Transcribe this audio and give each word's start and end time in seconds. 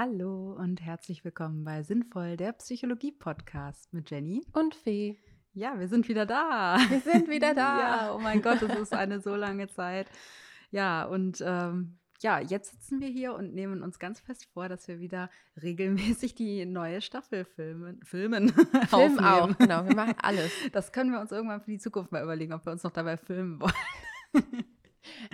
Hallo 0.00 0.52
und 0.52 0.80
herzlich 0.80 1.24
willkommen 1.24 1.64
bei 1.64 1.82
Sinnvoll, 1.82 2.36
der 2.36 2.52
Psychologie-Podcast 2.52 3.92
mit 3.92 4.08
Jenny 4.12 4.46
und 4.52 4.76
Fee. 4.76 5.18
Ja, 5.54 5.76
wir 5.80 5.88
sind 5.88 6.08
wieder 6.08 6.24
da. 6.24 6.78
Wir 6.88 7.00
sind 7.00 7.28
wieder 7.28 7.52
da. 7.56 7.80
ja, 7.80 8.14
oh 8.14 8.20
mein 8.20 8.40
Gott, 8.40 8.62
es 8.62 8.78
ist 8.78 8.92
eine 8.92 9.18
so 9.18 9.34
lange 9.34 9.66
Zeit. 9.66 10.08
Ja, 10.70 11.04
und 11.04 11.42
ähm, 11.44 11.98
ja, 12.20 12.38
jetzt 12.38 12.70
sitzen 12.70 13.00
wir 13.00 13.08
hier 13.08 13.34
und 13.34 13.54
nehmen 13.54 13.82
uns 13.82 13.98
ganz 13.98 14.20
fest 14.20 14.46
vor, 14.52 14.68
dass 14.68 14.86
wir 14.86 15.00
wieder 15.00 15.30
regelmäßig 15.60 16.36
die 16.36 16.64
neue 16.64 17.00
Staffel 17.00 17.44
filmen. 17.44 18.00
Filmen. 18.04 18.50
Film 18.90 19.18
auch, 19.18 19.58
genau. 19.58 19.84
Wir 19.84 19.96
machen 19.96 20.14
alles. 20.22 20.52
Das 20.70 20.92
können 20.92 21.10
wir 21.10 21.18
uns 21.18 21.32
irgendwann 21.32 21.60
für 21.60 21.72
die 21.72 21.78
Zukunft 21.78 22.12
mal 22.12 22.22
überlegen, 22.22 22.52
ob 22.52 22.64
wir 22.64 22.70
uns 22.70 22.84
noch 22.84 22.92
dabei 22.92 23.16
filmen 23.16 23.60
wollen. 23.60 23.74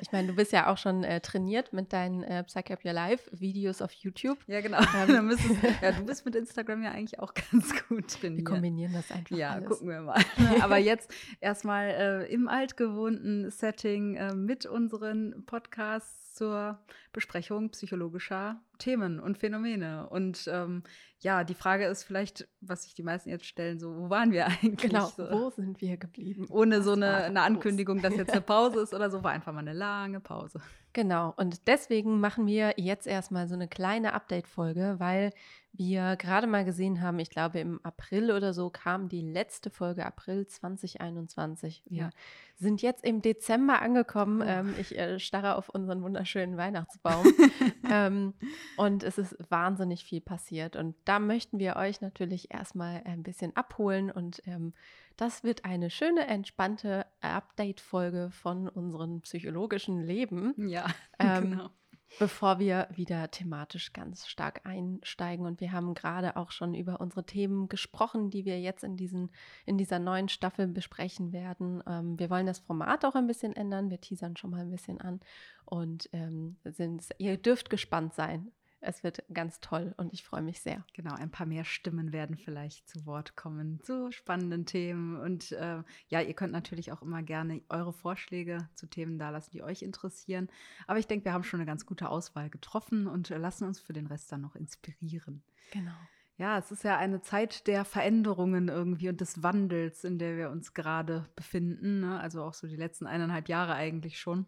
Ich 0.00 0.12
meine, 0.12 0.28
du 0.28 0.34
bist 0.34 0.52
ja 0.52 0.72
auch 0.72 0.78
schon 0.78 1.04
äh, 1.04 1.20
trainiert 1.20 1.72
mit 1.72 1.92
deinen 1.92 2.22
äh, 2.22 2.44
Psych 2.44 2.70
Up 2.72 2.84
Your 2.84 2.92
Life 2.92 3.30
Videos 3.32 3.82
auf 3.82 3.92
YouTube. 3.92 4.38
Ja, 4.46 4.60
genau. 4.60 4.78
Ähm. 4.94 5.36
ja, 5.82 5.92
du 5.92 6.04
bist 6.04 6.24
mit 6.24 6.34
Instagram 6.34 6.82
ja 6.82 6.92
eigentlich 6.92 7.18
auch 7.18 7.34
ganz 7.50 7.72
gut 7.88 8.08
trainiert. 8.08 8.38
Wir 8.38 8.44
kombinieren 8.44 8.92
das 8.92 9.10
einfach. 9.10 9.36
Ja, 9.36 9.50
alles. 9.52 9.68
gucken 9.68 9.88
wir 9.88 10.00
mal. 10.02 10.22
Aber 10.60 10.78
jetzt 10.78 11.12
erstmal 11.40 11.88
äh, 11.88 12.32
im 12.32 12.48
altgewohnten 12.48 13.50
Setting 13.50 14.16
äh, 14.16 14.34
mit 14.34 14.66
unseren 14.66 15.44
Podcasts 15.46 16.23
zur 16.34 16.78
Besprechung 17.12 17.70
psychologischer 17.70 18.60
Themen 18.78 19.20
und 19.20 19.38
Phänomene. 19.38 20.08
Und 20.08 20.48
ähm, 20.52 20.82
ja, 21.20 21.44
die 21.44 21.54
Frage 21.54 21.86
ist 21.86 22.02
vielleicht, 22.02 22.48
was 22.60 22.82
sich 22.82 22.94
die 22.94 23.02
meisten 23.02 23.30
jetzt 23.30 23.46
stellen, 23.46 23.78
so, 23.78 23.96
wo 23.96 24.10
waren 24.10 24.32
wir 24.32 24.46
eigentlich? 24.62 24.90
Genau, 24.90 25.06
so, 25.06 25.30
wo 25.30 25.50
sind 25.50 25.80
wir 25.80 25.96
geblieben? 25.96 26.46
Ohne 26.50 26.82
so 26.82 26.92
eine, 26.92 27.24
eine 27.24 27.42
Ankündigung, 27.42 28.02
dass 28.02 28.16
jetzt 28.16 28.32
eine 28.32 28.40
Pause 28.42 28.80
ist 28.80 28.92
oder 28.92 29.10
so, 29.10 29.22
war 29.22 29.30
einfach 29.30 29.52
mal 29.52 29.60
eine 29.60 29.72
lange 29.72 30.20
Pause. 30.20 30.60
Genau, 30.92 31.32
und 31.36 31.66
deswegen 31.66 32.20
machen 32.20 32.46
wir 32.46 32.74
jetzt 32.76 33.06
erstmal 33.06 33.48
so 33.48 33.54
eine 33.54 33.68
kleine 33.68 34.12
Update-Folge, 34.12 34.96
weil 34.98 35.32
wir 35.76 36.16
gerade 36.16 36.46
mal 36.46 36.64
gesehen 36.64 37.00
haben, 37.02 37.18
ich 37.18 37.30
glaube 37.30 37.58
im 37.58 37.80
April 37.84 38.30
oder 38.30 38.54
so 38.54 38.70
kam 38.70 39.08
die 39.08 39.20
letzte 39.20 39.70
Folge, 39.70 40.06
April 40.06 40.46
2021. 40.46 41.82
Wir 41.86 41.98
ja. 41.98 42.10
sind 42.56 42.80
jetzt 42.80 43.04
im 43.04 43.22
Dezember 43.22 43.82
angekommen. 43.82 44.40
Oh. 44.40 44.46
Ähm, 44.46 44.74
ich 44.78 44.96
äh, 44.96 45.18
starre 45.18 45.56
auf 45.56 45.68
unseren 45.68 46.02
wunderschönen 46.02 46.56
Weihnachtsbaum. 46.56 47.26
ähm, 47.90 48.34
und 48.76 49.02
es 49.02 49.18
ist 49.18 49.36
wahnsinnig 49.50 50.04
viel 50.04 50.20
passiert. 50.20 50.76
Und 50.76 50.94
da 51.04 51.18
möchten 51.18 51.58
wir 51.58 51.76
euch 51.76 52.00
natürlich 52.00 52.52
erstmal 52.52 53.02
ein 53.04 53.22
bisschen 53.22 53.56
abholen 53.56 54.10
und 54.10 54.42
ähm, 54.46 54.74
das 55.16 55.44
wird 55.44 55.64
eine 55.64 55.90
schöne, 55.90 56.26
entspannte 56.26 57.06
Update-Folge 57.20 58.30
von 58.32 58.68
unserem 58.68 59.20
psychologischen 59.20 60.00
Leben. 60.00 60.54
Ja, 60.56 60.86
ähm, 61.18 61.50
genau. 61.50 61.70
Bevor 62.18 62.58
wir 62.58 62.88
wieder 62.94 63.30
thematisch 63.30 63.92
ganz 63.92 64.26
stark 64.26 64.64
einsteigen. 64.64 65.46
Und 65.46 65.60
wir 65.60 65.72
haben 65.72 65.94
gerade 65.94 66.36
auch 66.36 66.50
schon 66.50 66.74
über 66.74 67.00
unsere 67.00 67.24
Themen 67.24 67.68
gesprochen, 67.68 68.30
die 68.30 68.44
wir 68.44 68.60
jetzt 68.60 68.84
in, 68.84 68.96
diesen, 68.96 69.30
in 69.66 69.78
dieser 69.78 69.98
neuen 69.98 70.28
Staffel 70.28 70.68
besprechen 70.68 71.32
werden. 71.32 71.82
Ähm, 71.86 72.18
wir 72.18 72.30
wollen 72.30 72.46
das 72.46 72.60
Format 72.60 73.04
auch 73.04 73.14
ein 73.14 73.26
bisschen 73.26 73.54
ändern. 73.56 73.90
Wir 73.90 74.00
teasern 74.00 74.36
schon 74.36 74.50
mal 74.50 74.60
ein 74.60 74.70
bisschen 74.70 75.00
an. 75.00 75.20
Und 75.64 76.08
ähm, 76.12 76.56
sind, 76.64 77.08
ihr 77.18 77.36
dürft 77.36 77.68
gespannt 77.68 78.14
sein, 78.14 78.52
es 78.84 79.02
wird 79.02 79.24
ganz 79.32 79.60
toll 79.60 79.94
und 79.96 80.12
ich 80.12 80.24
freue 80.24 80.42
mich 80.42 80.60
sehr. 80.60 80.84
Genau, 80.92 81.14
ein 81.14 81.30
paar 81.30 81.46
mehr 81.46 81.64
Stimmen 81.64 82.12
werden 82.12 82.36
vielleicht 82.36 82.88
zu 82.88 83.06
Wort 83.06 83.36
kommen 83.36 83.80
zu 83.82 84.12
spannenden 84.12 84.66
Themen. 84.66 85.16
Und 85.16 85.52
äh, 85.52 85.82
ja, 86.08 86.20
ihr 86.20 86.34
könnt 86.34 86.52
natürlich 86.52 86.92
auch 86.92 87.02
immer 87.02 87.22
gerne 87.22 87.62
eure 87.68 87.92
Vorschläge 87.92 88.68
zu 88.74 88.86
Themen 88.86 89.18
dalassen, 89.18 89.52
die 89.52 89.62
euch 89.62 89.82
interessieren. 89.82 90.48
Aber 90.86 90.98
ich 90.98 91.06
denke, 91.06 91.24
wir 91.24 91.32
haben 91.32 91.44
schon 91.44 91.60
eine 91.60 91.66
ganz 91.66 91.86
gute 91.86 92.08
Auswahl 92.08 92.50
getroffen 92.50 93.06
und 93.06 93.30
äh, 93.30 93.38
lassen 93.38 93.64
uns 93.64 93.80
für 93.80 93.92
den 93.92 94.06
Rest 94.06 94.30
dann 94.32 94.42
noch 94.42 94.56
inspirieren. 94.56 95.42
Genau. 95.72 95.94
Ja, 96.36 96.58
es 96.58 96.72
ist 96.72 96.82
ja 96.82 96.98
eine 96.98 97.22
Zeit 97.22 97.68
der 97.68 97.84
Veränderungen 97.84 98.68
irgendwie 98.68 99.08
und 99.08 99.20
des 99.20 99.42
Wandels, 99.42 100.02
in 100.02 100.18
der 100.18 100.36
wir 100.36 100.50
uns 100.50 100.74
gerade 100.74 101.28
befinden. 101.36 102.00
Ne? 102.00 102.18
Also 102.18 102.42
auch 102.42 102.54
so 102.54 102.66
die 102.66 102.76
letzten 102.76 103.06
eineinhalb 103.06 103.48
Jahre 103.48 103.74
eigentlich 103.74 104.18
schon. 104.18 104.46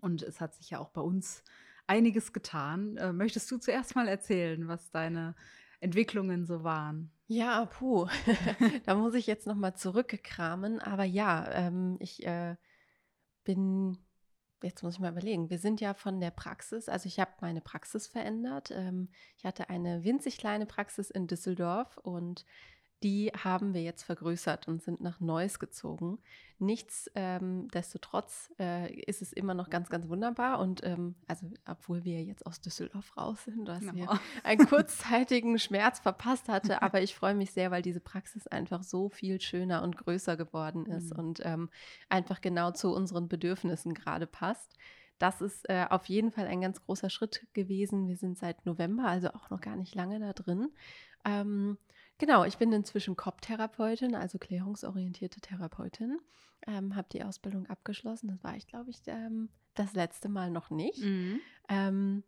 Und 0.00 0.22
es 0.22 0.40
hat 0.40 0.54
sich 0.54 0.70
ja 0.70 0.78
auch 0.78 0.88
bei 0.88 1.02
uns 1.02 1.44
einiges 1.90 2.32
getan. 2.32 2.96
Äh, 2.96 3.12
möchtest 3.12 3.50
du 3.50 3.58
zuerst 3.58 3.96
mal 3.96 4.06
erzählen, 4.06 4.68
was 4.68 4.92
deine 4.92 5.34
Entwicklungen 5.80 6.46
so 6.46 6.62
waren? 6.62 7.10
Ja, 7.26 7.66
puh, 7.66 8.06
da 8.86 8.94
muss 8.94 9.14
ich 9.14 9.26
jetzt 9.26 9.46
noch 9.46 9.56
mal 9.56 9.74
zurückkramen. 9.74 10.78
Aber 10.78 11.04
ja, 11.04 11.50
ähm, 11.52 11.96
ich 11.98 12.24
äh, 12.24 12.54
bin, 13.42 13.98
jetzt 14.62 14.84
muss 14.84 14.94
ich 14.94 15.00
mal 15.00 15.10
überlegen, 15.10 15.50
wir 15.50 15.58
sind 15.58 15.80
ja 15.80 15.94
von 15.94 16.20
der 16.20 16.30
Praxis, 16.30 16.88
also 16.88 17.08
ich 17.08 17.18
habe 17.18 17.32
meine 17.40 17.60
Praxis 17.60 18.06
verändert. 18.06 18.70
Ähm, 18.70 19.08
ich 19.36 19.44
hatte 19.44 19.68
eine 19.68 20.04
winzig 20.04 20.38
kleine 20.38 20.66
Praxis 20.66 21.10
in 21.10 21.26
Düsseldorf 21.26 21.96
und 21.98 22.44
die 23.02 23.32
haben 23.36 23.72
wir 23.72 23.82
jetzt 23.82 24.02
vergrößert 24.02 24.68
und 24.68 24.82
sind 24.82 25.00
nach 25.00 25.20
Neuss 25.20 25.58
gezogen. 25.58 26.18
Nichtsdestotrotz 26.58 28.52
ähm, 28.58 28.84
äh, 28.84 28.92
ist 29.04 29.22
es 29.22 29.32
immer 29.32 29.54
noch 29.54 29.70
ganz, 29.70 29.88
ganz 29.88 30.08
wunderbar. 30.08 30.58
Und 30.58 30.84
ähm, 30.84 31.14
also, 31.26 31.50
obwohl 31.66 32.04
wir 32.04 32.22
jetzt 32.22 32.44
aus 32.44 32.60
Düsseldorf 32.60 33.16
raus 33.16 33.44
sind, 33.44 33.66
was 33.66 33.82
ja. 33.82 33.92
mir 33.92 34.20
einen 34.44 34.66
kurzzeitigen 34.66 35.58
Schmerz 35.58 36.00
verpasst 36.00 36.48
hatte. 36.48 36.82
Aber 36.82 37.00
ich 37.00 37.14
freue 37.14 37.34
mich 37.34 37.52
sehr, 37.52 37.70
weil 37.70 37.80
diese 37.80 38.00
Praxis 38.00 38.46
einfach 38.46 38.82
so 38.82 39.08
viel 39.08 39.40
schöner 39.40 39.82
und 39.82 39.96
größer 39.96 40.36
geworden 40.36 40.84
ist 40.84 41.14
mhm. 41.14 41.18
und 41.18 41.40
ähm, 41.44 41.70
einfach 42.10 42.42
genau 42.42 42.72
zu 42.72 42.94
unseren 42.94 43.28
Bedürfnissen 43.28 43.94
gerade 43.94 44.26
passt. 44.26 44.76
Das 45.18 45.40
ist 45.40 45.68
äh, 45.70 45.86
auf 45.88 46.06
jeden 46.06 46.30
Fall 46.30 46.46
ein 46.46 46.60
ganz 46.60 46.82
großer 46.82 47.08
Schritt 47.08 47.46
gewesen. 47.54 48.08
Wir 48.08 48.16
sind 48.16 48.38
seit 48.38 48.66
November, 48.66 49.04
also 49.04 49.28
auch 49.28 49.48
noch 49.48 49.60
gar 49.62 49.76
nicht 49.76 49.94
lange 49.94 50.18
da 50.20 50.34
drin. 50.34 50.70
Genau, 52.20 52.44
ich 52.44 52.58
bin 52.58 52.70
inzwischen 52.70 53.16
COP-Therapeutin, 53.16 54.14
also 54.14 54.36
klärungsorientierte 54.38 55.40
Therapeutin. 55.40 56.18
Ähm, 56.66 56.94
habe 56.94 57.08
die 57.10 57.24
Ausbildung 57.24 57.66
abgeschlossen. 57.66 58.28
Das 58.28 58.44
war 58.44 58.54
ich, 58.56 58.66
glaube 58.66 58.90
ich, 58.90 58.98
ähm, 59.06 59.48
das 59.74 59.94
letzte 59.94 60.28
Mal 60.28 60.50
noch 60.50 60.68
nicht. 60.68 61.02
Mhm. 61.02 61.40
Ähm, 61.70 62.22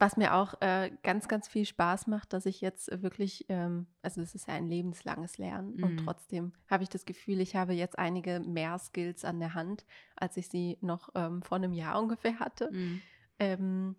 was 0.00 0.16
mir 0.16 0.34
auch 0.34 0.60
äh, 0.60 0.90
ganz, 1.04 1.28
ganz 1.28 1.46
viel 1.46 1.64
Spaß 1.64 2.08
macht, 2.08 2.32
dass 2.32 2.44
ich 2.44 2.60
jetzt 2.60 2.90
wirklich, 3.02 3.46
ähm, 3.48 3.86
also 4.02 4.20
es 4.20 4.34
ist 4.34 4.48
ja 4.48 4.54
ein 4.54 4.66
lebenslanges 4.66 5.38
Lernen 5.38 5.76
mhm. 5.76 5.84
und 5.84 5.96
trotzdem 5.98 6.52
habe 6.68 6.82
ich 6.82 6.88
das 6.88 7.04
Gefühl, 7.04 7.40
ich 7.40 7.54
habe 7.54 7.72
jetzt 7.72 8.00
einige 8.00 8.40
mehr 8.40 8.76
Skills 8.80 9.24
an 9.24 9.38
der 9.38 9.54
Hand, 9.54 9.86
als 10.16 10.36
ich 10.36 10.48
sie 10.48 10.76
noch 10.80 11.10
ähm, 11.14 11.40
vor 11.42 11.56
einem 11.56 11.72
Jahr 11.72 12.02
ungefähr 12.02 12.40
hatte. 12.40 12.72
Mhm. 12.72 13.00
Ähm, 13.38 13.96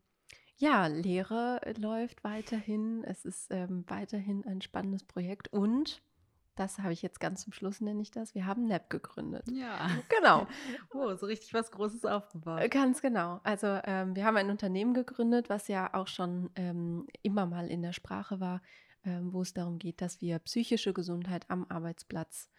ja, 0.58 0.88
Lehre 0.88 1.62
läuft 1.78 2.24
weiterhin. 2.24 3.04
Es 3.04 3.26
ist 3.26 3.52
ähm, 3.52 3.84
weiterhin 3.88 4.46
ein 4.46 4.62
spannendes 4.62 5.04
Projekt 5.04 5.54
und 5.54 6.02
das 6.56 6.80
habe 6.80 6.92
ich 6.92 7.04
jetzt 7.04 7.20
ganz 7.20 7.44
zum 7.44 7.54
Schluss, 7.54 7.82
nenne 7.82 8.02
ich 8.02 8.10
das. 8.10 8.34
Wir 8.34 8.48
haben 8.48 8.64
ein 8.64 8.68
Lab 8.68 8.90
gegründet. 8.90 9.46
Ja. 9.52 9.90
Genau. 10.10 10.48
oh, 10.94 11.16
so 11.16 11.28
richtig 11.28 11.54
was 11.54 11.72
Großes 11.72 12.04
aufgebaut. 12.06 12.62
Äh, 12.62 12.70
ganz 12.70 13.02
genau. 13.02 13.40
Also 13.44 13.80
ähm, 13.84 14.16
wir 14.16 14.26
haben 14.26 14.38
ein 14.38 14.50
Unternehmen 14.50 14.96
gegründet, 14.96 15.50
was 15.50 15.68
ja 15.68 15.94
auch 15.94 16.08
schon 16.08 16.50
ähm, 16.56 17.08
immer 17.22 17.46
mal 17.46 17.68
in 17.68 17.84
der 17.84 17.94
Sprache 17.94 18.40
war, 18.40 18.64
ähm, 19.06 19.32
wo 19.34 19.44
es 19.44 19.54
darum 19.54 19.78
geht, 19.78 20.02
dass 20.02 20.20
wir 20.20 20.40
psychische 20.40 20.94
Gesundheit 20.94 21.46
am 21.50 21.68
Arbeitsplatz 21.70 22.50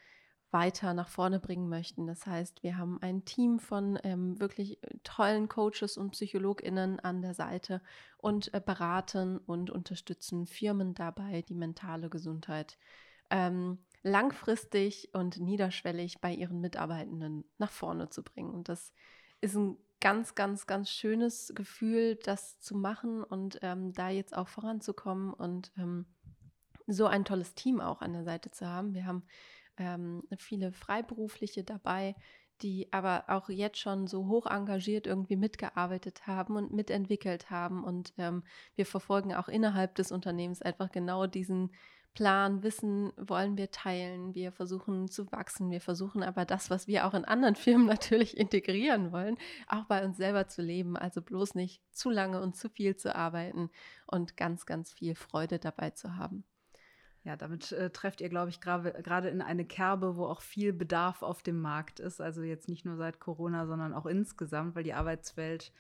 weiter 0.51 0.95
nach 0.95 1.09
vorne 1.09 1.41
bringen 1.41 1.69
möchten. 1.69 2.07
Das 2.07 2.27
heißt, 2.27 2.63
wir 2.63 2.79
haben 2.79 2.99
ein 3.03 3.25
Team 3.25 3.59
von 3.59 3.99
ähm, 4.03 4.41
wirklich 4.41 4.83
äh, 4.83 4.99
tollen 5.05 5.49
Coaches 5.49 5.97
und 5.97 6.13
PsychologInnen 6.13 7.01
an 7.01 7.23
der 7.23 7.35
Seite 7.35 7.83
und 8.17 8.53
äh, 8.55 8.61
beraten 8.65 9.39
und 9.39 9.71
unterstützen 9.71 10.47
Firmen 10.47 10.95
dabei, 10.95 11.43
die 11.43 11.55
mentale 11.55 12.09
Gesundheit 12.09 12.79
ähm, 13.31 13.79
langfristig 14.03 15.11
und 15.13 15.39
niederschwellig 15.39 16.21
bei 16.21 16.33
ihren 16.33 16.61
Mitarbeitenden 16.61 17.45
nach 17.59 17.71
vorne 17.71 18.09
zu 18.09 18.23
bringen. 18.23 18.55
Und 18.55 18.69
das 18.69 18.93
ist 19.41 19.55
ein 19.55 19.77
ganz, 20.01 20.35
ganz, 20.35 20.67
ganz 20.67 20.91
schönes 20.91 21.53
Gefühl, 21.55 22.17
das 22.17 22.59
zu 22.61 22.77
machen 22.77 23.23
und 23.23 23.59
ähm, 23.63 23.93
da 23.93 24.09
jetzt 24.09 24.37
auch 24.37 24.49
voranzukommen 24.49 25.33
und 25.33 25.73
ähm, 25.77 26.07
so 26.87 27.07
ein 27.07 27.25
tolles 27.25 27.55
Team 27.55 27.81
auch 27.81 28.01
an 28.01 28.13
der 28.13 28.25
Seite 28.25 28.51
zu 28.51 28.67
haben. 28.67 28.95
Wir 28.95 29.05
haben 29.05 29.25
ähm, 29.79 30.23
viele 30.39 30.73
Freiberufliche 30.73 31.65
dabei, 31.65 32.15
die 32.63 32.93
aber 32.93 33.25
auch 33.29 33.49
jetzt 33.49 33.79
schon 33.79 34.07
so 34.07 34.27
hoch 34.27 34.47
engagiert 34.47 35.07
irgendwie 35.07 35.37
mitgearbeitet 35.37 36.27
haben 36.27 36.57
und 36.57 36.73
mitentwickelt 36.73 37.51
haben. 37.51 37.85
Und 37.85 38.13
ähm, 38.19 38.43
wir 38.75 38.87
verfolgen 38.87 39.35
auch 39.35 39.49
innerhalb 39.49 39.95
des 39.95 40.11
Unternehmens 40.13 40.63
einfach 40.63 40.91
genau 40.91 41.27
diesen 41.27 41.71
Plan, 42.15 42.65
Wissen 42.65 43.13
wollen 43.17 43.57
wir 43.57 43.71
teilen, 43.71 44.35
wir 44.35 44.51
versuchen 44.51 45.09
zu 45.09 45.31
wachsen, 45.31 45.71
wir 45.71 45.81
versuchen 45.81 46.25
aber 46.25 46.45
das, 46.45 46.69
was 46.69 46.89
wir 46.89 47.07
auch 47.07 47.15
in 47.15 47.25
anderen 47.25 47.55
Firmen 47.55 47.87
natürlich 47.87 48.37
integrieren 48.37 49.13
wollen, 49.13 49.37
auch 49.69 49.85
bei 49.85 50.05
uns 50.05 50.17
selber 50.17 50.49
zu 50.49 50.63
leben. 50.63 50.97
Also 50.97 51.23
bloß 51.23 51.55
nicht 51.55 51.81
zu 51.93 52.11
lange 52.11 52.41
und 52.41 52.57
zu 52.57 52.69
viel 52.71 52.97
zu 52.97 53.15
arbeiten 53.15 53.71
und 54.07 54.37
ganz, 54.37 54.67
ganz 54.67 54.93
viel 54.93 55.15
Freude 55.15 55.59
dabei 55.61 55.91
zu 55.91 56.17
haben. 56.17 56.45
Ja, 57.29 57.37
damit 57.37 57.73
äh, 57.73 57.91
trefft 57.91 58.23
ihr, 58.23 58.31
glaube 58.31 58.49
ich, 58.49 58.59
gerade 58.59 59.29
in 59.29 59.43
eine 59.43 59.67
Kerbe, 59.67 60.17
wo 60.17 60.25
auch 60.25 60.41
viel 60.41 60.73
Bedarf 60.73 61.23
auf 61.23 61.43
dem 61.43 61.61
Markt 61.61 62.01
ist. 62.01 62.23
Also 62.23 62.41
jetzt 62.43 62.71
nicht 62.71 62.87
nur 62.87 62.97
seit 62.97 63.21
Corona, 63.21 63.67
sondern 63.67 63.93
auch 63.93 64.07
insgesamt, 64.07 64.75
weil 64.75 64.83
die 64.83 64.95
Arbeitswelt, 64.95 65.71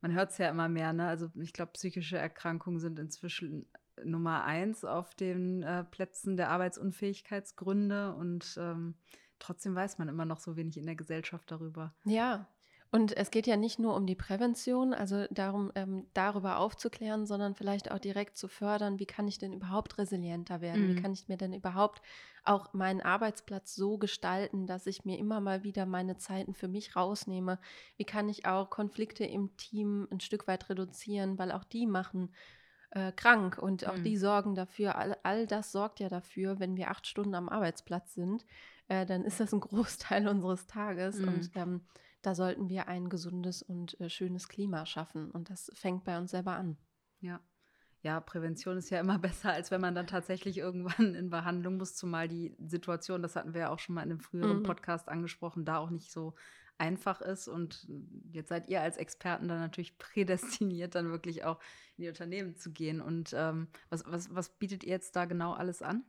man 0.00 0.14
hört 0.14 0.30
es 0.30 0.38
ja 0.38 0.48
immer 0.48 0.70
mehr, 0.70 0.94
ne? 0.94 1.06
Also 1.06 1.30
ich 1.34 1.52
glaube, 1.52 1.72
psychische 1.72 2.16
Erkrankungen 2.16 2.80
sind 2.80 2.98
inzwischen 2.98 3.66
Nummer 4.02 4.44
eins 4.44 4.82
auf 4.82 5.14
den 5.14 5.62
äh, 5.62 5.84
Plätzen 5.84 6.38
der 6.38 6.48
Arbeitsunfähigkeitsgründe 6.48 8.14
und 8.14 8.56
ähm, 8.58 8.94
trotzdem 9.38 9.74
weiß 9.74 9.98
man 9.98 10.08
immer 10.08 10.24
noch 10.24 10.40
so 10.40 10.56
wenig 10.56 10.78
in 10.78 10.86
der 10.86 10.96
Gesellschaft 10.96 11.50
darüber. 11.50 11.94
Ja, 12.06 12.48
und 12.94 13.16
es 13.16 13.32
geht 13.32 13.48
ja 13.48 13.56
nicht 13.56 13.80
nur 13.80 13.96
um 13.96 14.06
die 14.06 14.14
Prävention, 14.14 14.94
also 14.94 15.26
darum, 15.32 15.72
ähm, 15.74 16.06
darüber 16.14 16.58
aufzuklären, 16.58 17.26
sondern 17.26 17.56
vielleicht 17.56 17.90
auch 17.90 17.98
direkt 17.98 18.36
zu 18.36 18.46
fördern, 18.46 19.00
wie 19.00 19.04
kann 19.04 19.26
ich 19.26 19.36
denn 19.36 19.52
überhaupt 19.52 19.98
resilienter 19.98 20.60
werden? 20.60 20.84
Mhm. 20.84 20.88
Wie 20.90 21.02
kann 21.02 21.12
ich 21.12 21.26
mir 21.26 21.36
denn 21.36 21.52
überhaupt 21.52 22.02
auch 22.44 22.72
meinen 22.72 23.00
Arbeitsplatz 23.00 23.74
so 23.74 23.98
gestalten, 23.98 24.68
dass 24.68 24.86
ich 24.86 25.04
mir 25.04 25.18
immer 25.18 25.40
mal 25.40 25.64
wieder 25.64 25.86
meine 25.86 26.18
Zeiten 26.18 26.54
für 26.54 26.68
mich 26.68 26.94
rausnehme? 26.94 27.58
Wie 27.96 28.04
kann 28.04 28.28
ich 28.28 28.46
auch 28.46 28.70
Konflikte 28.70 29.24
im 29.24 29.56
Team 29.56 30.06
ein 30.12 30.20
Stück 30.20 30.46
weit 30.46 30.70
reduzieren, 30.70 31.36
weil 31.36 31.50
auch 31.50 31.64
die 31.64 31.88
machen 31.88 32.32
äh, 32.90 33.10
krank 33.10 33.58
und 33.58 33.88
auch 33.88 33.96
mhm. 33.96 34.04
die 34.04 34.16
sorgen 34.16 34.54
dafür, 34.54 34.94
all, 34.94 35.16
all 35.24 35.48
das 35.48 35.72
sorgt 35.72 35.98
ja 35.98 36.08
dafür, 36.08 36.60
wenn 36.60 36.76
wir 36.76 36.92
acht 36.92 37.08
Stunden 37.08 37.34
am 37.34 37.48
Arbeitsplatz 37.48 38.14
sind, 38.14 38.46
äh, 38.86 39.04
dann 39.04 39.24
ist 39.24 39.40
das 39.40 39.52
ein 39.52 39.58
Großteil 39.62 40.28
unseres 40.28 40.68
Tages 40.68 41.18
mhm. 41.18 41.26
und 41.26 41.50
ähm, 41.56 41.80
da 42.24 42.34
sollten 42.34 42.68
wir 42.68 42.88
ein 42.88 43.08
gesundes 43.08 43.62
und 43.62 44.00
äh, 44.00 44.08
schönes 44.08 44.48
Klima 44.48 44.86
schaffen. 44.86 45.30
Und 45.30 45.50
das 45.50 45.70
fängt 45.74 46.04
bei 46.04 46.18
uns 46.18 46.30
selber 46.30 46.56
an. 46.56 46.76
Ja. 47.20 47.40
Ja, 48.02 48.20
Prävention 48.20 48.76
ist 48.76 48.90
ja 48.90 49.00
immer 49.00 49.18
besser, 49.20 49.52
als 49.52 49.70
wenn 49.70 49.80
man 49.80 49.94
dann 49.94 50.06
tatsächlich 50.06 50.58
irgendwann 50.58 51.14
in 51.14 51.30
Behandlung 51.30 51.76
muss, 51.76 51.94
zumal 51.94 52.28
die 52.28 52.56
Situation, 52.66 53.22
das 53.22 53.36
hatten 53.36 53.54
wir 53.54 53.62
ja 53.62 53.70
auch 53.70 53.78
schon 53.78 53.94
mal 53.94 54.02
in 54.02 54.10
einem 54.10 54.20
früheren 54.20 54.58
mhm. 54.58 54.62
Podcast 54.62 55.08
angesprochen, 55.08 55.64
da 55.64 55.78
auch 55.78 55.90
nicht 55.90 56.10
so 56.10 56.34
einfach 56.78 57.20
ist. 57.20 57.48
Und 57.48 57.86
jetzt 58.30 58.48
seid 58.48 58.68
ihr 58.68 58.80
als 58.80 58.96
Experten 58.96 59.48
dann 59.48 59.60
natürlich 59.60 59.98
prädestiniert, 59.98 60.94
dann 60.94 61.10
wirklich 61.10 61.44
auch 61.44 61.60
in 61.96 62.02
die 62.02 62.08
Unternehmen 62.08 62.56
zu 62.56 62.72
gehen. 62.72 63.00
Und 63.00 63.34
ähm, 63.36 63.68
was, 63.90 64.04
was, 64.06 64.34
was 64.34 64.58
bietet 64.58 64.84
ihr 64.84 64.90
jetzt 64.90 65.14
da 65.16 65.24
genau 65.24 65.52
alles 65.52 65.82
an? 65.82 66.04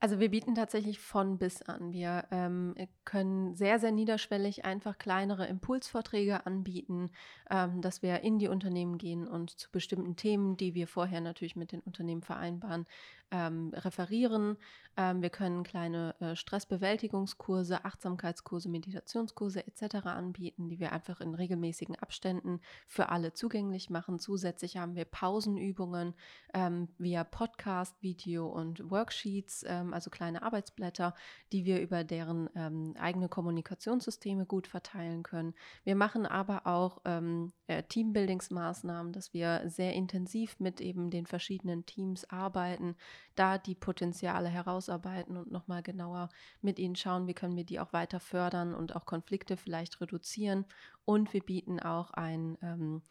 Also 0.00 0.20
wir 0.20 0.30
bieten 0.30 0.54
tatsächlich 0.54 0.98
von 0.98 1.38
bis 1.38 1.62
an. 1.62 1.92
Wir 1.92 2.26
ähm, 2.30 2.74
können 3.06 3.54
sehr, 3.54 3.78
sehr 3.78 3.90
niederschwellig 3.90 4.64
einfach 4.66 4.98
kleinere 4.98 5.46
Impulsvorträge 5.46 6.44
anbieten, 6.44 7.10
ähm, 7.50 7.80
dass 7.80 8.02
wir 8.02 8.20
in 8.20 8.38
die 8.38 8.48
Unternehmen 8.48 8.98
gehen 8.98 9.26
und 9.26 9.58
zu 9.58 9.70
bestimmten 9.70 10.16
Themen, 10.16 10.58
die 10.58 10.74
wir 10.74 10.88
vorher 10.88 11.22
natürlich 11.22 11.56
mit 11.56 11.72
den 11.72 11.80
Unternehmen 11.80 12.22
vereinbaren, 12.22 12.86
ähm, 13.30 13.72
referieren. 13.74 14.56
Ähm, 14.96 15.22
wir 15.22 15.30
können 15.30 15.64
kleine 15.64 16.14
äh, 16.20 16.36
Stressbewältigungskurse, 16.36 17.84
Achtsamkeitskurse, 17.84 18.68
Meditationskurse 18.68 19.66
etc. 19.66 20.06
anbieten, 20.06 20.68
die 20.68 20.78
wir 20.78 20.92
einfach 20.92 21.20
in 21.20 21.34
regelmäßigen 21.34 21.96
Abständen 21.96 22.60
für 22.86 23.08
alle 23.08 23.32
zugänglich 23.32 23.90
machen. 23.90 24.20
Zusätzlich 24.20 24.76
haben 24.76 24.94
wir 24.94 25.04
Pausenübungen 25.04 26.14
ähm, 26.52 26.88
via 26.98 27.24
Podcast, 27.24 28.00
Video 28.02 28.46
und 28.46 28.88
Worksheets, 28.88 29.64
ähm, 29.66 29.92
also 29.94 30.10
kleine 30.10 30.42
Arbeitsblätter, 30.42 31.14
die 31.52 31.64
wir 31.64 31.80
über 31.80 32.04
deren 32.04 32.50
ähm, 32.54 32.94
eigene 32.98 33.28
Kommunikationssysteme 33.28 34.44
gut 34.46 34.66
verteilen 34.66 35.22
können. 35.22 35.54
Wir 35.84 35.96
machen 35.96 36.26
aber 36.26 36.66
auch 36.66 37.00
ähm, 37.04 37.52
äh, 37.66 37.82
Teambuildingsmaßnahmen, 37.82 39.12
dass 39.12 39.32
wir 39.32 39.62
sehr 39.66 39.94
intensiv 39.94 40.60
mit 40.60 40.80
eben 40.80 41.10
den 41.10 41.26
verschiedenen 41.26 41.86
Teams 41.86 42.28
arbeiten, 42.28 42.96
da 43.34 43.58
die 43.58 43.74
Potenziale 43.74 44.48
herausarbeiten 44.48 45.36
und 45.36 45.50
nochmal 45.50 45.82
genauer 45.82 46.28
mit 46.60 46.78
ihnen 46.78 46.96
schauen, 46.96 47.26
wie 47.26 47.34
können 47.34 47.56
wir 47.56 47.64
die 47.64 47.80
auch 47.80 47.92
weiter 47.92 48.20
fördern 48.20 48.74
und 48.74 48.94
auch 48.94 49.06
Konflikte 49.06 49.56
vielleicht 49.56 50.00
reduzieren. 50.00 50.66
Und 51.04 51.32
wir 51.32 51.42
bieten 51.42 51.80
auch 51.80 52.10
ein 52.12 52.58
ähm, 52.62 53.02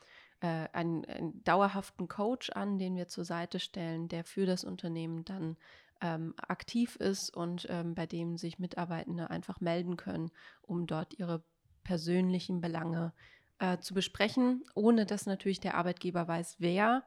äh, 0.44 0.68
einen, 0.74 1.06
einen, 1.06 1.44
dauerhaften 1.45 2.09
Coach 2.09 2.50
an, 2.50 2.77
den 2.77 2.95
wir 2.97 3.07
zur 3.07 3.24
Seite 3.24 3.59
stellen, 3.59 4.09
der 4.09 4.25
für 4.25 4.45
das 4.45 4.65
Unternehmen 4.65 5.24
dann 5.24 5.56
ähm, 6.03 6.35
aktiv 6.38 6.97
ist 6.97 7.35
und 7.35 7.65
ähm, 7.69 7.95
bei 7.95 8.05
dem 8.05 8.38
sich 8.38 8.59
Mitarbeitende 8.59 9.29
einfach 9.31 9.61
melden 9.61 9.97
können, 9.97 10.29
um 10.61 10.85
dort 10.85 11.17
ihre 11.17 11.44
persönlichen 11.83 12.61
Belange 12.61 13.13
äh, 13.59 13.79
zu 13.79 13.94
besprechen, 13.94 14.63
ohne 14.75 15.05
dass 15.05 15.25
natürlich 15.25 15.61
der 15.61 15.75
Arbeitgeber 15.75 16.27
weiß, 16.27 16.57
wer 16.59 17.03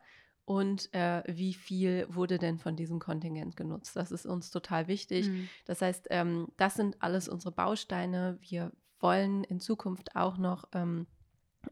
und 0.47 0.93
äh, 0.95 1.23
wie 1.27 1.55
viel 1.55 2.07
wurde 2.09 2.39
denn 2.39 2.59
von 2.59 2.77
diesem 2.77 2.99
Kontingent 2.99 3.57
genutzt. 3.57 3.97
Das 3.97 4.11
ist 4.11 4.27
uns 4.27 4.51
total 4.51 4.89
wichtig. 4.89 5.29
Mhm. 5.29 5.49
Das 5.67 5.83
heißt, 5.83 6.07
ähm, 6.11 6.49
das 6.57 6.75
sind 6.75 7.03
alles 7.03 7.29
unsere 7.29 7.53
Bausteine. 7.53 8.39
Wir 8.41 8.73
wollen 8.99 9.45
in 9.45 9.61
Zukunft 9.61 10.17
auch 10.17 10.39
noch 10.39 10.65
ähm, 10.73 11.07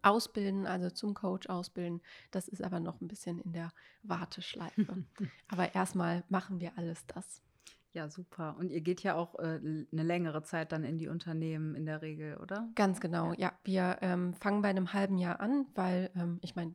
ausbilden, 0.02 0.67
also 0.67 0.91
zum 0.91 1.14
Coach 1.14 1.49
ausbilden. 1.49 2.00
Das 2.31 2.49
ist 2.49 2.62
aber 2.62 2.81
noch 2.81 3.00
ein 3.00 3.08
bisschen 3.08 3.38
in 3.38 3.52
der 3.52 3.73
Warteschleife. 4.02 5.05
aber 5.49 5.75
erstmal 5.75 6.25
machen 6.29 6.61
wir 6.61 6.76
alles 6.76 7.06
das. 7.06 7.43
Ja, 7.93 8.08
super. 8.08 8.56
Und 8.58 8.70
ihr 8.70 8.81
geht 8.81 9.05
ja 9.05 9.14
auch 9.14 9.38
äh, 9.38 9.61
eine 9.62 10.02
längere 10.02 10.43
Zeit 10.43 10.73
dann 10.73 10.82
in 10.82 10.99
die 10.99 11.06
Unternehmen 11.06 11.76
in 11.76 11.87
der 11.87 12.02
Regel, 12.02 12.37
oder? 12.38 12.69
Ganz 12.75 13.00
genau, 13.00 13.32
ja. 13.35 13.38
ja 13.38 13.52
wir 13.62 13.99
ähm, 14.00 14.35
fangen 14.35 14.62
bei 14.62 14.69
einem 14.69 14.93
halben 14.93 15.17
Jahr 15.17 15.38
an, 15.38 15.67
weil 15.76 16.11
ähm, 16.17 16.38
ich 16.43 16.56
meine, 16.56 16.75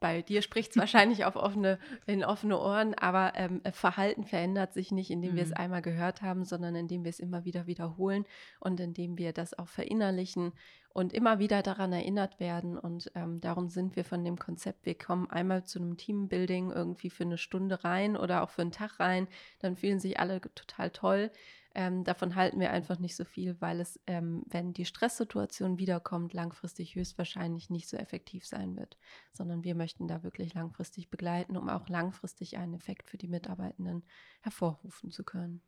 bei 0.00 0.22
dir 0.22 0.42
spricht 0.42 0.70
es 0.70 0.76
wahrscheinlich 0.78 1.24
auf 1.24 1.36
offene, 1.36 1.78
in 2.06 2.24
offene 2.24 2.58
Ohren, 2.58 2.94
aber 2.94 3.32
ähm, 3.34 3.62
Verhalten 3.72 4.24
verändert 4.24 4.72
sich 4.72 4.92
nicht, 4.92 5.10
indem 5.10 5.32
mhm. 5.32 5.36
wir 5.36 5.42
es 5.42 5.50
mhm. 5.50 5.56
einmal 5.56 5.82
gehört 5.82 6.22
haben, 6.22 6.44
sondern 6.44 6.74
indem 6.74 7.04
wir 7.04 7.10
es 7.10 7.20
immer 7.20 7.44
wieder 7.44 7.66
wiederholen 7.66 8.24
und 8.60 8.80
indem 8.80 9.18
wir 9.18 9.32
das 9.32 9.58
auch 9.58 9.68
verinnerlichen 9.68 10.52
und 10.96 11.12
immer 11.12 11.38
wieder 11.38 11.62
daran 11.62 11.92
erinnert 11.92 12.40
werden. 12.40 12.78
Und 12.78 13.12
ähm, 13.14 13.38
darum 13.40 13.68
sind 13.68 13.96
wir 13.96 14.04
von 14.04 14.24
dem 14.24 14.38
Konzept, 14.38 14.86
wir 14.86 14.96
kommen 14.96 15.30
einmal 15.30 15.64
zu 15.64 15.78
einem 15.78 15.98
Teambuilding 15.98 16.70
irgendwie 16.70 17.10
für 17.10 17.24
eine 17.24 17.36
Stunde 17.36 17.84
rein 17.84 18.16
oder 18.16 18.42
auch 18.42 18.48
für 18.48 18.62
einen 18.62 18.72
Tag 18.72 18.98
rein, 18.98 19.28
dann 19.58 19.76
fühlen 19.76 20.00
sich 20.00 20.18
alle 20.18 20.40
total 20.40 20.90
toll. 20.90 21.30
Ähm, 21.78 22.04
davon 22.04 22.36
halten 22.36 22.58
wir 22.58 22.70
einfach 22.70 22.98
nicht 22.98 23.14
so 23.14 23.26
viel, 23.26 23.60
weil 23.60 23.80
es, 23.80 24.00
ähm, 24.06 24.44
wenn 24.46 24.72
die 24.72 24.86
Stresssituation 24.86 25.78
wiederkommt, 25.78 26.32
langfristig 26.32 26.94
höchstwahrscheinlich 26.94 27.68
nicht 27.68 27.86
so 27.86 27.98
effektiv 27.98 28.46
sein 28.46 28.76
wird, 28.76 28.96
sondern 29.34 29.62
wir 29.62 29.74
möchten 29.74 30.08
da 30.08 30.22
wirklich 30.22 30.54
langfristig 30.54 31.10
begleiten, 31.10 31.54
um 31.54 31.68
auch 31.68 31.86
langfristig 31.90 32.56
einen 32.56 32.72
Effekt 32.72 33.10
für 33.10 33.18
die 33.18 33.28
Mitarbeitenden 33.28 34.04
hervorrufen 34.40 35.10
zu 35.10 35.22
können. 35.22 35.60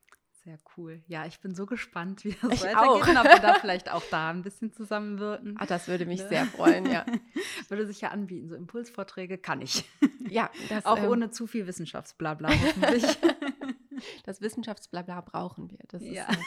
Sehr 0.45 0.57
cool. 0.79 1.03
Ja, 1.09 1.27
ich 1.27 1.41
bin 1.41 1.55
so 1.55 1.67
gespannt, 1.67 2.25
wie 2.25 2.31
das 2.31 2.55
ich 2.55 2.63
weitergeht. 2.63 3.19
Auch. 3.19 3.25
Ob 3.25 3.25
wir 3.25 3.41
da 3.41 3.55
vielleicht 3.61 3.93
auch 3.93 4.05
da 4.11 4.31
ein 4.31 4.41
bisschen 4.41 4.73
zusammenwirken. 4.73 5.57
Ah, 5.59 5.67
das 5.67 5.89
würde 5.89 6.07
mich 6.07 6.23
ne? 6.23 6.29
sehr 6.29 6.47
freuen, 6.47 6.87
ja. 6.87 7.05
würde 7.69 7.87
sich 7.87 8.01
ja 8.01 8.13
anbieten. 8.13 8.49
So 8.49 8.55
Impulsvorträge 8.55 9.37
kann 9.37 9.61
ich. 9.61 9.85
Ja, 10.31 10.51
das, 10.71 10.87
auch 10.87 10.99
ähm, 10.99 11.11
ohne 11.11 11.31
zu 11.31 11.47
viel 11.47 11.67
Wissenschaftsblabla 11.67 12.49
hoffentlich. 12.49 13.05
das 14.25 14.41
Wissenschaftsblabla 14.41 15.21
brauchen 15.23 15.71
wir. 15.71 15.79
Das 15.89 16.03
ja. 16.03 16.25
ist, 16.29 16.39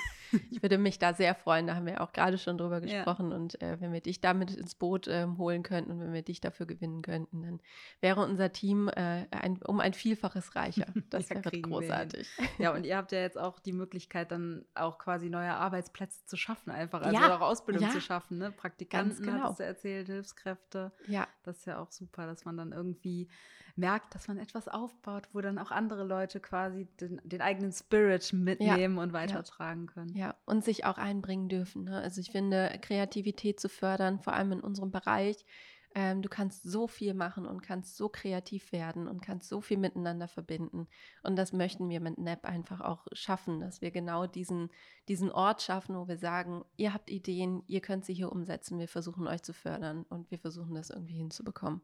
ich 0.51 0.61
würde 0.61 0.77
mich 0.77 0.99
da 0.99 1.13
sehr 1.13 1.35
freuen. 1.35 1.67
Da 1.67 1.75
haben 1.75 1.85
wir 1.85 2.01
auch 2.01 2.11
gerade 2.13 2.37
schon 2.37 2.57
drüber 2.57 2.81
gesprochen. 2.81 3.31
Ja. 3.31 3.37
Und 3.37 3.61
äh, 3.61 3.79
wenn 3.79 3.93
wir 3.93 4.01
dich 4.01 4.21
damit 4.21 4.55
ins 4.55 4.75
Boot 4.75 5.07
äh, 5.07 5.27
holen 5.37 5.63
könnten 5.63 5.91
und 5.91 5.99
wenn 5.99 6.13
wir 6.13 6.21
dich 6.21 6.41
dafür 6.41 6.65
gewinnen 6.65 7.01
könnten, 7.01 7.41
dann 7.41 7.59
wäre 7.99 8.21
unser 8.21 8.51
Team 8.51 8.87
äh, 8.89 9.25
ein, 9.31 9.61
um 9.63 9.79
ein 9.79 9.93
Vielfaches 9.93 10.55
reicher. 10.55 10.87
Das 11.09 11.27
ja, 11.27 11.43
wäre 11.43 11.59
großartig. 11.61 12.29
Ja, 12.57 12.73
und 12.73 12.85
ihr 12.85 12.95
habt 12.95 13.11
ja 13.11 13.19
jetzt 13.19 13.37
auch 13.37 13.59
die 13.59 13.73
Möglichkeit, 13.73 14.31
dann 14.31 14.63
auch 14.75 14.97
quasi 14.97 15.29
neue 15.29 15.51
Arbeitsplätze 15.51 16.25
zu 16.25 16.37
schaffen, 16.37 16.71
einfach. 16.71 17.01
Also 17.01 17.17
auch 17.17 17.41
Ausbildung 17.41 17.89
zu 17.89 17.99
schaffen. 17.99 18.37
Ne? 18.37 18.51
Praktikanten, 18.51 19.25
genau. 19.25 19.49
hast 19.49 19.59
du 19.59 19.65
erzählt, 19.65 20.07
Hilfskräfte. 20.07 20.91
Ja. 21.07 21.27
Das 21.43 21.57
ist 21.57 21.65
ja 21.65 21.79
auch 21.79 21.91
super, 21.91 22.27
dass 22.27 22.45
man 22.45 22.55
dann 22.55 22.71
irgendwie 22.71 23.27
merkt, 23.75 24.15
dass 24.15 24.27
man 24.27 24.37
etwas 24.37 24.67
aufbaut, 24.67 25.29
wo 25.33 25.41
dann 25.41 25.57
auch 25.57 25.71
andere 25.71 26.03
Leute 26.03 26.39
quasi 26.39 26.85
den, 26.99 27.21
den 27.23 27.41
eigenen 27.41 27.71
Spirit 27.71 28.31
mitnehmen 28.33 28.95
ja, 28.95 29.03
und 29.03 29.13
weitertragen 29.13 29.87
ja. 29.87 29.93
können. 29.93 30.15
Ja, 30.21 30.35
und 30.45 30.63
sich 30.63 30.85
auch 30.85 30.99
einbringen 30.99 31.49
dürfen. 31.49 31.85
Ne? 31.85 31.99
Also 31.99 32.21
ich 32.21 32.29
finde, 32.29 32.77
Kreativität 32.79 33.59
zu 33.59 33.69
fördern, 33.69 34.19
vor 34.19 34.33
allem 34.33 34.51
in 34.51 34.59
unserem 34.59 34.91
Bereich, 34.91 35.47
ähm, 35.95 36.21
du 36.21 36.29
kannst 36.29 36.61
so 36.61 36.85
viel 36.85 37.15
machen 37.15 37.47
und 37.47 37.63
kannst 37.63 37.97
so 37.97 38.07
kreativ 38.07 38.71
werden 38.71 39.07
und 39.07 39.23
kannst 39.23 39.49
so 39.49 39.61
viel 39.61 39.79
miteinander 39.79 40.27
verbinden. 40.27 40.87
Und 41.23 41.37
das 41.37 41.53
möchten 41.53 41.89
wir 41.89 42.01
mit 42.01 42.19
NAP 42.19 42.45
einfach 42.45 42.81
auch 42.81 43.07
schaffen, 43.13 43.61
dass 43.61 43.81
wir 43.81 43.89
genau 43.89 44.27
diesen, 44.27 44.69
diesen 45.07 45.31
Ort 45.31 45.63
schaffen, 45.63 45.95
wo 45.95 46.07
wir 46.07 46.19
sagen, 46.19 46.65
ihr 46.77 46.93
habt 46.93 47.09
Ideen, 47.09 47.63
ihr 47.65 47.81
könnt 47.81 48.05
sie 48.05 48.13
hier 48.13 48.31
umsetzen, 48.31 48.77
wir 48.77 48.87
versuchen 48.87 49.25
euch 49.25 49.41
zu 49.41 49.53
fördern 49.55 50.03
und 50.03 50.29
wir 50.29 50.37
versuchen 50.37 50.75
das 50.75 50.91
irgendwie 50.91 51.17
hinzubekommen. 51.17 51.81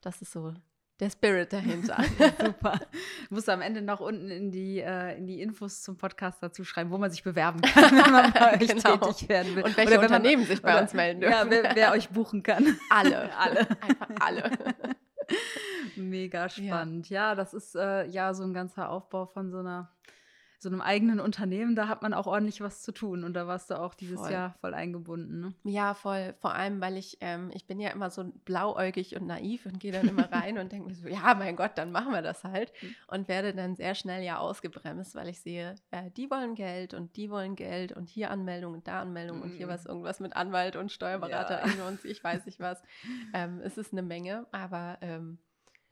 Das 0.00 0.20
ist 0.22 0.32
so 0.32 0.54
der 1.00 1.10
Spirit 1.10 1.52
dahinter. 1.52 2.02
Super. 2.44 2.80
Muss 3.30 3.48
am 3.48 3.60
Ende 3.60 3.82
noch 3.82 4.00
unten 4.00 4.30
in 4.30 4.50
die, 4.50 4.80
äh, 4.80 5.16
in 5.16 5.26
die 5.26 5.40
Infos 5.42 5.82
zum 5.82 5.96
Podcast 5.96 6.42
dazu 6.42 6.64
schreiben, 6.64 6.90
wo 6.90 6.98
man 6.98 7.10
sich 7.10 7.22
bewerben 7.22 7.60
kann, 7.60 7.90
wenn 8.04 8.12
man 8.12 8.32
bei 8.32 8.54
euch 8.54 8.68
genau. 8.68 8.96
tätig 8.96 9.28
werden 9.28 9.56
will. 9.56 9.64
Und 9.64 9.76
welche 9.76 9.94
oder 9.94 10.02
Unternehmen 10.02 10.42
man, 10.42 10.48
sich 10.48 10.62
bei 10.62 10.72
oder, 10.72 10.82
uns 10.82 10.94
melden 10.94 11.20
dürfen. 11.20 11.32
Ja, 11.32 11.50
wer, 11.50 11.74
wer, 11.74 11.92
euch 11.92 12.08
buchen 12.08 12.42
kann. 12.42 12.78
Alle. 12.90 13.36
alle. 13.36 13.60
Einfach 13.60 14.08
alle. 14.20 14.50
Mega 15.96 16.48
spannend. 16.48 17.10
Ja, 17.10 17.30
ja 17.30 17.34
das 17.34 17.52
ist 17.52 17.74
äh, 17.74 18.06
ja 18.06 18.32
so 18.32 18.44
ein 18.44 18.54
ganzer 18.54 18.90
Aufbau 18.90 19.26
von 19.26 19.50
so 19.50 19.58
einer 19.58 19.90
so 20.58 20.68
einem 20.68 20.80
eigenen 20.80 21.20
Unternehmen, 21.20 21.76
da 21.76 21.88
hat 21.88 22.02
man 22.02 22.14
auch 22.14 22.26
ordentlich 22.26 22.60
was 22.60 22.82
zu 22.82 22.92
tun. 22.92 23.24
Und 23.24 23.34
da 23.34 23.46
warst 23.46 23.70
du 23.70 23.78
auch 23.78 23.94
dieses 23.94 24.20
Voll. 24.20 24.32
Jahr 24.32 24.54
voll 24.60 24.74
eingebunden. 24.74 25.40
Ne? 25.40 25.54
Ja, 25.64 25.94
voll. 25.94 26.34
Vor 26.40 26.54
allem, 26.54 26.80
weil 26.80 26.96
ich, 26.96 27.18
ähm, 27.20 27.50
ich 27.52 27.66
bin 27.66 27.78
ja 27.80 27.90
immer 27.90 28.10
so 28.10 28.24
blauäugig 28.44 29.16
und 29.16 29.26
naiv 29.26 29.66
und 29.66 29.80
gehe 29.80 29.92
dann 29.92 30.08
immer 30.08 30.30
rein 30.32 30.58
und 30.58 30.72
denke 30.72 30.88
mir 30.88 30.94
so, 30.94 31.08
ja, 31.08 31.34
mein 31.34 31.56
Gott, 31.56 31.72
dann 31.76 31.92
machen 31.92 32.12
wir 32.12 32.22
das 32.22 32.44
halt. 32.44 32.72
Mhm. 32.82 32.94
Und 33.08 33.28
werde 33.28 33.54
dann 33.54 33.76
sehr 33.76 33.94
schnell 33.94 34.22
ja 34.22 34.38
ausgebremst, 34.38 35.14
weil 35.14 35.28
ich 35.28 35.40
sehe, 35.40 35.74
äh, 35.90 36.10
die 36.12 36.30
wollen 36.30 36.54
Geld 36.54 36.94
und 36.94 37.16
die 37.16 37.30
wollen 37.30 37.56
Geld 37.56 37.92
und 37.92 38.08
hier 38.08 38.30
Anmeldung 38.30 38.74
und 38.74 38.88
da 38.88 39.00
Anmeldung 39.02 39.42
und 39.42 39.50
hier 39.50 39.66
Mhm. 39.66 39.70
was 39.70 39.86
irgendwas 39.86 40.20
mit 40.20 40.34
Anwalt 40.36 40.76
und 40.76 40.90
Steuerberaterin 40.92 41.80
und 41.88 42.04
ich 42.04 42.22
weiß 42.22 42.46
nicht 42.46 42.60
was. 42.60 42.82
Ähm, 43.34 43.60
es 43.62 43.76
ist 43.76 43.92
eine 43.92 44.02
Menge, 44.02 44.46
aber 44.52 44.98
ähm, 45.00 45.38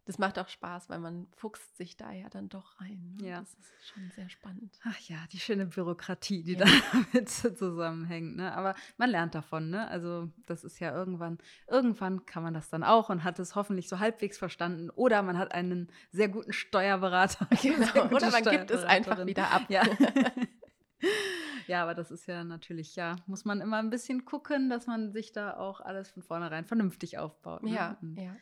das 0.06 0.18
macht 0.18 0.38
auch 0.38 0.48
Spaß, 0.48 0.90
weil 0.90 0.98
man 0.98 1.26
fuchst 1.34 1.76
sich 1.78 1.96
da 1.96 2.12
ja 2.12 2.28
dann 2.28 2.48
doch 2.50 2.78
rein. 2.80 3.16
ne? 3.20 3.28
Ja. 3.28 3.40
Das 3.40 3.54
ist 3.54 3.88
schon 3.88 4.10
sehr 4.14 4.28
spannend. 4.28 4.78
Ach 4.84 4.98
ja, 5.00 5.16
die 5.32 5.38
schöne 5.38 5.64
Bürokratie, 5.66 6.42
die 6.42 6.52
Ja. 6.54 6.64
da 6.64 6.66
damit 7.12 7.30
zusammenhängt. 7.30 8.36
Ne? 8.36 8.54
Aber 8.54 8.74
man 8.98 9.08
lernt 9.10 9.34
davon. 9.34 9.70
Ne? 9.70 9.88
Also 9.88 10.28
das 10.46 10.62
ist 10.62 10.78
ja 10.78 10.94
irgendwann, 10.94 11.38
irgendwann 11.68 12.26
kann 12.26 12.42
man 12.42 12.52
das 12.52 12.68
dann 12.68 12.84
auch 12.84 13.08
und 13.08 13.24
hat 13.24 13.38
es 13.38 13.54
hoffentlich 13.54 13.88
so 13.88 13.98
halbwegs 13.98 14.36
verstanden. 14.36 14.90
Oder 14.90 15.22
man 15.22 15.38
hat 15.38 15.52
einen 15.54 15.88
sehr 16.10 16.28
guten 16.28 16.52
Steuerberater. 16.52 17.48
Genau. 17.62 18.14
Oder 18.14 18.30
man 18.30 18.44
gibt 18.44 18.70
es 18.70 18.84
einfach 18.84 19.24
wieder 19.26 19.50
ab. 19.52 19.62
Ja. 19.68 19.84
ja, 21.66 21.82
aber 21.82 21.94
das 21.94 22.10
ist 22.10 22.26
ja 22.26 22.44
natürlich, 22.44 22.94
ja, 22.96 23.16
muss 23.26 23.44
man 23.44 23.60
immer 23.60 23.78
ein 23.78 23.90
bisschen 23.90 24.24
gucken, 24.24 24.68
dass 24.68 24.86
man 24.86 25.12
sich 25.12 25.32
da 25.32 25.56
auch 25.56 25.80
alles 25.80 26.10
von 26.10 26.22
vornherein 26.22 26.64
vernünftig 26.66 27.18
aufbaut. 27.18 27.62
Ne? 27.62 27.70
Ja, 27.74 27.96
Und 28.02 28.16
ja. 28.18 28.36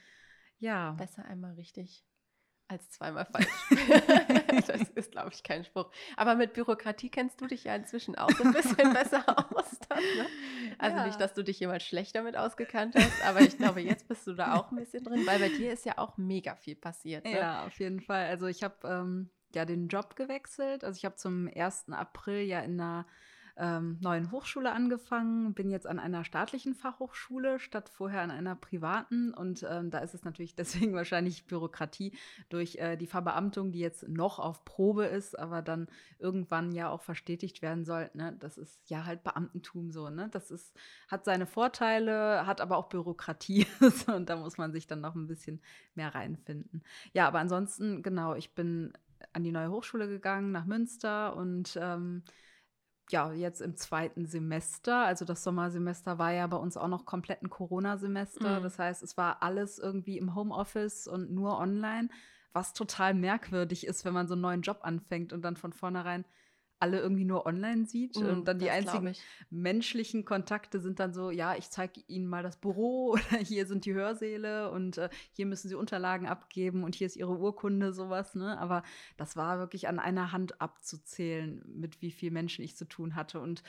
Ja. 0.62 0.92
Besser 0.92 1.24
einmal 1.24 1.52
richtig 1.54 2.04
als 2.68 2.88
zweimal 2.90 3.26
falsch. 3.26 3.46
das 4.66 4.88
ist, 4.94 5.12
glaube 5.12 5.30
ich, 5.34 5.42
kein 5.42 5.62
Spruch. 5.62 5.90
Aber 6.16 6.36
mit 6.36 6.54
Bürokratie 6.54 7.10
kennst 7.10 7.38
du 7.42 7.46
dich 7.46 7.64
ja 7.64 7.74
inzwischen 7.76 8.16
auch 8.16 8.30
so 8.30 8.44
ein 8.44 8.52
bisschen 8.52 8.76
besser 8.94 9.22
aus. 9.28 9.78
Dann, 9.90 9.98
ne? 9.98 10.26
Also 10.78 10.96
Ja. 10.96 11.06
nicht, 11.06 11.20
dass 11.20 11.34
du 11.34 11.42
dich 11.44 11.60
jemals 11.60 11.82
schlecht 11.82 12.14
damit 12.14 12.34
ausgekannt 12.34 12.94
hast, 12.94 13.22
aber 13.26 13.42
ich 13.42 13.58
glaube, 13.58 13.80
jetzt 13.82 14.08
bist 14.08 14.26
du 14.26 14.32
da 14.32 14.54
auch 14.54 14.70
ein 14.70 14.76
bisschen 14.76 15.04
drin, 15.04 15.26
weil 15.26 15.38
bei 15.38 15.50
dir 15.50 15.70
ist 15.72 15.84
ja 15.84 15.98
auch 15.98 16.16
mega 16.16 16.54
viel 16.56 16.76
passiert. 16.76 17.24
Ne? 17.26 17.32
Ja, 17.38 17.66
auf 17.66 17.78
jeden 17.78 18.00
Fall. 18.00 18.26
Also 18.28 18.46
ich 18.46 18.62
habe 18.62 18.76
ähm, 18.88 19.28
ja 19.54 19.66
den 19.66 19.88
Job 19.88 20.16
gewechselt. 20.16 20.82
Also 20.82 20.96
ich 20.96 21.04
habe 21.04 21.16
zum 21.16 21.48
1. 21.54 21.90
April 21.90 22.40
ja 22.40 22.60
in 22.60 22.80
einer 22.80 23.06
ähm, 23.56 23.98
neuen 24.00 24.30
Hochschule 24.30 24.72
angefangen, 24.72 25.54
bin 25.54 25.70
jetzt 25.70 25.86
an 25.86 25.98
einer 25.98 26.24
staatlichen 26.24 26.74
Fachhochschule 26.74 27.58
statt 27.58 27.88
vorher 27.88 28.22
an 28.22 28.30
einer 28.30 28.54
privaten. 28.54 29.34
Und 29.34 29.66
ähm, 29.68 29.90
da 29.90 29.98
ist 29.98 30.14
es 30.14 30.24
natürlich 30.24 30.54
deswegen 30.56 30.94
wahrscheinlich 30.94 31.46
Bürokratie 31.46 32.16
durch 32.48 32.76
äh, 32.76 32.96
die 32.96 33.06
Verbeamtung, 33.06 33.72
die 33.72 33.80
jetzt 33.80 34.08
noch 34.08 34.38
auf 34.38 34.64
Probe 34.64 35.04
ist, 35.04 35.38
aber 35.38 35.62
dann 35.62 35.88
irgendwann 36.18 36.72
ja 36.72 36.88
auch 36.90 37.02
verstetigt 37.02 37.62
werden 37.62 37.84
soll. 37.84 38.10
Ne? 38.14 38.36
Das 38.40 38.58
ist 38.58 38.88
ja 38.88 39.04
halt 39.04 39.22
Beamtentum 39.22 39.90
so. 39.90 40.08
Ne? 40.08 40.28
Das 40.30 40.50
ist, 40.50 40.74
hat 41.08 41.24
seine 41.24 41.46
Vorteile, 41.46 42.46
hat 42.46 42.60
aber 42.60 42.76
auch 42.76 42.88
Bürokratie. 42.88 43.66
Und 44.06 44.28
da 44.28 44.36
muss 44.36 44.58
man 44.58 44.72
sich 44.72 44.86
dann 44.86 45.00
noch 45.00 45.14
ein 45.14 45.26
bisschen 45.26 45.60
mehr 45.94 46.14
reinfinden. 46.14 46.82
Ja, 47.12 47.28
aber 47.28 47.38
ansonsten, 47.38 48.02
genau, 48.02 48.34
ich 48.34 48.54
bin 48.54 48.92
an 49.32 49.44
die 49.44 49.52
neue 49.52 49.70
Hochschule 49.70 50.08
gegangen, 50.08 50.52
nach 50.52 50.66
Münster 50.66 51.36
und 51.36 51.78
ähm, 51.80 52.22
ja, 53.10 53.32
jetzt 53.32 53.60
im 53.60 53.76
zweiten 53.76 54.26
Semester, 54.26 55.04
also 55.04 55.24
das 55.24 55.42
Sommersemester 55.42 56.18
war 56.18 56.32
ja 56.32 56.46
bei 56.46 56.56
uns 56.56 56.76
auch 56.76 56.88
noch 56.88 57.04
komplett 57.04 57.42
ein 57.42 57.50
Corona-Semester. 57.50 58.60
Mhm. 58.60 58.62
Das 58.62 58.78
heißt, 58.78 59.02
es 59.02 59.16
war 59.16 59.42
alles 59.42 59.78
irgendwie 59.78 60.18
im 60.18 60.34
Homeoffice 60.34 61.06
und 61.06 61.30
nur 61.30 61.58
online, 61.58 62.08
was 62.52 62.72
total 62.72 63.14
merkwürdig 63.14 63.86
ist, 63.86 64.04
wenn 64.04 64.14
man 64.14 64.28
so 64.28 64.34
einen 64.34 64.42
neuen 64.42 64.62
Job 64.62 64.80
anfängt 64.82 65.32
und 65.32 65.42
dann 65.42 65.56
von 65.56 65.72
vornherein 65.72 66.24
alle 66.82 66.98
irgendwie 66.98 67.24
nur 67.24 67.46
online 67.46 67.86
sieht. 67.86 68.16
Mm, 68.16 68.26
und 68.26 68.44
dann 68.48 68.58
die 68.58 68.68
einzigen 68.68 69.06
ich. 69.06 69.22
menschlichen 69.50 70.24
Kontakte 70.24 70.80
sind 70.80 70.98
dann 70.98 71.14
so, 71.14 71.30
ja, 71.30 71.54
ich 71.54 71.70
zeige 71.70 72.00
Ihnen 72.08 72.26
mal 72.26 72.42
das 72.42 72.56
Büro 72.56 73.12
oder 73.12 73.38
hier 73.38 73.66
sind 73.66 73.84
die 73.86 73.94
Hörsäle 73.94 74.70
und 74.70 74.98
äh, 74.98 75.08
hier 75.30 75.46
müssen 75.46 75.68
Sie 75.68 75.76
Unterlagen 75.76 76.26
abgeben 76.26 76.82
und 76.82 76.96
hier 76.96 77.06
ist 77.06 77.16
Ihre 77.16 77.38
Urkunde, 77.38 77.92
sowas, 77.92 78.34
ne? 78.34 78.58
Aber 78.58 78.82
das 79.16 79.36
war 79.36 79.58
wirklich 79.58 79.86
an 79.86 80.00
einer 80.00 80.32
Hand 80.32 80.60
abzuzählen, 80.60 81.62
mit 81.66 82.02
wie 82.02 82.10
vielen 82.10 82.34
Menschen 82.34 82.64
ich 82.64 82.76
zu 82.76 82.84
tun 82.84 83.14
hatte. 83.14 83.40
Und 83.40 83.62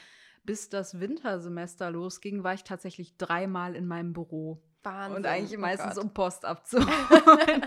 bis 0.44 0.70
das 0.70 1.00
Wintersemester 1.00 1.92
losging, 1.92 2.44
war 2.44 2.56
ich 2.56 2.64
tatsächlich 2.64 3.16
dreimal 3.18 3.76
in 3.76 3.86
meinem 3.86 4.14
Büro. 4.14 4.60
Wahnsinn. 4.84 5.18
Und 5.18 5.26
eigentlich 5.26 5.58
oh 5.58 5.62
meistens 5.62 5.96
Gott. 5.96 6.04
um 6.04 6.14
Post 6.14 6.46
abzuholen. 6.46 7.66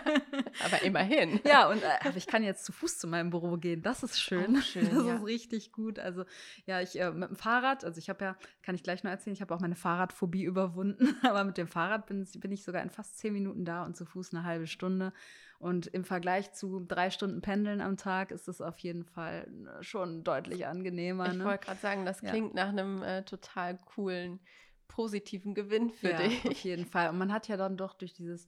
Aber 0.64 0.82
immerhin. 0.82 1.40
Ja, 1.46 1.68
und 1.68 1.82
äh, 1.82 1.87
aber 2.06 2.16
ich 2.16 2.26
kann 2.26 2.42
jetzt 2.42 2.64
zu 2.64 2.73
Fuß 2.73 2.99
zu 2.99 3.06
meinem 3.06 3.30
Büro 3.30 3.56
gehen. 3.56 3.82
Das 3.82 4.02
ist 4.02 4.20
schön. 4.20 4.56
Auch 4.56 4.62
schön, 4.62 4.88
das 4.92 5.04
ja. 5.06 5.14
ist 5.16 5.25
richtig 5.25 5.73
gut. 5.73 5.99
Also 5.99 6.25
ja, 6.66 6.80
ich 6.80 6.99
äh, 7.00 7.11
mit 7.11 7.28
dem 7.28 7.37
Fahrrad, 7.37 7.85
also 7.85 7.99
ich 7.99 8.08
habe 8.08 8.25
ja, 8.25 8.37
kann 8.62 8.75
ich 8.75 8.82
gleich 8.82 9.04
noch 9.04 9.11
erzählen, 9.11 9.35
ich 9.35 9.40
habe 9.40 9.54
auch 9.54 9.61
meine 9.61 9.76
Fahrradphobie 9.76 10.44
überwunden. 10.44 11.16
Aber 11.23 11.44
mit 11.44 11.56
dem 11.56 11.68
Fahrrad 11.68 12.06
bin, 12.06 12.26
bin 12.38 12.52
ich 12.52 12.64
sogar 12.64 12.82
in 12.82 12.90
fast 12.90 13.18
zehn 13.18 13.32
Minuten 13.32 13.64
da 13.64 13.85
und 13.85 13.96
zu 13.96 14.04
Fuß 14.04 14.35
eine 14.35 14.44
halbe 14.44 14.66
Stunde. 14.66 15.12
Und 15.58 15.87
im 15.87 16.04
Vergleich 16.04 16.52
zu 16.52 16.80
drei 16.80 17.11
Stunden 17.11 17.40
Pendeln 17.40 17.80
am 17.80 17.96
Tag 17.96 18.30
ist 18.30 18.46
es 18.49 18.61
auf 18.61 18.78
jeden 18.78 19.04
Fall 19.04 19.46
äh, 19.78 19.82
schon 19.82 20.23
deutlich 20.23 20.66
angenehmer. 20.66 21.28
Ich 21.28 21.38
ne? 21.38 21.44
wollte 21.44 21.64
gerade 21.66 21.80
sagen, 21.80 22.04
das 22.04 22.20
Ja. 22.20 22.30
klingt 22.30 22.54
nach 22.54 22.68
einem 22.68 23.02
äh, 23.02 23.23
total 23.23 23.78
coolen, 23.78 24.40
positiven 24.88 25.55
Gewinn 25.55 25.90
für 25.90 26.11
ja, 26.11 26.19
dich. 26.19 26.47
auf 26.47 26.59
jeden 26.64 26.87
Fall. 26.87 27.11
Und 27.11 27.19
man 27.19 27.33
hat 27.33 27.49
ja 27.49 27.57
dann 27.57 27.76
doch 27.76 27.95
durch 27.95 28.12
dieses, 28.12 28.47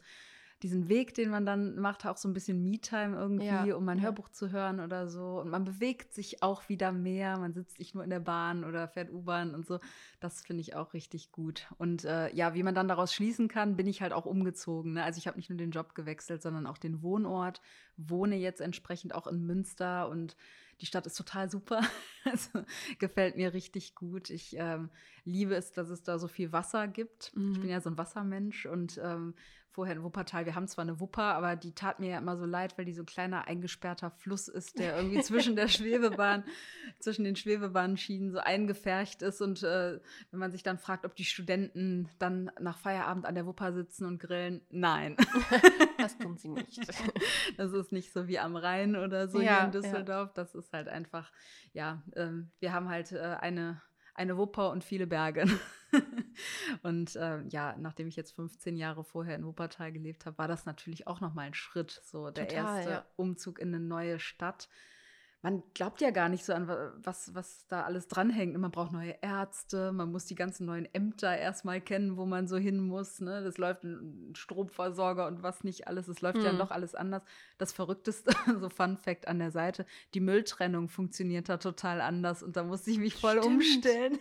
diesen 0.63 0.89
Weg, 0.89 1.15
den 1.15 1.31
man 1.31 1.47
dann 1.47 1.79
macht, 1.79 2.05
auch 2.05 2.17
so 2.17 2.29
ein 2.29 2.33
bisschen 2.33 2.65
Me-Time 2.65 3.17
irgendwie, 3.17 3.47
Ja, 3.47 3.77
um 3.77 3.89
ein 3.89 3.99
ja. 3.99 4.05
Hörbuch 4.05 4.29
zu 4.29 4.51
hören 4.51 4.81
oder 4.81 5.09
so. 5.09 5.41
Und 5.41 5.51
man 5.51 5.65
bewegt 5.65 6.13
sich 6.13 6.43
auch 6.43 6.69
wieder 6.69 6.91
mehr. 6.91 7.39
Man 7.39 7.53
sitzt 7.53 7.79
nicht 7.79 7.95
nur 7.95 8.03
in 8.03 8.11
der 8.11 8.21
Bahn 8.21 8.65
oder 8.65 8.89
fährt 8.89 9.13
U-Bahn 9.13 9.55
und 9.55 9.67
so. 9.67 9.79
Das 10.19 10.43
finde 10.43 10.63
ich 10.63 10.75
auch 10.75 10.95
richtig 10.95 11.31
gut. 11.31 11.69
Und 11.79 12.05
äh, 12.05 12.35
ja, 12.35 12.55
wie 12.55 12.65
man 12.65 12.75
dann 12.75 12.89
daraus 12.89 13.15
schließen 13.15 13.47
kann, 13.47 13.77
bin 13.77 13.87
ich 13.87 14.03
halt 14.03 14.13
auch 14.13 14.27
umgezogen. 14.27 14.95
Ne? 14.95 15.05
Also 15.05 15.19
ich 15.19 15.29
habe 15.29 15.37
nicht 15.37 15.49
nur 15.49 15.59
den 15.59 15.71
Job 15.71 15.95
gewechselt, 15.95 16.43
sondern 16.43 16.67
auch 16.67 16.79
den 16.79 17.03
Wohnort. 17.03 17.61
Wohne 17.97 18.37
jetzt 18.37 18.61
entsprechend 18.61 19.15
auch 19.15 19.29
in 19.29 19.47
Münster 19.47 20.09
und 20.09 20.37
die 20.81 20.87
Stadt 20.87 21.07
ist 21.07 21.17
total 21.17 21.51
super. 21.51 21.81
Also 22.25 22.63
gefällt 22.99 23.37
mir 23.37 23.55
richtig 23.55 23.95
gut. 23.95 24.29
Ich 24.29 24.55
ähm, 24.59 24.91
liebe 25.25 25.55
es, 25.55 25.73
dass 25.73 25.89
es 25.89 26.03
da 26.03 26.19
so 26.19 26.29
viel 26.29 26.53
Wasser 26.53 26.87
gibt. 26.87 27.29
Ich 27.29 27.37
Mhm. 27.37 27.61
bin 27.61 27.71
ja 27.71 27.81
so 27.81 27.89
ein 27.89 27.97
Wassermensch 27.97 28.67
und 28.67 29.01
ähm, 29.03 29.35
vorher 29.71 29.95
in 29.97 30.03
Wuppertal, 30.03 30.47
wir 30.47 30.55
haben 30.55 30.67
zwar 30.67 30.83
eine 30.83 31.01
Wupper, 31.01 31.35
aber 31.35 31.57
die 31.57 31.75
tat 31.75 32.01
mir 32.01 32.11
ja 32.11 32.19
immer 32.19 32.37
so 32.37 32.45
leid, 32.45 32.77
weil 32.77 32.85
die 32.85 32.93
so 32.93 33.03
ein 33.03 33.07
kleiner 33.07 33.47
eingesperrter 33.47 34.11
Fluss 34.11 34.49
ist, 34.49 34.79
der 34.79 34.97
irgendwie 34.97 35.21
zwischen 35.23 35.57
der 35.57 35.69
Schwebebahn, 35.69 36.45
zwischen 37.01 37.25
den 37.25 37.37
Schwebebahnschienen 37.37 38.33
so 38.33 38.39
eingefärcht 38.39 39.23
ist. 39.23 39.41
Und 39.41 39.63
äh, 39.63 40.01
wenn 40.31 40.41
man 40.41 40.53
sich 40.53 40.63
dann 40.63 40.79
fragt, 40.79 41.05
ob 41.05 41.15
die 41.15 41.25
Studenten 41.25 42.09
dann 42.19 42.51
nach 42.61 42.79
Feierabend 42.79 43.27
an 43.27 43.35
der 43.35 43.47
Wupper 43.47 43.73
sitzen 43.73 44.07
und 44.07 44.19
grillen, 44.19 44.63
nein. 44.71 45.17
Das 45.99 46.17
tun 46.17 46.37
sie 46.37 46.49
nicht. 46.49 46.81
Das 47.57 47.73
ist 47.73 47.93
nicht 47.93 48.13
so 48.13 48.29
wie 48.29 48.39
am 48.39 48.55
Rhein 48.57 48.95
oder 48.95 49.29
so 49.29 49.39
Ja, 49.39 49.43
hier 49.43 49.51
ja. 49.51 49.65
in 49.65 49.73
Düsseldorf. 49.73 50.33
Das 50.33 50.55
ist 50.55 50.73
halt 50.73 50.89
einfach, 50.89 51.33
ja, 51.73 52.03
ähm, 52.15 52.53
wir 52.61 52.73
haben 52.73 52.89
halt 52.89 53.13
äh, 53.13 53.37
eine, 53.41 53.83
eine 54.15 54.37
Wupper 54.37 54.71
und 54.71 54.85
viele 54.85 55.07
Berge. 55.07 55.47
und 56.83 57.17
ähm, 57.21 57.49
ja, 57.51 57.77
nachdem 57.79 58.09
ich 58.09 58.17
jetzt 58.17 58.33
15 58.33 58.77
Jahre 58.77 59.05
vorher 59.05 59.37
in 59.37 59.45
Wuppertal 59.45 59.93
gelebt 59.93 60.27
habe, 60.27 60.39
war 60.39 60.49
das 60.49 60.67
natürlich 60.67 61.07
auch 61.07 61.21
nochmal 61.21 61.47
ein 61.47 61.55
Schritt. 61.55 62.01
So 62.05 62.31
der 62.31 62.49
Total, 62.49 62.77
erste 62.77 62.91
ja. 62.91 63.05
Umzug 63.17 63.59
in 63.59 63.69
eine 63.75 63.81
neue 63.85 64.19
Stadt. 64.19 64.69
Man 65.41 65.63
glaubt 65.73 66.01
ja 66.01 66.11
gar 66.11 66.29
nicht 66.29 66.45
so 66.45 66.53
an, 66.53 66.67
wa- 66.67 66.93
was, 66.97 67.33
was 67.33 67.65
da 67.69 67.85
alles 67.85 68.09
dranhängt. 68.09 68.59
Man 68.59 68.73
braucht 68.73 68.91
neue 68.91 69.15
Ärzte, 69.23 69.93
man 69.93 70.11
muss 70.11 70.25
die 70.25 70.35
ganzen 70.35 70.67
neuen 70.67 70.93
Ämter 70.93 71.37
erstmal 71.39 71.81
kennen, 71.81 72.17
wo 72.17 72.27
man 72.27 72.49
so 72.49 72.57
hin 72.57 72.81
muss. 72.81 73.21
Ne? 73.21 73.45
Das 73.45 73.57
läuft 73.57 73.85
ein 73.85 74.33
Stromversorger 74.35 75.29
und 75.29 75.45
was 75.45 75.63
nicht 75.63 75.87
alles. 75.87 76.09
Es 76.09 76.23
läuft 76.23 76.43
ja 76.43 76.51
Hm. 76.51 76.59
noch 76.59 76.73
alles 76.73 76.97
anders. 76.97 77.23
Das 77.57 77.73
Verrückteste, 77.73 78.33
so 78.61 78.69
Fun 78.69 78.97
Fact 78.97 79.29
an 79.29 79.39
der 79.39 79.53
Seite, 79.53 79.87
die 80.13 80.21
Mülltrennung 80.21 80.89
funktioniert 80.89 81.49
da 81.49 81.59
total 81.59 82.01
anders 82.01 82.43
und 82.43 82.57
da 82.57 82.65
musste 82.65 82.91
ich 82.91 82.99
mich 82.99 83.15
voll 83.15 83.39
Stimmt. 83.39 83.47
umstellen. 83.47 84.19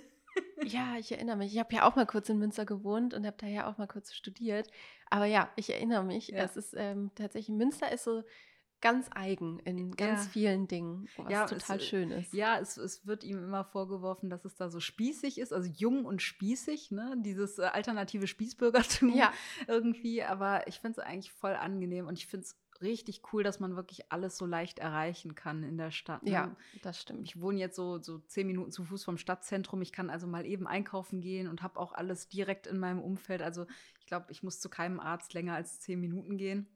Ja, 0.63 0.96
ich 0.98 1.12
erinnere 1.12 1.38
mich. 1.38 1.53
Ich 1.53 1.60
habe 1.60 1.74
ja 1.75 1.88
auch 1.88 1.96
mal 1.96 2.06
kurz 2.06 2.29
in 2.29 2.38
Münster 2.39 2.65
gewohnt 2.65 3.13
und 3.13 3.25
habe 3.25 3.38
da 3.39 3.48
ja 3.48 3.70
auch 3.70 3.77
mal 3.77 3.88
kurz 3.88 4.13
studiert. 4.13 4.67
Aber 5.10 5.25
ja, 5.25 5.50
ich 5.56 5.70
erinnere 5.74 6.03
mich. 6.03 6.29
Ja. 6.29 6.39
Es 6.44 6.58
ist 6.58 6.74
ähm, 6.77 7.12
tatsächlich, 7.15 7.56
Münster 7.56 7.91
ist 7.91 8.03
so 8.03 8.24
ganz 8.82 9.08
eigen 9.15 9.60
in 9.60 9.96
ganz 9.96 10.25
Ja. 10.25 10.29
vielen 10.32 10.67
Dingen, 10.67 11.08
was 11.17 11.32
Ja, 11.32 11.46
es, 11.46 11.50
total 11.51 11.77
äh, 11.77 11.79
schön 11.82 12.12
ist. 12.12 12.34
Ja, 12.34 12.60
es, 12.60 12.77
es 12.77 13.08
wird 13.08 13.24
ihm 13.24 13.38
immer 13.44 13.63
vorgeworfen, 13.65 14.29
dass 14.29 14.46
es 14.46 14.56
da 14.56 14.70
so 14.70 14.79
spießig 14.79 15.39
ist, 15.39 15.51
also 15.53 15.67
jung 15.67 16.06
und 16.06 16.22
spießig, 16.22 16.91
ne? 16.91 17.15
Dieses 17.17 17.58
äh, 17.58 17.63
alternative 17.63 18.27
Spießbürgertum 18.27 19.15
Ja. 19.15 19.34
irgendwie. 19.67 20.22
Aber 20.24 20.67
ich 20.67 20.79
finde 20.79 21.00
es 21.01 21.06
eigentlich 21.08 21.32
voll 21.32 21.56
angenehm 21.56 22.08
und 22.08 22.17
ich 22.20 22.27
finde 22.27 22.46
es 22.46 22.60
richtig 22.81 23.22
cool, 23.31 23.43
dass 23.43 23.60
man 23.60 23.75
wirklich 23.75 24.12
alles 24.12 24.38
so 24.38 24.46
leicht 24.46 24.79
erreichen 24.79 25.36
kann 25.36 25.63
in 25.63 25.77
der 25.77 25.91
Stadt. 25.91 26.24
Ne? 26.24 26.31
Ja, 26.31 26.55
das 26.81 27.01
stimmt. 27.01 27.24
Ich 27.24 27.39
wohne 27.39 27.60
jetzt 27.60 27.75
so, 27.75 28.01
so 28.01 28.19
zehn 28.19 28.48
Minuten 28.48 28.72
zu 28.72 28.84
Fuß 28.84 29.03
vom 29.03 29.17
Stadtzentrum. 29.17 29.81
Ich 29.81 29.91
kann 29.91 30.10
also 30.10 30.27
mal 30.27 30.46
eben 30.46 30.67
einkaufen 30.67 31.22
gehen 31.22 31.48
und 31.48 31.63
habe 31.63 31.79
auch 31.79 31.93
alles 31.93 32.27
direkt 32.27 32.67
in 32.67 32.79
meinem 32.79 33.01
Umfeld. 33.01 33.41
Also 33.41 33.65
ich 34.00 34.05
glaube, 34.05 34.27
ich 34.29 34.43
muss 34.43 34.60
zu 34.60 34.69
keinem 34.69 35.00
Arzt 35.00 35.34
länger 35.34 35.55
als 35.55 35.79
zehn 35.79 36.00
Minuten 36.00 36.38
gehen. 36.38 36.67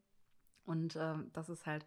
Und 0.66 0.96
ähm, 0.96 1.30
das 1.34 1.50
ist 1.50 1.66
halt 1.66 1.86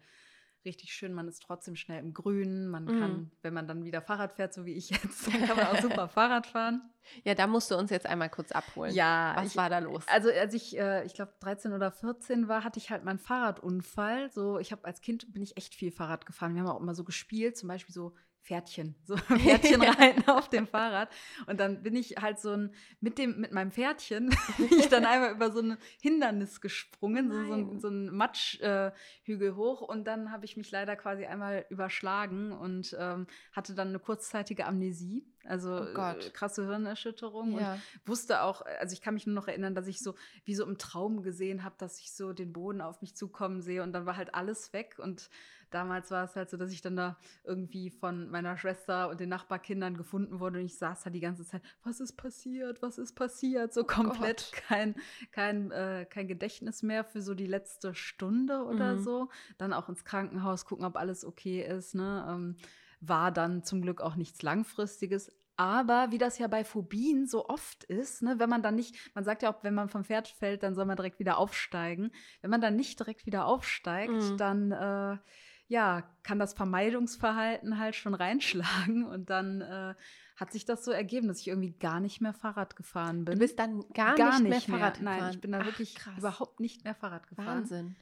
richtig 0.65 0.93
schön. 0.93 1.13
Man 1.13 1.27
ist 1.27 1.43
trotzdem 1.43 1.75
schnell 1.75 1.99
im 1.99 2.13
Grünen. 2.13 2.67
Man 2.67 2.85
kann, 2.85 3.11
mhm. 3.11 3.31
wenn 3.41 3.53
man 3.53 3.67
dann 3.67 3.83
wieder 3.83 4.01
Fahrrad 4.01 4.33
fährt, 4.33 4.53
so 4.53 4.65
wie 4.65 4.73
ich 4.73 4.89
jetzt, 4.89 5.27
dann 5.33 5.45
kann 5.45 5.57
man 5.57 5.67
auch 5.67 5.81
super 5.81 6.07
Fahrrad 6.07 6.47
fahren. 6.47 6.81
Ja, 7.23 7.35
da 7.35 7.47
musst 7.47 7.69
du 7.69 7.77
uns 7.77 7.91
jetzt 7.91 8.05
einmal 8.05 8.29
kurz 8.29 8.51
abholen. 8.51 8.93
Ja. 8.93 9.33
Was 9.35 9.51
ich, 9.51 9.57
war 9.57 9.69
da 9.69 9.79
los? 9.79 10.03
Also 10.07 10.29
als 10.29 10.53
ich, 10.53 10.77
äh, 10.77 11.05
ich 11.05 11.13
glaube 11.13 11.33
13 11.39 11.73
oder 11.73 11.91
14 11.91 12.47
war, 12.47 12.63
hatte 12.63 12.79
ich 12.79 12.89
halt 12.89 13.03
meinen 13.03 13.19
Fahrradunfall. 13.19 14.31
So, 14.31 14.59
ich 14.59 14.71
habe 14.71 14.85
als 14.85 15.01
Kind 15.01 15.31
bin 15.31 15.43
ich 15.43 15.55
echt 15.57 15.75
viel 15.75 15.91
Fahrrad 15.91 16.25
gefahren. 16.25 16.55
Wir 16.55 16.61
haben 16.61 16.69
auch 16.69 16.81
immer 16.81 16.95
so 16.95 17.03
gespielt, 17.03 17.57
zum 17.57 17.69
Beispiel 17.69 17.93
so 17.93 18.15
Pferdchen, 18.45 18.95
so 19.03 19.17
Pferdchen 19.39 19.81
reiten 19.81 20.29
auf 20.29 20.49
dem 20.49 20.67
Fahrrad. 20.67 21.09
Und 21.47 21.59
dann 21.59 21.81
bin 21.81 21.95
ich 21.95 22.17
halt 22.17 22.39
so 22.39 22.51
ein, 22.51 22.73
mit 23.01 23.17
dem, 23.17 23.39
mit 23.41 23.51
meinem 23.51 23.71
Pferdchen, 23.71 24.29
bin 24.57 24.79
ich 24.79 24.87
dann 24.87 25.05
einmal 25.05 25.31
über 25.31 25.51
so 25.51 25.61
ein 25.61 25.77
Hindernis 25.99 26.61
gesprungen, 26.61 27.31
so, 27.31 27.43
so 27.45 27.53
ein, 27.53 27.79
so 27.79 27.87
ein 27.87 28.15
Matschhügel 28.15 29.49
äh, 29.49 29.55
hoch. 29.55 29.81
Und 29.81 30.05
dann 30.05 30.31
habe 30.31 30.45
ich 30.45 30.57
mich 30.57 30.69
leider 30.69 30.95
quasi 30.95 31.25
einmal 31.25 31.65
überschlagen 31.69 32.51
und 32.51 32.95
ähm, 32.99 33.25
hatte 33.51 33.73
dann 33.73 33.89
eine 33.89 33.99
kurzzeitige 33.99 34.65
Amnesie. 34.67 35.25
Also 35.47 35.75
oh 35.75 35.83
äh, 35.83 36.29
krasse 36.31 36.67
Hirnerschütterung 36.67 37.59
ja. 37.59 37.73
und 37.73 37.81
wusste 38.05 38.41
auch, 38.41 38.61
also 38.79 38.93
ich 38.93 39.01
kann 39.01 39.13
mich 39.13 39.27
nur 39.27 39.35
noch 39.35 39.47
erinnern, 39.47 39.75
dass 39.75 39.87
ich 39.87 39.99
so 39.99 40.15
wie 40.43 40.55
so 40.55 40.65
im 40.65 40.79
Traum 40.79 41.21
gesehen 41.21 41.63
habe, 41.63 41.75
dass 41.77 41.99
ich 41.99 42.13
so 42.13 42.33
den 42.33 42.51
Boden 42.51 42.81
auf 42.81 43.01
mich 43.01 43.15
zukommen 43.15 43.61
sehe 43.61 43.83
und 43.83 43.93
dann 43.93 44.07
war 44.07 44.17
halt 44.17 44.33
alles 44.33 44.73
weg 44.73 44.97
und 44.97 45.29
damals 45.71 46.11
war 46.11 46.23
es 46.23 46.35
halt 46.35 46.49
so, 46.49 46.57
dass 46.57 46.71
ich 46.71 46.81
dann 46.81 46.95
da 46.95 47.17
irgendwie 47.43 47.89
von 47.89 48.29
meiner 48.29 48.57
Schwester 48.57 49.09
und 49.09 49.19
den 49.19 49.29
Nachbarkindern 49.29 49.97
gefunden 49.97 50.39
wurde 50.39 50.59
und 50.59 50.65
ich 50.65 50.77
saß 50.77 51.03
da 51.03 51.09
die 51.09 51.19
ganze 51.19 51.45
Zeit, 51.45 51.61
was 51.83 51.99
ist 51.99 52.13
passiert, 52.13 52.81
was 52.81 52.97
ist 52.97 53.13
passiert, 53.13 53.73
so 53.73 53.81
oh 53.81 53.85
komplett 53.85 54.51
oh 54.53 54.57
kein, 54.67 54.95
kein, 55.31 55.71
äh, 55.71 56.05
kein 56.09 56.27
Gedächtnis 56.27 56.83
mehr 56.83 57.03
für 57.03 57.21
so 57.21 57.33
die 57.33 57.47
letzte 57.47 57.93
Stunde 57.93 58.63
oder 58.63 58.95
mhm. 58.95 59.03
so. 59.03 59.29
Dann 59.57 59.73
auch 59.73 59.89
ins 59.89 60.05
Krankenhaus 60.05 60.65
gucken, 60.65 60.85
ob 60.85 60.95
alles 60.97 61.25
okay 61.25 61.61
ist, 61.61 61.95
ne? 61.95 62.25
Ähm, 62.29 62.57
war 63.01 63.31
dann 63.31 63.63
zum 63.63 63.81
Glück 63.81 64.01
auch 64.01 64.15
nichts 64.15 64.41
Langfristiges. 64.41 65.31
Aber 65.57 66.11
wie 66.11 66.17
das 66.17 66.37
ja 66.37 66.47
bei 66.47 66.65
Phobien 66.65 67.27
so 67.27 67.47
oft 67.47 67.85
ist, 67.85 68.21
ne, 68.21 68.39
wenn 68.39 68.49
man 68.49 68.61
dann 68.61 68.75
nicht, 68.75 68.95
man 69.15 69.23
sagt 69.23 69.41
ja 69.41 69.53
auch, 69.53 69.63
wenn 69.63 69.73
man 69.73 69.89
vom 69.89 70.03
Pferd 70.03 70.27
fällt, 70.27 70.63
dann 70.63 70.75
soll 70.75 70.85
man 70.85 70.97
direkt 70.97 71.19
wieder 71.19 71.37
aufsteigen. 71.37 72.11
Wenn 72.41 72.51
man 72.51 72.61
dann 72.61 72.75
nicht 72.75 72.99
direkt 72.99 73.25
wieder 73.25 73.45
aufsteigt, 73.45 74.11
mhm. 74.11 74.37
dann 74.37 74.71
äh, 74.71 75.17
ja, 75.67 76.03
kann 76.23 76.39
das 76.39 76.53
Vermeidungsverhalten 76.53 77.79
halt 77.79 77.95
schon 77.95 78.13
reinschlagen 78.15 79.05
und 79.05 79.29
dann 79.29 79.61
äh, 79.61 79.95
hat 80.35 80.51
sich 80.51 80.65
das 80.65 80.83
so 80.83 80.91
ergeben, 80.91 81.27
dass 81.27 81.39
ich 81.39 81.47
irgendwie 81.47 81.71
gar 81.71 81.99
nicht 81.99 82.21
mehr 82.21 82.33
Fahrrad 82.33 82.75
gefahren 82.75 83.25
bin. 83.25 83.35
Du 83.35 83.39
bist 83.39 83.57
dann 83.57 83.85
gar, 83.93 84.15
gar 84.15 84.39
nicht, 84.39 84.49
nicht, 84.49 84.67
mehr 84.67 84.79
Fahrrad 84.79 85.01
mehr. 85.01 85.13
gefahren? 85.13 85.19
Nein, 85.19 85.33
ich 85.33 85.41
bin 85.41 85.51
da 85.51 85.59
Ach, 85.61 85.65
wirklich 85.65 85.95
krass. 85.95 86.17
überhaupt 86.17 86.59
nicht 86.59 86.83
mehr 86.83 86.95
Fahrrad 86.95 87.27
gefahren. 87.27 87.47
Wahnsinn. 87.59 87.95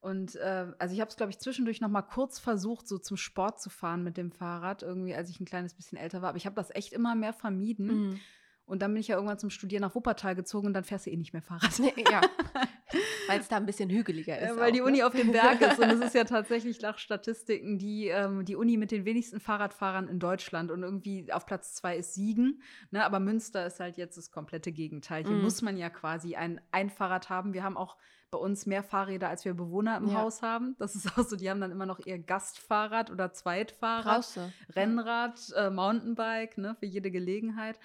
Und 0.00 0.36
äh, 0.36 0.66
also 0.78 0.94
ich 0.94 1.00
habe 1.00 1.08
es, 1.08 1.16
glaube 1.16 1.30
ich, 1.30 1.38
zwischendurch 1.38 1.80
noch 1.80 1.88
mal 1.88 2.02
kurz 2.02 2.38
versucht, 2.38 2.86
so 2.86 2.98
zum 2.98 3.16
Sport 3.16 3.60
zu 3.60 3.70
fahren 3.70 4.02
mit 4.02 4.18
dem 4.18 4.32
Fahrrad, 4.32 4.82
irgendwie, 4.82 5.14
als 5.14 5.30
ich 5.30 5.40
ein 5.40 5.46
kleines 5.46 5.72
bisschen 5.72 5.96
älter 5.96 6.20
war. 6.20 6.28
Aber 6.30 6.36
ich 6.36 6.44
habe 6.44 6.56
das 6.56 6.70
echt 6.74 6.92
immer 6.92 7.14
mehr 7.14 7.32
vermieden. 7.32 7.86
Mhm. 7.86 8.20
Und 8.66 8.80
dann 8.80 8.92
bin 8.92 9.00
ich 9.00 9.08
ja 9.08 9.16
irgendwann 9.16 9.38
zum 9.38 9.50
Studieren 9.50 9.82
nach 9.82 9.94
Wuppertal 9.94 10.34
gezogen 10.34 10.68
und 10.68 10.72
dann 10.72 10.84
fährst 10.84 11.04
du 11.04 11.10
eh 11.10 11.16
nicht 11.16 11.34
mehr 11.34 11.42
Fahrrad. 11.42 11.78
ja, 12.10 12.22
weil 13.28 13.40
es 13.40 13.48
da 13.48 13.56
ein 13.56 13.66
bisschen 13.66 13.90
hügeliger 13.90 14.38
ist. 14.38 14.48
Ja, 14.48 14.56
weil 14.56 14.70
auch, 14.70 14.74
die 14.74 14.80
Uni 14.80 14.98
ne? 14.98 15.06
auf 15.06 15.14
dem 15.14 15.32
Berg 15.32 15.60
ist 15.60 15.78
und 15.78 15.90
es 15.90 16.00
ist 16.00 16.14
ja 16.14 16.24
tatsächlich 16.24 16.80
nach 16.80 16.98
Statistiken 16.98 17.78
die, 17.78 18.08
ähm, 18.08 18.44
die 18.46 18.56
Uni 18.56 18.78
mit 18.78 18.90
den 18.90 19.04
wenigsten 19.04 19.38
Fahrradfahrern 19.38 20.08
in 20.08 20.18
Deutschland 20.18 20.70
und 20.70 20.82
irgendwie 20.82 21.30
auf 21.30 21.44
Platz 21.44 21.74
zwei 21.74 21.96
ist 21.98 22.14
Siegen. 22.14 22.62
Ne? 22.90 23.04
Aber 23.04 23.20
Münster 23.20 23.66
ist 23.66 23.80
halt 23.80 23.98
jetzt 23.98 24.16
das 24.16 24.30
komplette 24.30 24.72
Gegenteil. 24.72 25.24
Hier 25.24 25.36
mm. 25.36 25.42
muss 25.42 25.60
man 25.60 25.76
ja 25.76 25.90
quasi 25.90 26.36
ein, 26.36 26.60
ein 26.72 26.88
Fahrrad 26.88 27.28
haben. 27.28 27.52
Wir 27.52 27.64
haben 27.64 27.76
auch 27.76 27.98
bei 28.30 28.38
uns 28.38 28.66
mehr 28.66 28.82
Fahrräder, 28.82 29.28
als 29.28 29.44
wir 29.44 29.54
Bewohner 29.54 29.96
im 29.98 30.08
ja. 30.08 30.14
Haus 30.14 30.42
haben. 30.42 30.74
Das 30.78 30.96
ist 30.96 31.16
auch 31.16 31.24
so, 31.24 31.36
die 31.36 31.48
haben 31.48 31.60
dann 31.60 31.70
immer 31.70 31.86
noch 31.86 32.00
ihr 32.04 32.18
Gastfahrrad 32.18 33.10
oder 33.10 33.32
Zweitfahrrad, 33.32 34.26
Rennrad, 34.74 35.52
äh, 35.54 35.70
Mountainbike, 35.70 36.58
ne, 36.58 36.74
für 36.74 36.86
jede 36.86 37.12
Gelegenheit. 37.12 37.78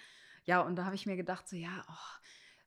Ja, 0.49 0.61
und 0.61 0.77
da 0.77 0.85
habe 0.85 0.95
ich 0.95 1.05
mir 1.05 1.15
gedacht, 1.15 1.47
so 1.47 1.55
ja, 1.55 1.85
oh, 1.87 2.19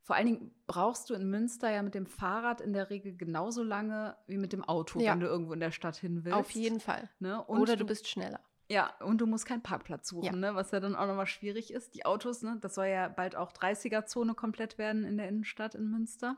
vor 0.02 0.14
allen 0.14 0.26
Dingen 0.26 0.54
brauchst 0.68 1.10
du 1.10 1.14
in 1.14 1.28
Münster 1.28 1.68
ja 1.68 1.82
mit 1.82 1.96
dem 1.96 2.06
Fahrrad 2.06 2.60
in 2.60 2.72
der 2.72 2.90
Regel 2.90 3.16
genauso 3.16 3.64
lange 3.64 4.16
wie 4.28 4.38
mit 4.38 4.52
dem 4.52 4.62
Auto, 4.62 5.00
ja. 5.00 5.10
wenn 5.10 5.18
du 5.18 5.26
irgendwo 5.26 5.52
in 5.52 5.58
der 5.58 5.72
Stadt 5.72 5.96
hin 5.96 6.24
willst. 6.24 6.38
Auf 6.38 6.52
jeden 6.52 6.78
Fall. 6.78 7.10
Ne? 7.18 7.44
Oder 7.46 7.74
du, 7.74 7.78
du, 7.78 7.86
bist 7.86 8.08
schneller. 8.08 8.38
Ja, 8.68 8.94
und 9.00 9.20
du 9.20 9.26
musst 9.26 9.46
keinen 9.46 9.64
Parkplatz 9.64 10.10
suchen, 10.10 10.26
ja. 10.26 10.32
ne? 10.32 10.54
was 10.54 10.70
ja 10.70 10.78
dann 10.78 10.94
auch 10.94 11.08
nochmal 11.08 11.26
schwierig 11.26 11.72
ist. 11.72 11.96
Die 11.96 12.06
Autos, 12.06 12.42
ne? 12.42 12.56
das 12.60 12.76
soll 12.76 12.86
ja 12.86 13.08
bald 13.08 13.34
auch 13.34 13.50
30er-Zone 13.50 14.34
komplett 14.34 14.78
werden 14.78 15.02
in 15.02 15.16
der 15.16 15.26
Innenstadt 15.26 15.74
in 15.74 15.90
Münster. 15.90 16.36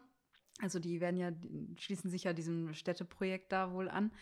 Also 0.62 0.78
die 0.78 1.02
werden 1.02 1.18
ja, 1.18 1.30
die 1.30 1.76
schließen 1.78 2.09
sich 2.09 2.24
ja 2.24 2.33
diesem 2.33 2.72
Städteprojekt 2.72 3.52
da 3.52 3.70
wohl 3.70 3.90
an. 3.90 4.12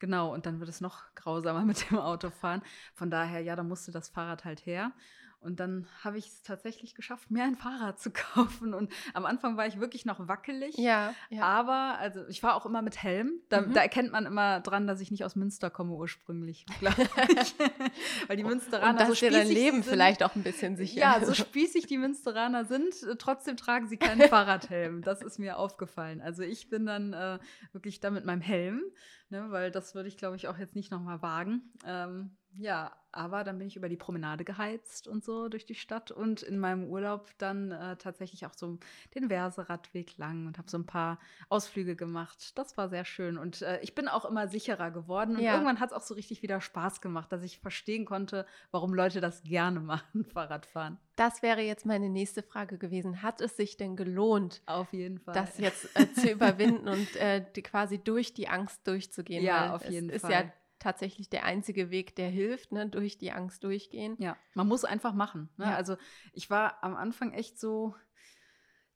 Genau, 0.00 0.34
und 0.34 0.44
dann 0.44 0.60
wird 0.60 0.68
es 0.68 0.82
noch 0.82 1.14
grausamer 1.14 1.64
mit 1.64 1.90
dem 1.90 1.98
Autofahren. 1.98 2.60
Von 2.92 3.10
daher, 3.10 3.40
ja, 3.40 3.56
da 3.56 3.62
musste 3.62 3.90
das 3.90 4.10
Fahrrad 4.10 4.44
halt 4.44 4.66
her. 4.66 4.92
Und 5.40 5.60
dann 5.60 5.86
habe 6.02 6.18
ich 6.18 6.26
es 6.26 6.42
tatsächlich 6.42 6.96
geschafft, 6.96 7.30
mir 7.30 7.44
ein 7.44 7.54
Fahrrad 7.54 8.00
zu 8.00 8.10
kaufen. 8.34 8.74
Und 8.74 8.92
am 9.14 9.24
Anfang 9.24 9.56
war 9.56 9.66
ich 9.66 9.78
wirklich 9.78 10.04
noch 10.04 10.26
wackelig. 10.26 10.76
Ja. 10.76 11.14
ja. 11.30 11.42
Aber, 11.42 11.96
also 11.98 12.26
ich 12.28 12.40
fahre 12.40 12.56
auch 12.56 12.66
immer 12.66 12.82
mit 12.82 13.02
Helm. 13.02 13.40
Da, 13.48 13.60
mhm. 13.60 13.72
da, 13.72 13.82
erkennt 13.82 14.10
man 14.10 14.26
immer 14.26 14.60
dran, 14.60 14.86
dass 14.86 15.00
ich 15.00 15.10
nicht 15.10 15.24
aus 15.24 15.36
Münster 15.36 15.70
komme 15.70 15.92
ursprünglich, 15.94 16.66
glaube 16.80 17.02
ich. 17.02 17.54
Weil 18.28 18.36
die 18.36 18.44
Münsteraner 18.44 18.90
Und 18.90 19.00
dass 19.00 19.20
so 19.20 19.30
dein 19.30 19.46
Leben 19.48 19.82
sind, 19.82 19.92
vielleicht 19.92 20.24
auch 20.24 20.34
ein 20.34 20.42
bisschen 20.42 20.76
sicher. 20.76 21.00
Ja, 21.00 21.24
so 21.24 21.32
spießig 21.48 21.86
die 21.86 21.98
Münsteraner 21.98 22.64
sind, 22.64 22.94
trotzdem 23.18 23.56
tragen 23.56 23.86
sie 23.86 23.96
keinen 23.96 24.28
Fahrradhelm. 24.28 25.02
Das 25.02 25.22
ist 25.22 25.38
mir 25.38 25.58
aufgefallen. 25.58 26.20
Also 26.20 26.42
ich 26.42 26.68
bin 26.68 26.84
dann 26.84 27.12
äh, 27.12 27.38
wirklich 27.72 28.00
da 28.00 28.10
mit 28.10 28.24
meinem 28.24 28.40
Helm, 28.40 28.82
ne, 29.30 29.50
weil 29.50 29.70
das 29.70 29.94
würde 29.94 30.08
ich, 30.08 30.16
glaube 30.16 30.36
ich, 30.36 30.48
auch 30.48 30.58
jetzt 30.58 30.74
nicht 30.74 30.90
nochmal 30.90 31.22
wagen. 31.22 31.62
Ähm, 31.84 32.36
ja, 32.54 32.92
aber 33.12 33.44
dann 33.44 33.58
bin 33.58 33.68
ich 33.68 33.76
über 33.76 33.88
die 33.88 33.96
Promenade 33.96 34.44
geheizt 34.44 35.06
und 35.06 35.24
so 35.24 35.48
durch 35.48 35.64
die 35.64 35.74
Stadt 35.74 36.10
und 36.10 36.42
in 36.42 36.58
meinem 36.58 36.84
Urlaub 36.84 37.30
dann 37.38 37.70
äh, 37.70 37.96
tatsächlich 37.96 38.46
auch 38.46 38.54
so 38.54 38.78
den 39.14 39.28
Verseradweg 39.28 40.16
lang 40.18 40.46
und 40.46 40.58
habe 40.58 40.68
so 40.68 40.78
ein 40.78 40.86
paar 40.86 41.18
Ausflüge 41.48 41.94
gemacht. 41.94 42.58
Das 42.58 42.76
war 42.76 42.88
sehr 42.88 43.04
schön 43.04 43.38
und 43.38 43.62
äh, 43.62 43.80
ich 43.80 43.94
bin 43.94 44.08
auch 44.08 44.24
immer 44.24 44.48
sicherer 44.48 44.90
geworden 44.90 45.36
und 45.36 45.42
ja. 45.42 45.52
irgendwann 45.52 45.80
hat 45.80 45.90
es 45.90 45.96
auch 45.96 46.02
so 46.02 46.14
richtig 46.14 46.42
wieder 46.42 46.60
Spaß 46.60 47.00
gemacht, 47.00 47.30
dass 47.30 47.42
ich 47.42 47.60
verstehen 47.60 48.04
konnte, 48.04 48.46
warum 48.70 48.92
Leute 48.92 49.20
das 49.20 49.42
gerne 49.42 49.80
machen, 49.80 50.24
Fahrradfahren. 50.32 50.98
Das 51.18 51.42
wäre 51.42 51.62
jetzt 51.62 51.84
meine 51.84 52.08
nächste 52.08 52.44
Frage 52.44 52.78
gewesen. 52.78 53.22
Hat 53.22 53.40
es 53.40 53.56
sich 53.56 53.76
denn 53.76 53.96
gelohnt, 53.96 54.62
auf 54.66 54.92
jeden 54.92 55.18
Fall, 55.18 55.34
das 55.34 55.58
jetzt 55.58 55.88
äh, 55.98 56.12
zu 56.12 56.30
überwinden 56.30 56.86
und 56.86 57.16
äh, 57.16 57.44
die, 57.56 57.62
quasi 57.62 57.98
durch 57.98 58.34
die 58.34 58.46
Angst 58.48 58.86
durchzugehen? 58.86 59.42
Ja, 59.42 59.74
auf 59.74 59.84
jeden 59.90 60.10
Fall. 60.10 60.16
Ist 60.16 60.28
ja 60.28 60.52
tatsächlich 60.78 61.28
der 61.28 61.44
einzige 61.44 61.90
Weg, 61.90 62.14
der 62.14 62.28
hilft, 62.28 62.70
ne? 62.70 62.88
durch 62.88 63.18
die 63.18 63.32
Angst 63.32 63.64
durchgehen. 63.64 64.14
Ja, 64.20 64.36
man 64.54 64.68
muss 64.68 64.84
einfach 64.84 65.12
machen. 65.12 65.48
Ne? 65.56 65.64
Ja. 65.64 65.74
Also 65.74 65.96
ich 66.32 66.50
war 66.50 66.84
am 66.84 66.94
Anfang 66.94 67.32
echt 67.32 67.58
so 67.58 67.96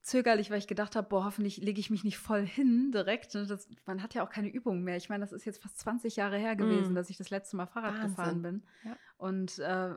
zögerlich, 0.01 0.49
weil 0.49 0.59
ich 0.59 0.69
gedacht 0.69 0.95
habe, 0.95 1.09
boah, 1.09 1.25
hoffentlich 1.25 1.57
lege 1.57 1.81
ich 1.81 1.91
mich 1.91 2.05
nicht 2.05 2.19
voll 2.19 2.47
hin 2.47 2.93
direkt. 2.93 3.35
Ne? 3.35 3.47
Das, 3.49 3.69
man 3.85 4.01
hat 4.01 4.15
ja 4.15 4.25
auch 4.25 4.31
keine 4.31 4.49
Übung 4.49 4.83
mehr. 4.83 4.97
Ich 4.97 5.09
meine, 5.09 5.25
das 5.25 5.33
ist 5.33 5.45
jetzt 5.45 5.61
fast 5.61 5.79
20 5.81 6.15
Jahre 6.15 6.39
her 6.39 6.55
gewesen, 6.55 6.93
mm. 6.93 6.95
dass 6.95 7.11
ich 7.11 7.17
das 7.17 7.31
letzte 7.31 7.57
Mal 7.57 7.67
Fahrrad 7.67 7.95
Wahnsinn. 7.95 8.09
gefahren 8.11 8.43
bin. 8.43 8.63
Ja. 8.85 8.97
Und 9.17 9.59
äh, 9.59 9.95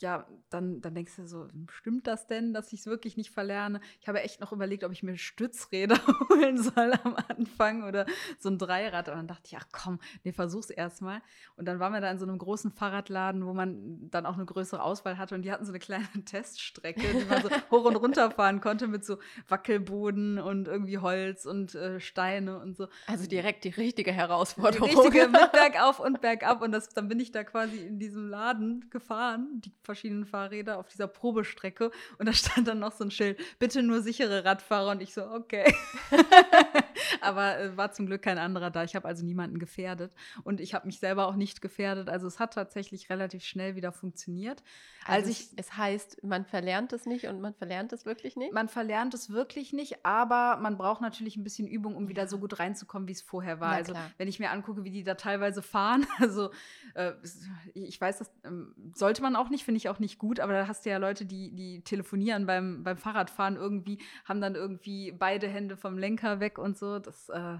ja, 0.00 0.26
dann, 0.50 0.80
dann 0.80 0.94
denkst 0.94 1.16
du 1.16 1.26
so, 1.26 1.48
stimmt 1.68 2.06
das 2.06 2.26
denn, 2.26 2.52
dass 2.52 2.72
ich 2.72 2.80
es 2.80 2.86
wirklich 2.86 3.16
nicht 3.16 3.30
verlerne? 3.30 3.80
Ich 4.00 4.08
habe 4.08 4.20
echt 4.20 4.40
noch 4.40 4.52
überlegt, 4.52 4.84
ob 4.84 4.92
ich 4.92 5.02
mir 5.02 5.16
Stützräder 5.16 5.96
holen 6.30 6.58
soll 6.58 6.92
am 7.04 7.16
Anfang 7.28 7.82
oder 7.84 8.06
so 8.38 8.50
ein 8.50 8.58
Dreirad. 8.58 9.08
Und 9.08 9.16
dann 9.16 9.28
dachte 9.28 9.44
ich, 9.46 9.56
ach 9.56 9.66
komm, 9.72 9.98
nee, 10.24 10.32
versuch's 10.32 10.70
erstmal. 10.70 11.22
Und 11.56 11.66
dann 11.66 11.80
waren 11.80 11.92
wir 11.92 12.00
da 12.00 12.10
in 12.10 12.18
so 12.18 12.26
einem 12.26 12.38
großen 12.38 12.70
Fahrradladen, 12.72 13.46
wo 13.46 13.54
man 13.54 14.10
dann 14.10 14.26
auch 14.26 14.34
eine 14.34 14.44
größere 14.44 14.82
Auswahl 14.82 15.18
hatte. 15.18 15.34
Und 15.34 15.42
die 15.42 15.52
hatten 15.52 15.64
so 15.64 15.72
eine 15.72 15.78
kleine 15.78 16.06
Teststrecke, 16.24 17.00
die 17.00 17.24
man 17.24 17.42
so 17.42 17.50
hoch 17.70 17.84
und 17.84 17.96
runter 17.96 18.30
fahren 18.36 18.60
konnte 18.60 18.88
mit 18.88 19.04
so 19.04 19.18
Wackelboden 19.48 20.38
und 20.38 20.68
irgendwie 20.68 20.98
Holz 20.98 21.46
und 21.46 21.74
äh, 21.74 22.00
Steine 22.00 22.58
und 22.58 22.76
so. 22.76 22.88
Also 23.06 23.26
direkt 23.26 23.64
die 23.64 23.70
richtige 23.70 24.12
Herausforderung. 24.12 24.88
Die 24.88 24.94
richtige 24.94 25.28
mit 25.28 25.52
bergauf 25.52 26.00
und 26.00 26.20
bergab. 26.20 26.60
Und 26.60 26.72
das, 26.72 26.90
dann 26.90 27.08
bin 27.08 27.20
ich 27.20 27.32
da 27.32 27.44
quasi 27.44 27.78
in 27.78 27.98
diesem 27.98 28.28
Laden 28.28 28.90
gefahren, 28.90 29.60
die 29.64 29.72
verschiedenen 29.86 30.26
Fahrräder 30.26 30.78
auf 30.78 30.88
dieser 30.88 31.06
Probestrecke 31.06 31.90
und 32.18 32.26
da 32.26 32.32
stand 32.34 32.68
dann 32.68 32.80
noch 32.80 32.92
so 32.92 33.04
ein 33.04 33.10
Schild, 33.10 33.40
bitte 33.58 33.82
nur 33.82 34.02
sichere 34.02 34.44
Radfahrer 34.44 34.90
und 34.90 35.00
ich 35.00 35.14
so, 35.14 35.22
okay. 35.30 35.64
Aber 37.20 37.58
äh, 37.58 37.76
war 37.76 37.92
zum 37.92 38.06
Glück 38.06 38.22
kein 38.22 38.38
anderer 38.38 38.70
da. 38.70 38.84
Ich 38.84 38.94
habe 38.94 39.06
also 39.06 39.24
niemanden 39.24 39.58
gefährdet 39.58 40.12
und 40.44 40.60
ich 40.60 40.74
habe 40.74 40.86
mich 40.86 40.98
selber 40.98 41.26
auch 41.28 41.36
nicht 41.36 41.62
gefährdet. 41.62 42.08
Also 42.08 42.26
es 42.26 42.38
hat 42.38 42.54
tatsächlich 42.54 43.10
relativ 43.10 43.44
schnell 43.44 43.76
wieder 43.76 43.92
funktioniert. 43.92 44.62
Also 45.08 45.30
ich, 45.30 45.48
es 45.56 45.76
heißt, 45.76 46.24
man 46.24 46.44
verlernt 46.44 46.92
es 46.92 47.06
nicht 47.06 47.26
und 47.26 47.40
man 47.40 47.54
verlernt 47.54 47.92
es 47.92 48.06
wirklich 48.06 48.36
nicht? 48.36 48.52
Man 48.52 48.68
verlernt 48.68 49.14
es 49.14 49.30
wirklich 49.30 49.72
nicht, 49.72 50.04
aber 50.04 50.56
man 50.56 50.76
braucht 50.76 51.00
natürlich 51.00 51.36
ein 51.36 51.44
bisschen 51.44 51.68
Übung, 51.68 51.94
um 51.94 52.08
wieder 52.08 52.26
so 52.26 52.38
gut 52.38 52.58
reinzukommen, 52.58 53.06
wie 53.06 53.12
es 53.12 53.22
vorher 53.22 53.60
war. 53.60 53.70
Na, 53.70 53.76
also 53.76 53.92
klar. 53.92 54.10
wenn 54.18 54.28
ich 54.28 54.40
mir 54.40 54.50
angucke, 54.50 54.84
wie 54.84 54.90
die 54.90 55.04
da 55.04 55.14
teilweise 55.14 55.62
fahren, 55.62 56.06
also 56.18 56.50
äh, 56.94 57.12
ich 57.74 58.00
weiß, 58.00 58.18
das 58.18 58.28
äh, 58.42 58.50
sollte 58.94 59.22
man 59.22 59.36
auch 59.36 59.48
nicht, 59.48 59.64
finde 59.64 59.76
ich 59.76 59.88
auch 59.88 59.98
nicht 59.98 60.18
gut, 60.18 60.40
aber 60.40 60.52
da 60.52 60.68
hast 60.68 60.84
du 60.84 60.90
ja 60.90 60.98
Leute, 60.98 61.24
die, 61.24 61.54
die 61.54 61.82
telefonieren 61.82 62.46
beim, 62.46 62.82
beim 62.82 62.96
Fahrradfahren 62.96 63.56
irgendwie, 63.56 63.98
haben 64.24 64.40
dann 64.40 64.54
irgendwie 64.54 65.12
beide 65.12 65.46
Hände 65.46 65.76
vom 65.76 65.98
Lenker 65.98 66.40
weg 66.40 66.58
und 66.58 66.76
so. 66.76 66.85
Das 67.00 67.28
äh, 67.28 67.58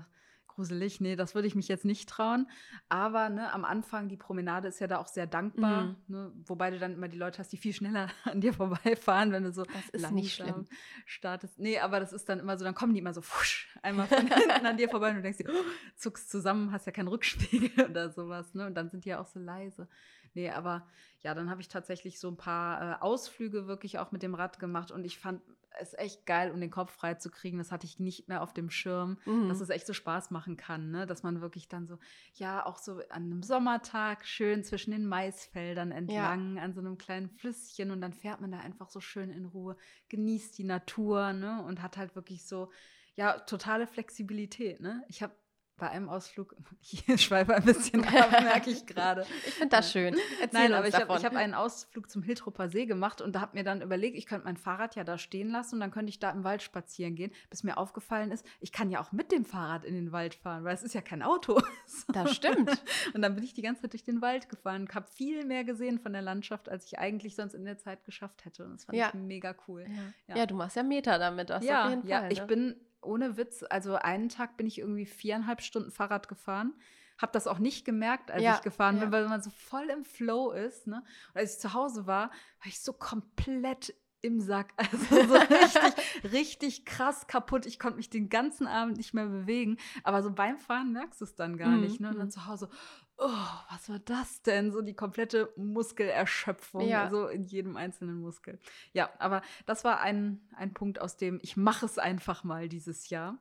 gruselig. 0.56 1.00
Nee, 1.00 1.16
das 1.16 1.34
würde 1.34 1.46
ich 1.46 1.54
mich 1.54 1.68
jetzt 1.68 1.84
nicht 1.84 2.08
trauen. 2.08 2.48
Aber 2.88 3.28
ne, 3.28 3.52
am 3.52 3.64
Anfang, 3.64 4.08
die 4.08 4.16
Promenade 4.16 4.68
ist 4.68 4.80
ja 4.80 4.86
da 4.86 4.98
auch 4.98 5.06
sehr 5.06 5.26
dankbar. 5.26 5.82
Mhm. 5.82 5.96
Ne, 6.08 6.32
wobei 6.46 6.70
du 6.70 6.78
dann 6.78 6.94
immer 6.94 7.08
die 7.08 7.18
Leute 7.18 7.38
hast, 7.38 7.52
die 7.52 7.56
viel 7.56 7.72
schneller 7.72 8.08
an 8.24 8.40
dir 8.40 8.52
vorbeifahren, 8.52 9.32
wenn 9.32 9.44
du 9.44 9.52
so 9.52 9.64
das 9.64 9.88
ist 9.90 10.10
nicht 10.10 10.34
schlimm. 10.34 10.66
startest. 11.04 11.58
Nee, 11.58 11.78
aber 11.78 12.00
das 12.00 12.12
ist 12.12 12.28
dann 12.28 12.40
immer 12.40 12.56
so, 12.56 12.64
dann 12.64 12.74
kommen 12.74 12.94
die 12.94 13.00
immer 13.00 13.14
so 13.14 13.20
fusch, 13.20 13.68
einmal 13.82 14.08
von 14.08 14.26
hinten 14.26 14.66
an 14.66 14.76
dir 14.76 14.88
vorbei 14.88 15.10
und 15.10 15.16
du 15.16 15.22
denkst 15.22 15.38
dir, 15.38 15.48
oh, 15.48 15.64
zuckst 15.94 16.30
zusammen, 16.30 16.72
hast 16.72 16.86
ja 16.86 16.92
keinen 16.92 17.08
Rückspiegel 17.08 17.84
oder 17.90 18.10
sowas. 18.10 18.54
Ne? 18.54 18.66
Und 18.66 18.74
dann 18.74 18.88
sind 18.88 19.04
die 19.04 19.10
ja 19.10 19.20
auch 19.20 19.26
so 19.26 19.38
leise. 19.38 19.88
Nee, 20.34 20.50
aber 20.50 20.86
ja, 21.20 21.34
dann 21.34 21.50
habe 21.50 21.60
ich 21.60 21.68
tatsächlich 21.68 22.18
so 22.20 22.28
ein 22.28 22.36
paar 22.36 22.80
äh, 22.80 23.00
Ausflüge 23.00 23.66
wirklich 23.66 23.98
auch 23.98 24.12
mit 24.12 24.22
dem 24.22 24.34
Rad 24.34 24.58
gemacht 24.58 24.90
und 24.90 25.04
ich 25.04 25.18
fand 25.18 25.40
es 25.80 25.94
echt 25.94 26.26
geil, 26.26 26.50
um 26.50 26.60
den 26.60 26.70
Kopf 26.70 26.92
frei 26.92 27.14
zu 27.14 27.30
kriegen. 27.30 27.58
Das 27.58 27.72
hatte 27.72 27.86
ich 27.86 27.98
nicht 27.98 28.28
mehr 28.28 28.42
auf 28.42 28.52
dem 28.52 28.70
Schirm, 28.70 29.18
mhm. 29.24 29.48
dass 29.48 29.60
es 29.60 29.70
echt 29.70 29.86
so 29.86 29.92
Spaß 29.92 30.30
machen 30.30 30.56
kann, 30.56 30.90
ne? 30.90 31.06
dass 31.06 31.22
man 31.22 31.40
wirklich 31.40 31.68
dann 31.68 31.86
so, 31.86 31.98
ja, 32.34 32.64
auch 32.64 32.78
so 32.78 33.00
an 33.10 33.24
einem 33.24 33.42
Sommertag 33.42 34.26
schön 34.26 34.64
zwischen 34.64 34.90
den 34.90 35.06
Maisfeldern 35.06 35.92
entlang, 35.92 36.56
ja. 36.56 36.62
an 36.62 36.74
so 36.74 36.80
einem 36.80 36.98
kleinen 36.98 37.28
Flüsschen 37.28 37.90
und 37.90 38.00
dann 38.00 38.12
fährt 38.12 38.40
man 38.40 38.52
da 38.52 38.58
einfach 38.58 38.88
so 38.88 39.00
schön 39.00 39.30
in 39.30 39.46
Ruhe, 39.46 39.76
genießt 40.08 40.56
die 40.58 40.64
Natur 40.64 41.32
ne? 41.32 41.62
und 41.62 41.82
hat 41.82 41.96
halt 41.96 42.14
wirklich 42.16 42.46
so, 42.46 42.70
ja, 43.14 43.38
totale 43.40 43.86
Flexibilität. 43.86 44.80
Ne? 44.80 45.04
Ich 45.08 45.22
habe 45.22 45.34
bei 45.78 45.90
einem 45.90 46.08
Ausflug, 46.08 46.56
ich 46.80 47.22
schweife 47.22 47.54
ein 47.54 47.64
bisschen 47.64 48.04
ab, 48.06 48.30
merke 48.30 48.70
ich 48.70 48.86
gerade. 48.86 49.26
Ich 49.46 49.54
finde 49.54 49.76
das 49.76 49.92
schön. 49.92 50.16
Erzähl 50.40 50.60
Nein, 50.60 50.74
aber 50.74 50.88
ich 50.88 50.94
habe 50.94 51.12
hab 51.14 51.36
einen 51.36 51.54
Ausflug 51.54 52.10
zum 52.10 52.22
Hiltroper 52.22 52.68
See 52.68 52.86
gemacht 52.86 53.20
und 53.20 53.34
da 53.34 53.40
habe 53.40 53.56
mir 53.56 53.64
dann 53.64 53.82
überlegt, 53.82 54.16
ich 54.16 54.26
könnte 54.26 54.46
mein 54.46 54.56
Fahrrad 54.56 54.96
ja 54.96 55.04
da 55.04 55.18
stehen 55.18 55.50
lassen 55.50 55.76
und 55.76 55.80
dann 55.80 55.90
könnte 55.90 56.10
ich 56.10 56.18
da 56.18 56.30
im 56.30 56.44
Wald 56.44 56.62
spazieren 56.62 57.14
gehen, 57.14 57.32
bis 57.50 57.62
mir 57.62 57.76
aufgefallen 57.76 58.30
ist, 58.30 58.46
ich 58.60 58.72
kann 58.72 58.90
ja 58.90 59.00
auch 59.00 59.12
mit 59.12 59.32
dem 59.32 59.44
Fahrrad 59.44 59.84
in 59.84 59.94
den 59.94 60.12
Wald 60.12 60.34
fahren, 60.34 60.64
weil 60.64 60.74
es 60.74 60.82
ist 60.82 60.94
ja 60.94 61.00
kein 61.00 61.22
Auto. 61.22 61.60
Das 62.12 62.34
stimmt. 62.34 62.70
Und 63.14 63.22
dann 63.22 63.34
bin 63.34 63.44
ich 63.44 63.54
die 63.54 63.62
ganze 63.62 63.82
Zeit 63.82 63.92
durch 63.92 64.04
den 64.04 64.20
Wald 64.22 64.48
gefahren 64.48 64.82
und 64.82 64.94
habe 64.94 65.06
viel 65.06 65.44
mehr 65.44 65.64
gesehen 65.64 65.98
von 65.98 66.12
der 66.12 66.22
Landschaft, 66.22 66.68
als 66.68 66.86
ich 66.86 66.98
eigentlich 66.98 67.34
sonst 67.34 67.54
in 67.54 67.64
der 67.64 67.78
Zeit 67.78 68.04
geschafft 68.04 68.44
hätte. 68.44 68.64
Und 68.64 68.74
das 68.74 68.84
fand 68.84 68.98
ja. 68.98 69.08
ich 69.08 69.14
mega 69.14 69.54
cool. 69.66 69.86
Ja. 69.88 70.02
Ja. 70.28 70.36
ja. 70.38 70.46
du 70.46 70.54
machst 70.54 70.76
ja 70.76 70.82
Meter 70.82 71.18
damit, 71.18 71.50
das 71.50 71.64
ja, 71.64 71.84
auf 71.84 71.90
jeden 71.90 72.02
Fall. 72.02 72.10
Ja, 72.10 72.30
ich 72.30 72.40
ne? 72.40 72.46
bin 72.46 72.76
ohne 73.07 73.37
Witz, 73.37 73.64
also 73.69 73.97
einen 73.97 74.29
Tag 74.29 74.57
bin 74.57 74.66
ich 74.66 74.79
irgendwie 74.79 75.07
viereinhalb 75.07 75.62
Stunden 75.62 75.90
Fahrrad 75.90 76.29
gefahren. 76.29 76.75
Habe 77.19 77.33
das 77.33 77.47
auch 77.47 77.59
nicht 77.59 77.85
gemerkt, 77.85 78.31
als 78.31 78.42
ja, 78.42 78.57
ich 78.57 78.62
gefahren 78.62 78.97
ja. 78.97 79.03
bin, 79.03 79.12
weil 79.12 79.29
man 79.29 79.42
so 79.42 79.51
voll 79.51 79.88
im 79.90 80.05
Flow 80.05 80.53
ist. 80.53 80.87
Ne? 80.87 81.03
Und 81.33 81.40
als 81.40 81.55
ich 81.55 81.61
zu 81.61 81.73
Hause 81.73 82.07
war, 82.07 82.29
war 82.29 82.66
ich 82.66 82.81
so 82.81 82.92
komplett 82.92 83.95
im 84.21 84.40
Sack. 84.40 84.75
Also 84.77 84.99
so 84.99 85.35
richtig, 85.35 86.33
richtig 86.33 86.85
krass 86.85 87.27
kaputt. 87.27 87.64
Ich 87.64 87.79
konnte 87.79 87.97
mich 87.97 88.11
den 88.11 88.29
ganzen 88.29 88.66
Abend 88.66 88.99
nicht 88.99 89.14
mehr 89.14 89.27
bewegen. 89.27 89.79
Aber 90.03 90.23
so 90.23 90.31
beim 90.31 90.59
Fahren 90.59 90.92
merkst 90.92 91.21
du 91.21 91.25
es 91.25 91.35
dann 91.35 91.57
gar 91.57 91.71
mhm. 91.71 91.81
nicht. 91.81 92.01
Ne? 92.01 92.09
Und 92.11 92.19
dann 92.19 92.27
mhm. 92.27 92.33
zu 92.33 92.47
Hause, 92.47 92.69
oh, 93.18 93.48
was 93.70 93.88
war 93.88 93.98
das 94.00 94.42
denn? 94.42 94.72
So 94.72 94.83
die 94.83 94.94
komplette 94.94 95.52
Muskelerschöpfung, 95.57 96.88
ja. 96.88 97.11
so 97.11 97.29
in 97.29 97.44
jedem 97.44 97.76
einzelnen 97.76 98.20
Muskel. 98.20 98.59
Ja, 98.92 99.11
aber 99.18 99.42
das 99.66 99.85
war 99.85 100.00
ein, 100.00 100.40
ein 100.57 100.74
Punkt, 100.74 101.00
aus 101.00 101.16
dem 101.16 101.38
ich 101.42 101.57
mache 101.57 101.87
es 101.87 101.98
einfach 101.98 102.44
mal 102.44 102.68
dieses 102.68 103.09
Jahr. 103.09 103.38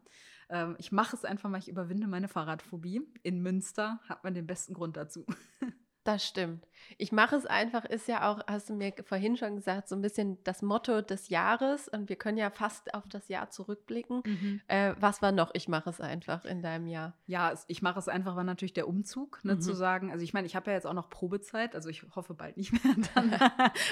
Ähm, 0.49 0.75
ich 0.79 0.91
mache 0.91 1.15
es 1.15 1.25
einfach 1.25 1.49
mal, 1.49 1.57
ich 1.57 1.69
überwinde 1.69 2.07
meine 2.07 2.27
Fahrradphobie. 2.27 3.01
In 3.23 3.41
Münster 3.41 3.99
hat 4.07 4.23
man 4.23 4.33
den 4.33 4.47
besten 4.47 4.73
Grund 4.73 4.97
dazu. 4.97 5.25
Das 6.05 6.23
stimmt. 6.23 6.63
Ich 6.99 7.11
mache 7.11 7.35
es 7.35 7.47
einfach, 7.47 7.83
ist 7.83 8.07
ja 8.07 8.29
auch, 8.29 8.39
hast 8.45 8.69
du 8.69 8.75
mir 8.75 8.93
vorhin 9.03 9.37
schon 9.37 9.55
gesagt, 9.55 9.89
so 9.89 9.95
ein 9.95 10.03
bisschen 10.03 10.37
das 10.43 10.61
Motto 10.61 11.01
des 11.01 11.29
Jahres. 11.29 11.87
Und 11.87 12.09
wir 12.09 12.15
können 12.15 12.37
ja 12.37 12.51
fast 12.51 12.93
auf 12.93 13.05
das 13.09 13.27
Jahr 13.27 13.49
zurückblicken. 13.49 14.21
Mhm. 14.23 14.61
Äh, 14.67 14.93
was 14.99 15.23
war 15.23 15.31
noch? 15.31 15.49
Ich 15.55 15.67
mache 15.67 15.89
es 15.89 15.99
einfach 15.99 16.45
in 16.45 16.61
deinem 16.61 16.85
Jahr. 16.85 17.13
Ja, 17.25 17.55
ich 17.67 17.81
mache 17.81 17.97
es 17.97 18.07
einfach, 18.07 18.35
war 18.35 18.43
natürlich 18.43 18.73
der 18.73 18.87
Umzug, 18.87 19.43
ne, 19.43 19.55
mhm. 19.55 19.61
zu 19.61 19.73
sagen. 19.73 20.11
Also 20.11 20.23
ich 20.23 20.35
meine, 20.35 20.45
ich 20.45 20.55
habe 20.55 20.69
ja 20.69 20.75
jetzt 20.75 20.85
auch 20.85 20.93
noch 20.93 21.09
Probezeit, 21.09 21.73
also 21.73 21.89
ich 21.89 22.03
hoffe 22.15 22.35
bald 22.35 22.55
nicht 22.55 22.71
mehr 22.71 22.95
dann 23.15 23.33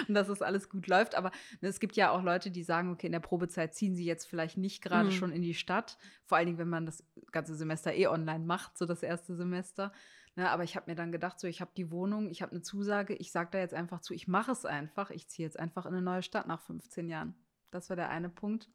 und 0.07 0.13
dass 0.13 0.29
es 0.29 0.43
alles 0.43 0.69
gut 0.69 0.85
läuft. 0.85 1.15
Aber 1.15 1.31
ne, 1.61 1.69
es 1.69 1.79
gibt 1.79 1.95
ja 1.95 2.11
auch 2.11 2.21
Leute, 2.21 2.51
die 2.51 2.61
sagen, 2.61 2.91
okay, 2.91 3.07
in 3.07 3.13
der 3.13 3.21
Probezeit 3.21 3.73
ziehen 3.73 3.95
sie 3.95 4.05
jetzt 4.05 4.25
vielleicht 4.25 4.57
nicht 4.57 4.83
gerade 4.83 5.09
mhm. 5.09 5.13
schon 5.13 5.31
in 5.31 5.41
die 5.41 5.55
Stadt. 5.55 5.97
Vor 6.25 6.37
allen 6.37 6.45
Dingen, 6.45 6.59
wenn 6.59 6.69
man 6.69 6.85
das 6.85 7.03
ganze 7.31 7.55
Semester 7.55 7.91
eh 7.91 8.05
online 8.05 8.45
macht, 8.45 8.77
so 8.77 8.85
das 8.85 9.01
erste 9.01 9.35
Semester. 9.35 9.91
Ne, 10.35 10.49
aber 10.49 10.63
ich 10.63 10.75
habe 10.75 10.89
mir 10.89 10.95
dann 10.95 11.11
gedacht, 11.11 11.39
so 11.39 11.47
ich 11.47 11.61
habe 11.61 11.71
die 11.77 11.91
Wohnung, 11.91 12.27
ich 12.29 12.41
habe 12.41 12.51
eine 12.51 12.61
Zusage, 12.61 13.13
ich 13.13 13.31
sage 13.31 13.49
da 13.51 13.59
jetzt 13.59 13.75
einfach 13.75 14.01
zu, 14.01 14.15
ich 14.15 14.27
mache 14.27 14.51
es 14.51 14.65
einfach, 14.65 15.11
ich 15.11 15.27
ziehe 15.27 15.47
jetzt 15.47 15.59
einfach 15.59 15.85
in 15.85 15.93
eine 15.93 16.01
neue 16.01 16.23
Stadt 16.23 16.47
nach 16.47 16.61
15 16.61 17.07
Jahren. 17.07 17.35
Das 17.69 17.89
war 17.89 17.95
der 17.95 18.09
eine 18.09 18.29
Punkt. 18.29 18.69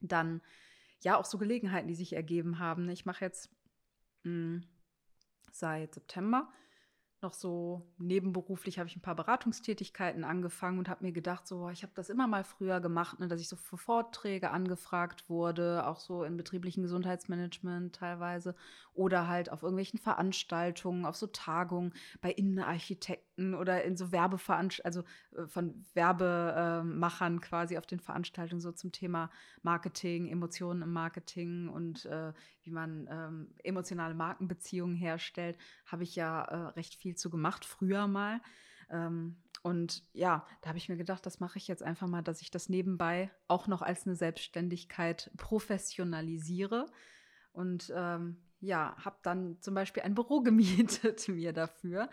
Dann 0.00 0.40
ja 1.00 1.16
auch 1.16 1.24
so 1.24 1.38
Gelegenheiten, 1.38 1.88
die 1.88 1.94
sich 1.94 2.14
ergeben 2.14 2.58
haben. 2.58 2.86
Ne. 2.86 2.92
Ich 2.92 3.06
mache 3.06 3.24
jetzt 3.24 3.50
mh, 4.24 4.30
hm, 4.32 4.66
seit 5.52 5.94
September 5.94 6.52
noch 7.22 7.34
so 7.34 7.86
nebenberuflich 7.98 8.78
habe 8.78 8.88
ich 8.88 8.96
ein 8.96 9.02
paar 9.02 9.14
Beratungstätigkeiten 9.14 10.24
angefangen 10.24 10.78
und 10.78 10.88
habe 10.88 11.04
mir 11.04 11.12
gedacht, 11.12 11.46
so, 11.46 11.68
ich 11.68 11.82
habe 11.82 11.92
das 11.94 12.10
immer 12.10 12.26
mal 12.26 12.44
früher 12.44 12.80
gemacht, 12.80 13.20
ne, 13.20 13.28
dass 13.28 13.40
ich 13.40 13.48
so 13.48 13.56
für 13.56 13.76
Vorträge 13.76 14.50
angefragt 14.50 15.28
wurde, 15.28 15.86
auch 15.86 16.00
so 16.00 16.24
im 16.24 16.36
betrieblichen 16.36 16.82
Gesundheitsmanagement 16.82 17.94
teilweise 17.94 18.54
oder 18.94 19.28
halt 19.28 19.50
auf 19.52 19.62
irgendwelchen 19.62 19.98
Veranstaltungen, 19.98 21.06
auf 21.06 21.16
so 21.16 21.26
Tagungen 21.26 21.94
bei 22.20 22.32
Innenarchitekten 22.32 23.29
oder 23.54 23.84
in 23.84 23.96
so 23.96 24.12
Werbeveranstaltungen, 24.12 25.04
also 25.36 25.42
äh, 25.42 25.46
von 25.48 25.84
Werbemachern 25.94 27.40
quasi 27.40 27.78
auf 27.78 27.86
den 27.86 28.00
Veranstaltungen 28.00 28.60
so 28.60 28.72
zum 28.72 28.92
Thema 28.92 29.30
Marketing, 29.62 30.28
Emotionen 30.28 30.82
im 30.82 30.92
Marketing 30.92 31.68
und 31.68 32.04
äh, 32.06 32.32
wie 32.62 32.70
man 32.70 33.08
ähm, 33.10 33.54
emotionale 33.64 34.14
Markenbeziehungen 34.14 34.96
herstellt, 34.96 35.56
habe 35.86 36.02
ich 36.02 36.16
ja 36.16 36.42
äh, 36.42 36.56
recht 36.72 36.94
viel 36.94 37.16
zu 37.16 37.30
gemacht, 37.30 37.64
früher 37.64 38.06
mal. 38.06 38.40
Ähm, 38.90 39.36
und 39.62 40.02
ja, 40.14 40.46
da 40.62 40.68
habe 40.68 40.78
ich 40.78 40.88
mir 40.88 40.96
gedacht, 40.96 41.24
das 41.26 41.40
mache 41.40 41.58
ich 41.58 41.68
jetzt 41.68 41.82
einfach 41.82 42.06
mal, 42.06 42.22
dass 42.22 42.40
ich 42.40 42.50
das 42.50 42.68
nebenbei 42.68 43.30
auch 43.46 43.66
noch 43.66 43.82
als 43.82 44.06
eine 44.06 44.16
Selbstständigkeit 44.16 45.30
professionalisiere. 45.36 46.86
Und 47.52 47.92
ähm, 47.94 48.38
ja, 48.60 48.94
habe 49.04 49.16
dann 49.22 49.56
zum 49.60 49.74
Beispiel 49.74 50.02
ein 50.02 50.14
Büro 50.14 50.40
gemietet 50.42 51.28
mir 51.28 51.52
dafür, 51.52 52.08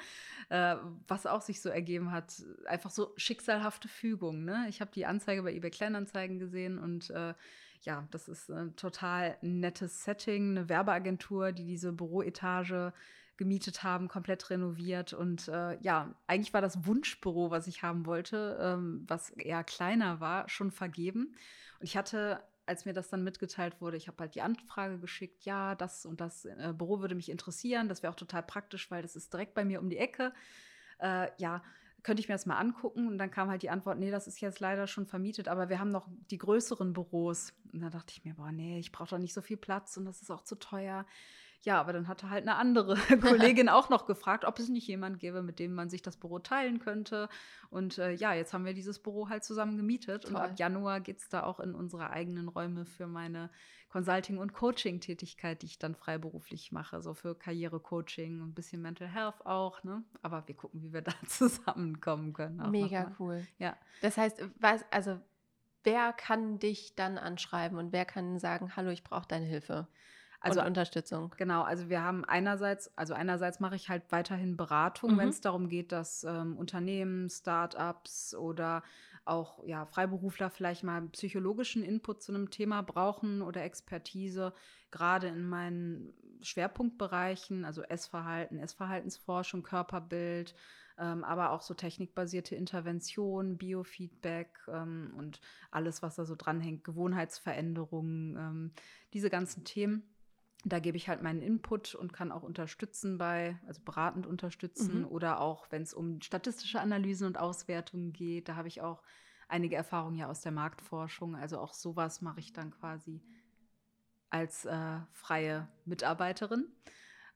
äh, 0.49 0.75
was 1.07 1.25
auch 1.25 1.41
sich 1.41 1.61
so 1.61 1.69
ergeben 1.69 2.11
hat. 2.11 2.43
Einfach 2.65 2.89
so 2.89 3.13
schicksalhafte 3.17 3.87
Fügung. 3.87 4.45
Ne? 4.45 4.65
Ich 4.69 4.81
habe 4.81 4.91
die 4.91 5.05
Anzeige 5.05 5.43
bei 5.43 5.53
eBay 5.53 5.71
Kleinanzeigen 5.71 6.39
gesehen 6.39 6.77
und 6.77 7.09
äh, 7.09 7.33
ja, 7.81 8.07
das 8.11 8.27
ist 8.27 8.49
ein 8.49 8.75
total 8.75 9.37
nettes 9.41 10.03
Setting, 10.03 10.51
eine 10.57 10.69
Werbeagentur, 10.69 11.51
die 11.51 11.65
diese 11.65 11.93
Büroetage 11.93 12.91
gemietet 13.37 13.83
haben, 13.83 14.07
komplett 14.07 14.49
renoviert. 14.49 15.13
Und 15.13 15.47
äh, 15.47 15.79
ja, 15.81 16.13
eigentlich 16.25 16.53
war 16.53 16.61
das 16.61 16.85
Wunschbüro, 16.85 17.51
was 17.51 17.67
ich 17.67 17.83
haben 17.83 18.05
wollte, 18.05 18.57
ähm, 18.59 19.05
was 19.07 19.29
eher 19.29 19.63
kleiner 19.63 20.19
war, 20.19 20.49
schon 20.49 20.71
vergeben. 20.71 21.35
Und 21.79 21.83
ich 21.83 21.95
hatte, 21.95 22.41
als 22.67 22.85
mir 22.85 22.93
das 22.93 23.09
dann 23.09 23.23
mitgeteilt 23.23 23.79
wurde, 23.81 23.97
ich 23.97 24.07
habe 24.07 24.17
halt 24.19 24.35
die 24.35 24.41
Anfrage 24.41 24.99
geschickt, 24.99 25.45
ja, 25.45 25.75
das 25.75 26.05
und 26.05 26.21
das 26.21 26.45
äh, 26.45 26.73
Büro 26.77 26.99
würde 26.99 27.15
mich 27.15 27.29
interessieren. 27.29 27.89
Das 27.89 28.03
wäre 28.03 28.11
auch 28.11 28.17
total 28.17 28.43
praktisch, 28.43 28.91
weil 28.91 29.01
das 29.01 29.15
ist 29.15 29.33
direkt 29.33 29.53
bei 29.53 29.65
mir 29.65 29.79
um 29.79 29.89
die 29.89 29.97
Ecke. 29.97 30.33
Äh, 30.99 31.29
ja, 31.37 31.63
könnte 32.03 32.21
ich 32.21 32.27
mir 32.27 32.35
das 32.35 32.45
mal 32.45 32.57
angucken? 32.57 33.07
Und 33.07 33.17
dann 33.17 33.31
kam 33.31 33.49
halt 33.49 33.63
die 33.63 33.69
Antwort, 33.69 33.99
nee, 33.99 34.11
das 34.11 34.27
ist 34.27 34.39
jetzt 34.39 34.59
leider 34.59 34.87
schon 34.87 35.05
vermietet, 35.05 35.47
aber 35.47 35.69
wir 35.69 35.79
haben 35.79 35.91
noch 35.91 36.07
die 36.29 36.37
größeren 36.37 36.93
Büros. 36.93 37.53
Und 37.73 37.81
da 37.81 37.89
dachte 37.89 38.13
ich 38.15 38.23
mir, 38.23 38.35
boah, 38.35 38.51
nee, 38.51 38.79
ich 38.79 38.91
brauche 38.91 39.09
doch 39.09 39.17
nicht 39.17 39.33
so 39.33 39.41
viel 39.41 39.57
Platz 39.57 39.97
und 39.97 40.05
das 40.05 40.21
ist 40.21 40.31
auch 40.31 40.43
zu 40.43 40.55
teuer. 40.55 41.05
Ja, 41.63 41.79
aber 41.79 41.93
dann 41.93 42.07
hatte 42.07 42.29
halt 42.29 42.47
eine 42.47 42.55
andere 42.55 42.95
Kollegin 43.21 43.69
auch 43.69 43.89
noch 43.89 44.05
gefragt, 44.05 44.45
ob 44.45 44.59
es 44.59 44.69
nicht 44.69 44.87
jemand 44.87 45.19
gäbe, 45.19 45.41
mit 45.41 45.59
dem 45.59 45.73
man 45.73 45.89
sich 45.89 46.01
das 46.01 46.17
Büro 46.17 46.39
teilen 46.39 46.79
könnte. 46.79 47.29
Und 47.69 47.97
äh, 47.97 48.11
ja, 48.11 48.33
jetzt 48.33 48.53
haben 48.53 48.65
wir 48.65 48.73
dieses 48.73 48.99
Büro 48.99 49.29
halt 49.29 49.43
zusammen 49.43 49.77
gemietet. 49.77 50.23
Toll. 50.23 50.35
Und 50.35 50.37
ab 50.37 50.59
Januar 50.59 50.99
geht 51.01 51.19
es 51.19 51.29
da 51.29 51.43
auch 51.43 51.59
in 51.59 51.75
unsere 51.75 52.09
eigenen 52.11 52.47
Räume 52.47 52.85
für 52.85 53.07
meine 53.07 53.49
Consulting- 53.89 54.37
und 54.37 54.53
Coaching-Tätigkeit, 54.53 55.61
die 55.61 55.65
ich 55.65 55.79
dann 55.79 55.95
freiberuflich 55.95 56.71
mache. 56.71 57.01
So 57.01 57.13
für 57.13 57.35
Karrierecoaching 57.35 58.41
und 58.41 58.49
ein 58.49 58.53
bisschen 58.53 58.81
Mental 58.81 59.07
Health 59.07 59.45
auch. 59.45 59.83
Ne? 59.83 60.03
Aber 60.21 60.47
wir 60.47 60.55
gucken, 60.55 60.83
wie 60.83 60.93
wir 60.93 61.01
da 61.03 61.13
zusammenkommen 61.25 62.33
können. 62.33 62.69
Mega 62.69 63.15
cool. 63.19 63.45
Ja. 63.57 63.75
Das 64.01 64.17
heißt, 64.17 64.43
was, 64.59 64.85
also 64.91 65.19
wer 65.83 66.13
kann 66.13 66.59
dich 66.59 66.95
dann 66.95 67.17
anschreiben 67.17 67.77
und 67.77 67.93
wer 67.93 68.05
kann 68.05 68.39
sagen, 68.39 68.75
hallo, 68.75 68.89
ich 68.89 69.03
brauche 69.03 69.27
deine 69.27 69.45
Hilfe? 69.45 69.87
Also 70.39 70.61
und 70.61 70.67
Unterstützung. 70.67 71.33
Genau, 71.37 71.63
also 71.63 71.89
wir 71.89 72.03
haben 72.03 72.23
einerseits, 72.23 72.95
also 72.97 73.13
einerseits 73.13 73.59
mache 73.59 73.75
ich 73.75 73.89
halt 73.89 74.03
weiterhin 74.11 74.55
Beratung, 74.55 75.13
mhm. 75.13 75.17
wenn 75.17 75.29
es 75.29 75.41
darum 75.41 75.67
geht, 75.67 75.91
dass 75.91 76.23
ähm, 76.23 76.57
Unternehmen, 76.57 77.29
Startups 77.29 78.35
oder 78.35 78.83
auch 79.25 79.63
ja, 79.65 79.85
Freiberufler 79.85 80.49
vielleicht 80.49 80.83
mal 80.83 81.01
psychologischen 81.09 81.83
Input 81.83 82.21
zu 82.21 82.33
einem 82.33 82.49
Thema 82.49 82.81
brauchen 82.81 83.41
oder 83.41 83.63
Expertise, 83.63 84.53
gerade 84.91 85.27
in 85.27 85.47
meinen 85.47 86.13
Schwerpunktbereichen, 86.41 87.65
also 87.65 87.81
Essverhalten, 87.81 88.59
Essverhaltensforschung, 88.59 89.63
Körperbild, 89.63 90.55
ähm, 90.97 91.23
aber 91.23 91.51
auch 91.51 91.61
so 91.61 91.73
technikbasierte 91.73 92.55
Intervention, 92.55 93.57
Biofeedback 93.57 94.59
ähm, 94.67 95.13
und 95.17 95.41
alles, 95.71 96.01
was 96.01 96.15
da 96.15 96.25
so 96.25 96.35
dranhängt, 96.35 96.83
Gewohnheitsveränderungen, 96.83 98.37
ähm, 98.37 98.71
diese 99.13 99.29
ganzen 99.29 99.63
Themen 99.63 100.03
Da 100.65 100.79
gebe 100.79 100.97
ich 100.97 101.07
halt 101.07 101.21
meinen 101.21 101.41
Input 101.41 101.95
und 101.95 102.13
kann 102.13 102.31
auch 102.31 102.43
unterstützen 102.43 103.17
bei, 103.17 103.57
also 103.67 103.81
beratend 103.85 104.25
unterstützen 104.27 105.03
Mhm. 105.03 105.05
oder 105.05 105.39
auch, 105.39 105.71
wenn 105.71 105.83
es 105.83 105.93
um 105.93 106.21
statistische 106.21 106.81
Analysen 106.81 107.27
und 107.27 107.37
Auswertungen 107.37 108.11
geht. 108.11 108.49
Da 108.49 108.55
habe 108.55 108.67
ich 108.67 108.81
auch 108.81 109.01
einige 109.47 109.75
Erfahrungen 109.75 110.17
ja 110.17 110.27
aus 110.27 110.41
der 110.41 110.51
Marktforschung. 110.51 111.35
Also 111.35 111.59
auch 111.59 111.73
sowas 111.73 112.21
mache 112.21 112.39
ich 112.39 112.53
dann 112.53 112.71
quasi 112.71 113.21
als 114.29 114.65
äh, 114.65 114.99
freie 115.13 115.67
Mitarbeiterin. 115.85 116.67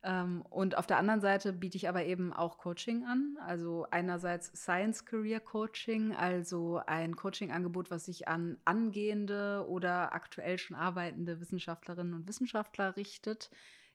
Ähm, 0.04 0.42
und 0.50 0.76
auf 0.76 0.86
der 0.86 0.98
anderen 0.98 1.20
Seite 1.20 1.52
biete 1.52 1.76
ich 1.76 1.88
aber 1.88 2.04
eben 2.04 2.32
auch 2.32 2.58
Coaching 2.58 3.04
an. 3.04 3.36
Also 3.46 3.86
einerseits 3.90 4.48
Science 4.54 5.04
Career 5.04 5.40
Coaching, 5.40 6.14
also 6.14 6.80
ein 6.86 7.14
Coaching-Angebot, 7.14 7.90
was 7.90 8.06
sich 8.06 8.26
an 8.26 8.58
angehende 8.64 9.64
oder 9.68 10.12
aktuell 10.12 10.58
schon 10.58 10.76
arbeitende 10.76 11.40
Wissenschaftlerinnen 11.40 12.14
und 12.14 12.26
Wissenschaftler 12.26 12.96
richtet, 12.96 13.50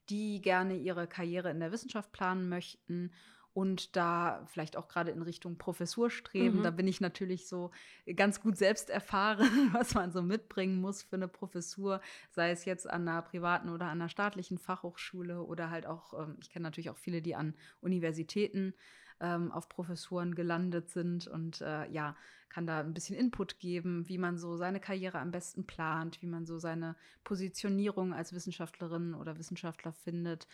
die 0.09 0.41
gerne 0.41 0.75
ihre 0.75 1.07
Karriere 1.07 1.51
in 1.51 1.59
der 1.59 1.71
Wissenschaft 1.71 2.11
planen 2.13 2.47
möchten 2.47 3.11
und 3.57 3.95
da 3.95 4.45
vielleicht 4.45 4.77
auch 4.77 4.87
gerade 4.87 5.09
in 5.09 5.23
Richtung 5.23 5.57
Professur 5.57 6.11
streben. 6.11 6.59
Mhm. 6.59 6.63
Da 6.63 6.69
bin 6.69 6.87
ich 6.87 7.01
natürlich 7.01 7.47
so 7.47 7.71
ganz 8.15 8.39
gut 8.39 8.55
selbst 8.55 8.91
erfahren, 8.91 9.49
was 9.73 9.95
man 9.95 10.11
so 10.11 10.21
mitbringen 10.21 10.79
muss 10.79 11.01
für 11.01 11.15
eine 11.15 11.27
Professur, 11.27 11.99
sei 12.29 12.51
es 12.51 12.65
jetzt 12.65 12.87
an 12.87 13.07
einer 13.07 13.23
privaten 13.23 13.69
oder 13.69 13.85
an 13.85 13.99
einer 13.99 14.09
staatlichen 14.09 14.59
Fachhochschule 14.59 15.41
oder 15.41 15.71
halt 15.71 15.87
auch, 15.87 16.13
ähm, 16.13 16.37
ich 16.39 16.51
kenne 16.51 16.65
natürlich 16.65 16.91
auch 16.91 16.99
viele, 16.99 17.23
die 17.23 17.33
an 17.33 17.55
Universitäten 17.81 18.75
ähm, 19.19 19.51
auf 19.51 19.69
Professuren 19.69 20.35
gelandet 20.35 20.91
sind 20.91 21.25
und 21.25 21.61
äh, 21.61 21.89
ja, 21.89 22.15
kann 22.49 22.67
da 22.67 22.81
ein 22.81 22.93
bisschen 22.93 23.17
Input 23.17 23.57
geben, 23.57 24.07
wie 24.07 24.19
man 24.19 24.37
so 24.37 24.55
seine 24.55 24.79
Karriere 24.79 25.17
am 25.17 25.31
besten 25.31 25.65
plant, 25.65 26.21
wie 26.21 26.27
man 26.27 26.45
so 26.45 26.59
seine 26.59 26.95
Positionierung 27.23 28.13
als 28.13 28.33
Wissenschaftlerin 28.33 29.15
oder 29.15 29.39
Wissenschaftler 29.39 29.93
findet 29.93 30.47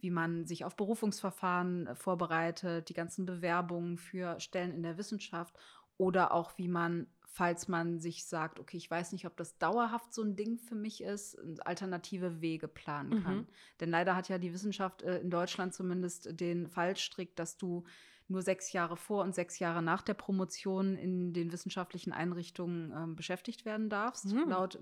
wie 0.00 0.10
man 0.10 0.46
sich 0.46 0.64
auf 0.64 0.76
Berufungsverfahren 0.76 1.88
äh, 1.88 1.94
vorbereitet, 1.94 2.88
die 2.88 2.94
ganzen 2.94 3.26
Bewerbungen 3.26 3.96
für 3.98 4.38
Stellen 4.40 4.72
in 4.72 4.82
der 4.82 4.98
Wissenschaft 4.98 5.54
oder 5.96 6.32
auch 6.32 6.56
wie 6.56 6.68
man, 6.68 7.08
falls 7.26 7.68
man 7.68 7.98
sich 7.98 8.24
sagt, 8.24 8.60
okay, 8.60 8.76
ich 8.76 8.90
weiß 8.90 9.12
nicht, 9.12 9.26
ob 9.26 9.36
das 9.36 9.58
dauerhaft 9.58 10.14
so 10.14 10.22
ein 10.22 10.36
Ding 10.36 10.58
für 10.58 10.76
mich 10.76 11.02
ist, 11.02 11.36
alternative 11.64 12.40
Wege 12.40 12.68
planen 12.68 13.22
kann. 13.22 13.36
Mhm. 13.38 13.46
Denn 13.80 13.90
leider 13.90 14.14
hat 14.14 14.28
ja 14.28 14.38
die 14.38 14.52
Wissenschaft 14.52 15.02
äh, 15.02 15.18
in 15.18 15.30
Deutschland 15.30 15.74
zumindest 15.74 16.40
den 16.40 16.68
Fallstrick, 16.68 17.34
dass 17.36 17.56
du 17.56 17.84
nur 18.30 18.42
sechs 18.42 18.72
Jahre 18.72 18.96
vor 18.96 19.22
und 19.24 19.34
sechs 19.34 19.58
Jahre 19.58 19.82
nach 19.82 20.02
der 20.02 20.14
Promotion 20.14 20.96
in 20.96 21.32
den 21.32 21.50
wissenschaftlichen 21.50 22.12
Einrichtungen 22.12 22.92
ähm, 22.92 23.16
beschäftigt 23.16 23.64
werden 23.64 23.88
darfst, 23.88 24.26
Mhm. 24.26 24.48
laut 24.48 24.78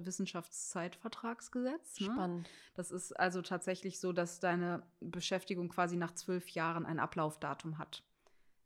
Wissenschaftszeitvertragsgesetz. 0.81 2.01
Ne? 2.01 2.07
Spannend. 2.07 2.49
Das 2.75 2.91
ist 2.91 3.13
also 3.13 3.43
tatsächlich 3.43 4.01
so, 4.01 4.13
dass 4.13 4.41
deine 4.41 4.83
Beschäftigung 5.01 5.69
quasi 5.69 5.97
nach 5.97 6.15
zwölf 6.15 6.49
Jahren 6.51 6.87
ein 6.87 6.99
Ablaufdatum 6.99 7.79
hat. 7.79 8.03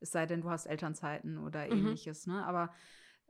Es 0.00 0.12
sei 0.12 0.26
denn, 0.26 0.40
du 0.40 0.50
hast 0.50 0.66
Elternzeiten 0.66 1.38
oder 1.38 1.66
Mhm. 1.66 1.72
ähnliches. 1.72 2.26
Ne? 2.26 2.44
Aber 2.44 2.72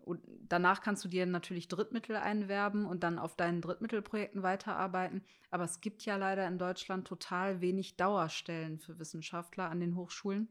und 0.02 0.22
danach 0.48 0.80
kannst 0.80 1.04
du 1.04 1.08
dir 1.08 1.26
natürlich 1.26 1.68
Drittmittel 1.68 2.16
einwerben 2.16 2.86
und 2.86 3.02
dann 3.02 3.18
auf 3.18 3.36
deinen 3.36 3.60
Drittmittelprojekten 3.60 4.42
weiterarbeiten. 4.42 5.22
Aber 5.50 5.64
es 5.64 5.82
gibt 5.82 6.02
ja 6.06 6.16
leider 6.16 6.46
in 6.48 6.56
Deutschland 6.56 7.06
total 7.06 7.60
wenig 7.60 7.96
Dauerstellen 7.98 8.78
für 8.78 8.98
Wissenschaftler 8.98 9.68
an 9.68 9.78
den 9.78 9.96
Hochschulen 9.96 10.48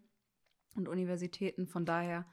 und 0.75 0.87
Universitäten. 0.87 1.67
Von 1.67 1.85
daher, 1.85 2.25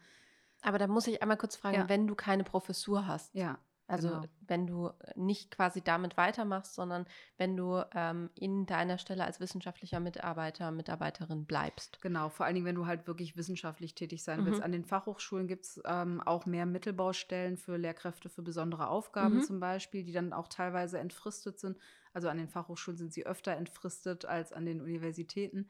Aber 0.63 0.79
da 0.79 0.87
muss 0.87 1.07
ich 1.07 1.23
einmal 1.23 1.37
kurz 1.39 1.57
fragen, 1.57 1.77
Ja. 1.77 1.89
wenn 1.89 2.07
du 2.07 2.15
keine 2.15 2.45
Professur 2.45 3.07
hast, 3.07 3.35
ja, 3.35 3.59
also 3.87 4.09
genau. 4.09 4.23
wenn 4.41 4.67
du 4.67 4.91
nicht 5.15 5.51
quasi 5.51 5.81
damit 5.83 6.17
weitermachst, 6.17 6.75
sondern 6.75 7.07
wenn 7.39 7.57
du 7.57 7.83
ähm, 7.95 8.31
in 8.35 8.67
deiner 8.67 8.99
Stelle 8.99 9.25
als 9.25 9.41
wissenschaftlicher 9.41 10.01
Mitarbeiter, 10.01 10.71
Mitarbeiterin 10.73 11.47
bleibst. 11.47 12.01
Genau, 12.03 12.29
vor 12.29 12.45
allen 12.47 12.55
Dingen, 12.55 12.67
wenn 12.67 12.75
du 12.75 12.87
halt 12.87 13.07
wirklich 13.07 13.37
wissenschaftlich 13.37 13.95
tätig 13.95 14.23
sein 14.23 14.45
Mhm. 14.45 14.45
willst. 14.45 14.61
An 14.61 14.71
den 14.71 14.85
Fachhochschulen 14.85 15.49
gibt 15.49 15.65
es 15.65 15.81
ähm, 15.87 16.21
auch 16.21 16.45
mehr 16.47 16.67
Mittelbaustellen 16.67 17.57
für 17.57 17.77
Lehrkräfte 17.79 18.29
für 18.29 18.43
besondere 18.43 18.89
Aufgaben 18.89 19.41
Mhm. 19.41 19.43
zum 19.43 19.61
Beispiel, 19.61 20.05
die 20.05 20.13
dann 20.13 20.33
auch 20.35 20.49
teilweise 20.49 20.99
entfristet 20.99 21.59
sind. 21.59 21.79
Also 22.13 22.29
an 22.29 22.37
den 22.37 22.49
Fachhochschulen 22.49 22.99
sind 22.99 23.13
sie 23.15 23.25
öfter 23.27 23.53
entfristet 23.57 24.25
als 24.27 24.53
an 24.53 24.67
den 24.67 24.81
Universitäten. 24.83 25.69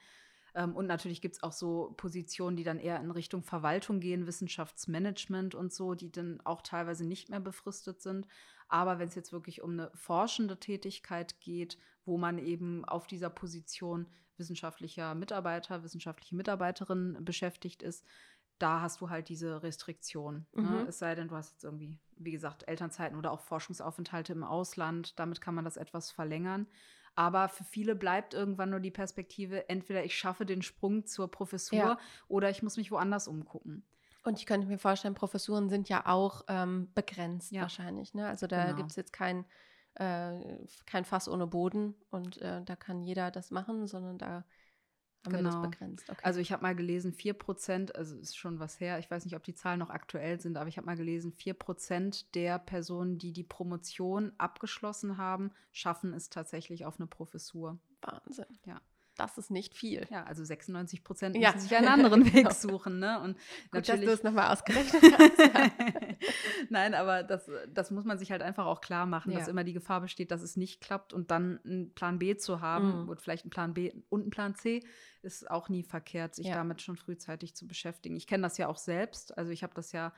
Ähm, 0.57 0.75
und 0.75 0.87
natürlich 0.87 1.21
gibt 1.21 1.37
es 1.37 1.42
auch 1.42 1.53
so 1.53 1.95
Positionen, 1.97 2.57
die 2.57 2.64
dann 2.64 2.81
eher 2.81 2.99
in 2.99 3.11
Richtung 3.11 3.42
Verwaltung 3.42 4.01
gehen, 4.01 4.27
Wissenschaftsmanagement 4.27 5.55
und 5.55 5.73
so, 5.73 5.95
die 5.95 6.11
dann 6.11 6.40
auch 6.45 6.62
teilweise 6.62 7.07
nicht 7.07 7.29
mehr 7.29 7.40
befristet 7.40 8.01
sind. 8.01 8.27
Aber 8.69 8.99
wenn 8.99 9.09
es 9.09 9.14
jetzt 9.14 9.33
wirklich 9.33 9.62
um 9.62 9.73
eine 9.73 9.90
forschende 9.95 10.59
Tätigkeit 10.59 11.40
geht, 11.40 11.79
wo 12.05 12.16
man 12.16 12.38
eben 12.38 12.85
auf 12.85 13.07
dieser 13.07 13.31
Position 13.31 14.07
wissenschaftlicher 14.38 15.14
Mitarbeiter, 15.14 15.83
wissenschaftliche 15.83 16.35
Mitarbeiterin 16.35 17.19
beschäftigt 17.21 17.83
ist, 17.83 18.05
da 18.59 18.81
hast 18.81 19.03
du 19.03 19.11
halt 19.11 19.29
diese 19.29 19.62
Restriktion. 19.62 20.47
Ne? 20.55 20.62
Mhm. 20.62 20.87
Es 20.88 20.99
sei 20.99 21.14
denn, 21.14 21.29
du 21.29 21.37
hast 21.37 21.53
jetzt 21.53 21.64
irgendwie, 21.64 21.99
wie 22.16 22.31
gesagt, 22.31 22.66
Elternzeiten 22.66 23.19
oder 23.19 23.31
auch 23.31 23.40
Forschungsaufenthalte 23.40 24.33
im 24.33 24.42
Ausland. 24.42 25.19
Damit 25.19 25.42
kann 25.42 25.55
man 25.55 25.66
das 25.66 25.77
etwas 25.77 26.11
verlängern. 26.11 26.66
Aber 27.16 27.48
für 27.48 27.64
viele 27.64 27.96
bleibt 27.96 28.35
irgendwann 28.35 28.70
nur 28.70 28.81
die 28.81 28.90
Perspektive, 28.90 29.68
entweder 29.68 30.05
ich 30.05 30.16
schaffe 30.16 30.46
den 30.46 30.62
Sprung 30.62 31.07
zur 31.07 31.31
Professur 31.31 31.76
Ja. 31.79 31.98
oder 32.29 32.50
ich 32.50 32.62
muss 32.62 32.76
mich 32.76 32.90
woanders 32.92 33.26
umgucken. 33.26 33.85
Und 34.22 34.38
ich 34.38 34.46
könnte 34.46 34.66
mir 34.66 34.79
vorstellen, 34.79 35.14
Professuren 35.14 35.68
sind 35.68 35.88
ja 35.88 36.05
auch 36.07 36.44
ähm, 36.48 36.90
begrenzt 36.94 37.52
Ja. 37.52 37.62
wahrscheinlich. 37.62 38.12
Ne? 38.14 38.26
Also 38.29 38.46
da 38.46 38.64
Genau. 38.66 38.76
gibt 38.76 38.90
es 38.90 38.96
jetzt 38.96 39.12
kein, 39.12 39.44
äh, 39.94 40.59
kein 40.85 41.05
Fass 41.05 41.29
ohne 41.29 41.46
Boden 41.46 41.94
und 42.11 42.40
äh, 42.42 42.62
da 42.62 42.76
kann 42.76 43.02
jeder 43.02 43.31
das 43.31 43.50
machen, 43.50 43.87
sondern 43.87 44.18
da 44.18 44.44
haben 45.26 45.32
wir 45.34 45.38
Genau. 45.38 45.62
das 45.62 45.70
begrenzt. 45.70 46.08
Okay. 46.10 46.20
Also 46.22 46.40
ich 46.40 46.52
habe 46.52 46.62
mal 46.62 46.74
gelesen, 46.74 47.12
4 47.12 47.34
Prozent, 47.34 47.94
also 47.94 48.16
ist 48.16 48.36
schon 48.36 48.58
was 48.58 48.80
her, 48.80 48.98
ich 48.98 49.10
weiß 49.10 49.24
nicht, 49.24 49.36
ob 49.36 49.44
die 49.44 49.54
Zahlen 49.54 49.78
noch 49.80 49.90
aktuell 49.90 50.40
sind, 50.40 50.56
aber 50.56 50.68
ich 50.68 50.76
habe 50.76 50.86
mal 50.86 50.96
gelesen, 50.96 51.32
4 51.32 51.54
Prozent 51.54 52.34
der 52.34 52.58
Personen, 52.58 53.18
die 53.18 53.32
die 53.32 53.44
Promotion 53.44 54.32
abgeschlossen 54.38 55.18
haben, 55.18 55.50
schaffen 55.72 56.12
es 56.14 56.30
tatsächlich 56.30 56.84
auf 56.86 56.98
eine 56.98 57.06
Professur. 57.06 57.78
Wahnsinn. 58.02 58.46
Ja. 58.64 58.80
Das 59.16 59.38
ist 59.38 59.50
nicht 59.50 59.74
viel. 59.74 60.07
Ja, 60.11 60.24
also 60.24 60.44
96 60.44 61.02
Prozent 61.02 61.37
Ja. 61.37 61.52
müssen 61.52 61.61
sich 61.68 61.76
einen 61.76 61.88
anderen 61.88 62.24
Weg 62.26 62.35
Genau. 62.35 62.50
suchen. 62.50 62.98
Ne? 62.98 63.18
Und 63.20 63.33
Gut, 63.37 63.42
dass 63.72 63.87
du 63.87 63.92
natürlich. 63.92 64.11
es 64.14 64.22
nochmal 64.22 64.52
ausgerechnet 64.52 65.02
hast. 65.18 65.38
Nein, 66.70 66.94
aber 66.94 67.22
das, 67.22 67.50
das 67.68 67.90
muss 67.90 68.05
man 68.05 68.18
sich 68.18 68.31
halt 68.31 68.42
einfach 68.42 68.66
auch 68.66 68.81
klar 68.81 69.07
machen, 69.07 69.33
dass 69.33 69.44
Ja. 69.46 69.50
immer 69.50 69.64
die 69.64 69.72
Gefahr 69.72 70.00
besteht, 70.00 70.31
dass 70.31 70.42
es 70.42 70.57
nicht 70.57 70.81
klappt 70.81 71.12
und 71.12 71.31
dann 71.31 71.61
einen 71.64 71.92
Plan 71.94 72.18
B 72.18 72.37
zu 72.37 72.61
haben 72.61 73.02
Mhm. 73.05 73.09
und 73.09 73.20
vielleicht 73.20 73.44
einen 73.44 73.50
Plan 73.50 73.74
B 73.74 73.92
und 74.09 74.22
einen 74.22 74.31
Plan 74.31 74.55
C 74.55 74.83
ist 75.22 75.50
auch 75.50 75.68
nie 75.68 75.83
verkehrt, 75.83 76.35
sich 76.35 76.46
Ja. 76.48 76.55
damit 76.57 76.83
schon 76.83 76.96
frühzeitig 76.96 77.55
zu 77.57 77.66
beschäftigen. 77.66 78.16
Ich 78.16 78.26
kenne 78.26 78.42
das 78.42 78.59
ja 78.59 78.68
auch 78.68 78.79
selbst. 78.79 79.37
Also 79.37 79.50
ich 79.50 79.62
habe 79.62 79.74
das 79.74 79.92
ja 79.92 80.12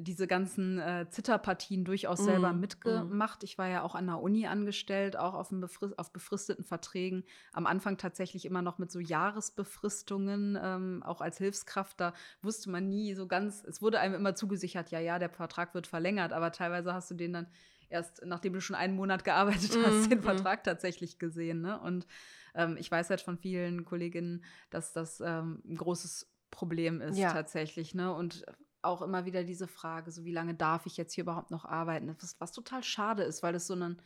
diese 0.00 0.26
ganzen 0.26 0.78
äh, 0.78 1.06
Zitterpartien 1.08 1.84
durchaus 1.84 2.24
selber 2.24 2.52
Mhm, 2.52 2.60
mitgemacht. 2.60 3.42
Ich 3.44 3.58
war 3.58 3.68
ja 3.68 3.82
auch 3.82 3.94
an 3.94 4.06
der 4.06 4.20
Uni 4.20 4.46
angestellt, 4.46 5.16
auch 5.16 5.34
auf, 5.34 5.50
befrist 5.50 5.98
auf 5.98 6.12
befristeten 6.12 6.64
Verträgen. 6.64 7.24
Am 7.52 7.66
Anfang 7.66 7.96
tatsächlich 7.98 8.44
immer 8.44 8.62
noch 8.62 8.78
mit 8.78 8.90
so 8.90 8.98
Jahresbefristungen, 9.00 10.58
ähm, 10.62 11.02
auch 11.04 11.20
als 11.20 11.38
Hilfskraft. 11.38 12.00
Da 12.00 12.12
wusste 12.42 12.70
man 12.70 12.88
nie 12.88 13.14
so 13.14 13.26
ganz, 13.26 13.64
es 13.64 13.82
wurde 13.82 14.00
einem 14.00 14.14
immer 14.14 14.34
zugesichert, 14.34 14.90
ja, 14.90 15.00
ja, 15.00 15.18
der 15.18 15.30
Vertrag 15.30 15.74
wird 15.74 15.86
verlängert, 15.86 16.32
aber 16.32 16.52
teilweise 16.52 16.92
hast 16.94 17.10
du 17.10 17.14
den 17.14 17.32
dann 17.32 17.46
erst, 17.88 18.22
nachdem 18.24 18.52
du 18.52 18.60
schon 18.60 18.76
einen 18.76 18.96
Monat 18.96 19.24
gearbeitet 19.24 19.78
hast, 19.82 20.06
Mhm, 20.06 20.10
den 20.10 20.18
mhm. 20.18 20.22
Vertrag 20.22 20.64
tatsächlich 20.64 21.18
gesehen. 21.18 21.60
Ne? 21.60 21.78
Und 21.80 22.06
ähm, 22.54 22.76
ich 22.78 22.90
weiß 22.90 23.10
halt 23.10 23.20
von 23.20 23.38
vielen 23.38 23.84
Kolleginnen, 23.84 24.44
dass 24.70 24.92
das 24.92 25.20
ähm, 25.20 25.62
ein 25.66 25.76
großes 25.76 26.30
Problem 26.50 27.00
ist 27.00 27.18
Ja. 27.18 27.32
tatsächlich. 27.32 27.94
Ne? 27.94 28.12
Und 28.14 28.44
auch 28.84 29.02
immer 29.02 29.24
wieder 29.24 29.44
diese 29.44 29.68
Frage, 29.68 30.10
so 30.10 30.24
wie 30.24 30.32
lange 30.32 30.54
darf 30.54 30.86
ich 30.86 30.96
jetzt 30.96 31.12
hier 31.14 31.22
überhaupt 31.24 31.50
noch 31.50 31.64
arbeiten? 31.64 32.14
Was, 32.20 32.40
was 32.40 32.52
total 32.52 32.82
schade 32.82 33.22
ist, 33.22 33.42
weil 33.42 33.54
es 33.54 33.66
so, 33.66 33.74
einen, 33.74 34.00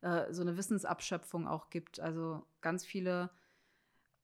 äh, 0.00 0.32
so 0.32 0.42
eine 0.42 0.56
Wissensabschöpfung 0.56 1.46
auch 1.48 1.70
gibt. 1.70 2.00
Also 2.00 2.46
ganz 2.60 2.84
viele 2.84 3.30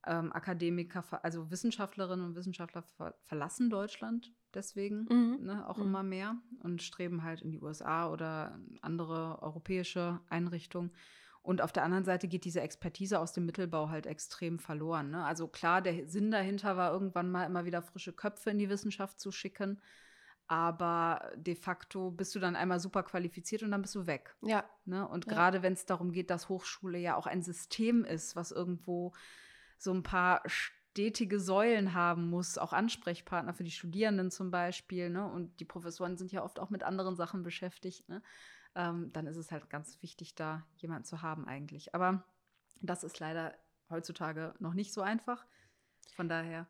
ähm, 0.07 0.33
Akademiker, 0.33 1.05
also 1.23 1.51
Wissenschaftlerinnen 1.51 2.25
und 2.25 2.35
Wissenschaftler 2.35 2.83
ver 2.83 3.15
verlassen 3.25 3.71
Deutschland 3.71 4.33
deswegen 4.55 5.07
Mhm. 5.11 5.45
ne, 5.45 5.69
auch 5.69 5.77
Mhm. 5.77 5.85
immer 5.85 6.03
mehr 6.03 6.37
und 6.63 6.83
streben 6.83 7.23
halt 7.23 7.43
in 7.43 7.51
die 7.51 7.61
USA 7.61 8.11
oder 8.11 8.59
andere 8.81 9.43
europäische 9.43 10.21
Einrichtungen. 10.29 10.91
Und 11.43 11.63
auf 11.63 11.73
der 11.73 11.85
anderen 11.85 12.05
Seite 12.05 12.29
geht 12.29 12.45
diese 12.45 12.61
Expertise 12.61 13.19
aus 13.19 13.33
dem 13.33 13.47
Mittelbau 13.47 13.89
halt 13.89 14.07
extrem 14.07 14.59
verloren. 14.59 15.11
Ne? 15.11 15.25
Also 15.25 15.49
klar, 15.49 15.81
der 15.81 16.07
Sinn 16.07 16.31
dahinter 16.31 16.77
war 16.77 16.93
irgendwann 16.93 17.31
mal 17.31 17.45
immer 17.45 17.65
wieder 17.65 17.83
frische 17.83 18.13
Köpfe 18.13 18.51
in 18.51 18.59
die 18.59 18.69
Wissenschaft 18.69 19.19
zu 19.21 19.33
schicken. 19.33 19.81
Aber 20.47 21.31
de 21.37 21.55
facto 21.55 22.11
bist 22.11 22.35
du 22.35 22.39
dann 22.39 22.57
einmal 22.57 22.81
super 22.81 23.03
qualifiziert 23.03 23.63
und 23.63 23.71
dann 23.71 23.83
bist 23.83 23.95
du 23.95 24.07
weg. 24.07 24.35
Ja, 24.43 24.65
Ne? 24.87 25.07
Und 25.07 25.27
Ja. 25.27 25.33
gerade 25.33 25.63
wenn 25.63 25.75
es 25.75 25.85
darum 25.85 26.11
geht, 26.11 26.31
dass 26.31 26.49
Hochschule 26.49 26.99
ja 26.99 27.17
auch 27.17 27.27
ein 27.27 27.43
System 27.43 28.05
ist, 28.05 28.35
was 28.35 28.51
irgendwo 28.51 29.13
so 29.77 29.93
ein 29.93 30.03
paar 30.03 30.43
stetige 30.47 31.39
Säulen 31.39 31.93
haben 31.93 32.31
muss, 32.31 32.57
auch 32.57 32.73
Ansprechpartner 32.73 33.53
für 33.53 33.63
die 33.63 33.71
Studierenden 33.71 34.31
zum 34.31 34.51
Beispiel, 34.51 35.11
ne? 35.11 35.31
Und 35.31 35.61
die 35.61 35.67
Professoren 35.67 36.17
sind 36.17 36.33
ja 36.33 36.43
oft 36.43 36.59
auch 36.59 36.71
mit 36.71 36.83
anderen 36.83 37.15
Sachen 37.15 37.43
beschäftigt, 37.43 38.09
ne? 38.09 38.23
Ähm, 38.75 39.13
dann 39.13 39.27
ist 39.27 39.37
es 39.37 39.51
halt 39.51 39.71
ganz 39.71 40.01
wichtig, 40.03 40.35
da 40.35 40.65
jemanden 40.77 41.05
zu 41.05 41.23
haben 41.23 41.47
eigentlich. 41.47 41.95
Aber 41.95 42.25
Das 42.81 43.05
ist 43.05 43.19
leider 43.19 43.55
heutzutage 43.91 44.55
noch 44.59 44.75
nicht 44.75 44.93
so 44.93 45.03
einfach. 45.03 45.45
Von 46.15 46.29
daher. 46.29 46.67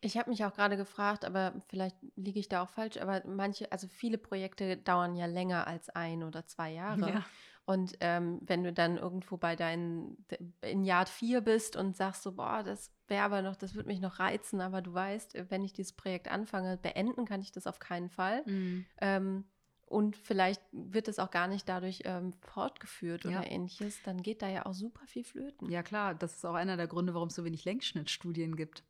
Ich 0.00 0.16
habe 0.16 0.30
mich 0.30 0.44
auch 0.44 0.54
gerade 0.54 0.76
gefragt, 0.76 1.24
aber 1.24 1.54
vielleicht 1.68 1.96
liege 2.16 2.38
ich 2.38 2.48
da 2.48 2.62
auch 2.62 2.68
falsch, 2.68 2.98
aber 2.98 3.22
manche, 3.26 3.72
also 3.72 3.88
viele 3.88 4.18
Projekte 4.18 4.76
dauern 4.76 5.16
ja 5.16 5.26
länger 5.26 5.66
als 5.66 5.88
ein 5.90 6.22
oder 6.22 6.46
zwei 6.46 6.72
Jahre. 6.72 7.10
Ja. 7.10 7.24
Und 7.64 7.96
ähm, 7.98 8.38
wenn 8.42 8.62
du 8.62 8.72
dann 8.72 8.96
irgendwo 8.96 9.38
bei 9.38 9.56
deinen, 9.56 10.24
in 10.60 10.84
Jahr 10.84 11.06
vier 11.06 11.40
bist 11.40 11.74
und 11.74 11.96
sagst 11.96 12.22
so, 12.22 12.36
boah, 12.36 12.62
das 12.62 12.92
wäre 13.08 13.24
aber 13.24 13.42
noch, 13.42 13.56
das 13.56 13.74
würde 13.74 13.88
mich 13.88 14.00
noch 14.00 14.20
reizen, 14.20 14.60
aber 14.60 14.82
du 14.82 14.94
weißt, 14.94 15.50
wenn 15.50 15.64
ich 15.64 15.72
dieses 15.72 15.92
Projekt 15.92 16.30
anfange, 16.30 16.76
beenden 16.76 17.24
kann 17.24 17.40
ich 17.40 17.50
das 17.50 17.66
auf 17.66 17.80
keinen 17.80 18.08
Fall. 18.08 18.44
Mhm. 18.46 18.86
Ähm, 19.00 19.44
und 19.86 20.16
vielleicht 20.16 20.60
wird 20.72 21.06
es 21.06 21.18
auch 21.18 21.30
gar 21.30 21.46
nicht 21.46 21.68
dadurch 21.68 22.02
ähm, 22.04 22.32
fortgeführt 22.40 23.24
ja. 23.24 23.30
oder 23.30 23.50
ähnliches, 23.50 24.02
dann 24.04 24.22
geht 24.22 24.42
da 24.42 24.48
ja 24.48 24.66
auch 24.66 24.74
super 24.74 25.06
viel 25.06 25.24
flöten. 25.24 25.70
Ja, 25.70 25.82
klar, 25.82 26.14
das 26.14 26.36
ist 26.36 26.44
auch 26.44 26.54
einer 26.54 26.76
der 26.76 26.88
Gründe, 26.88 27.14
warum 27.14 27.28
es 27.28 27.36
so 27.36 27.44
wenig 27.44 27.64
Längsschnittstudien 27.64 28.56
gibt. 28.56 28.82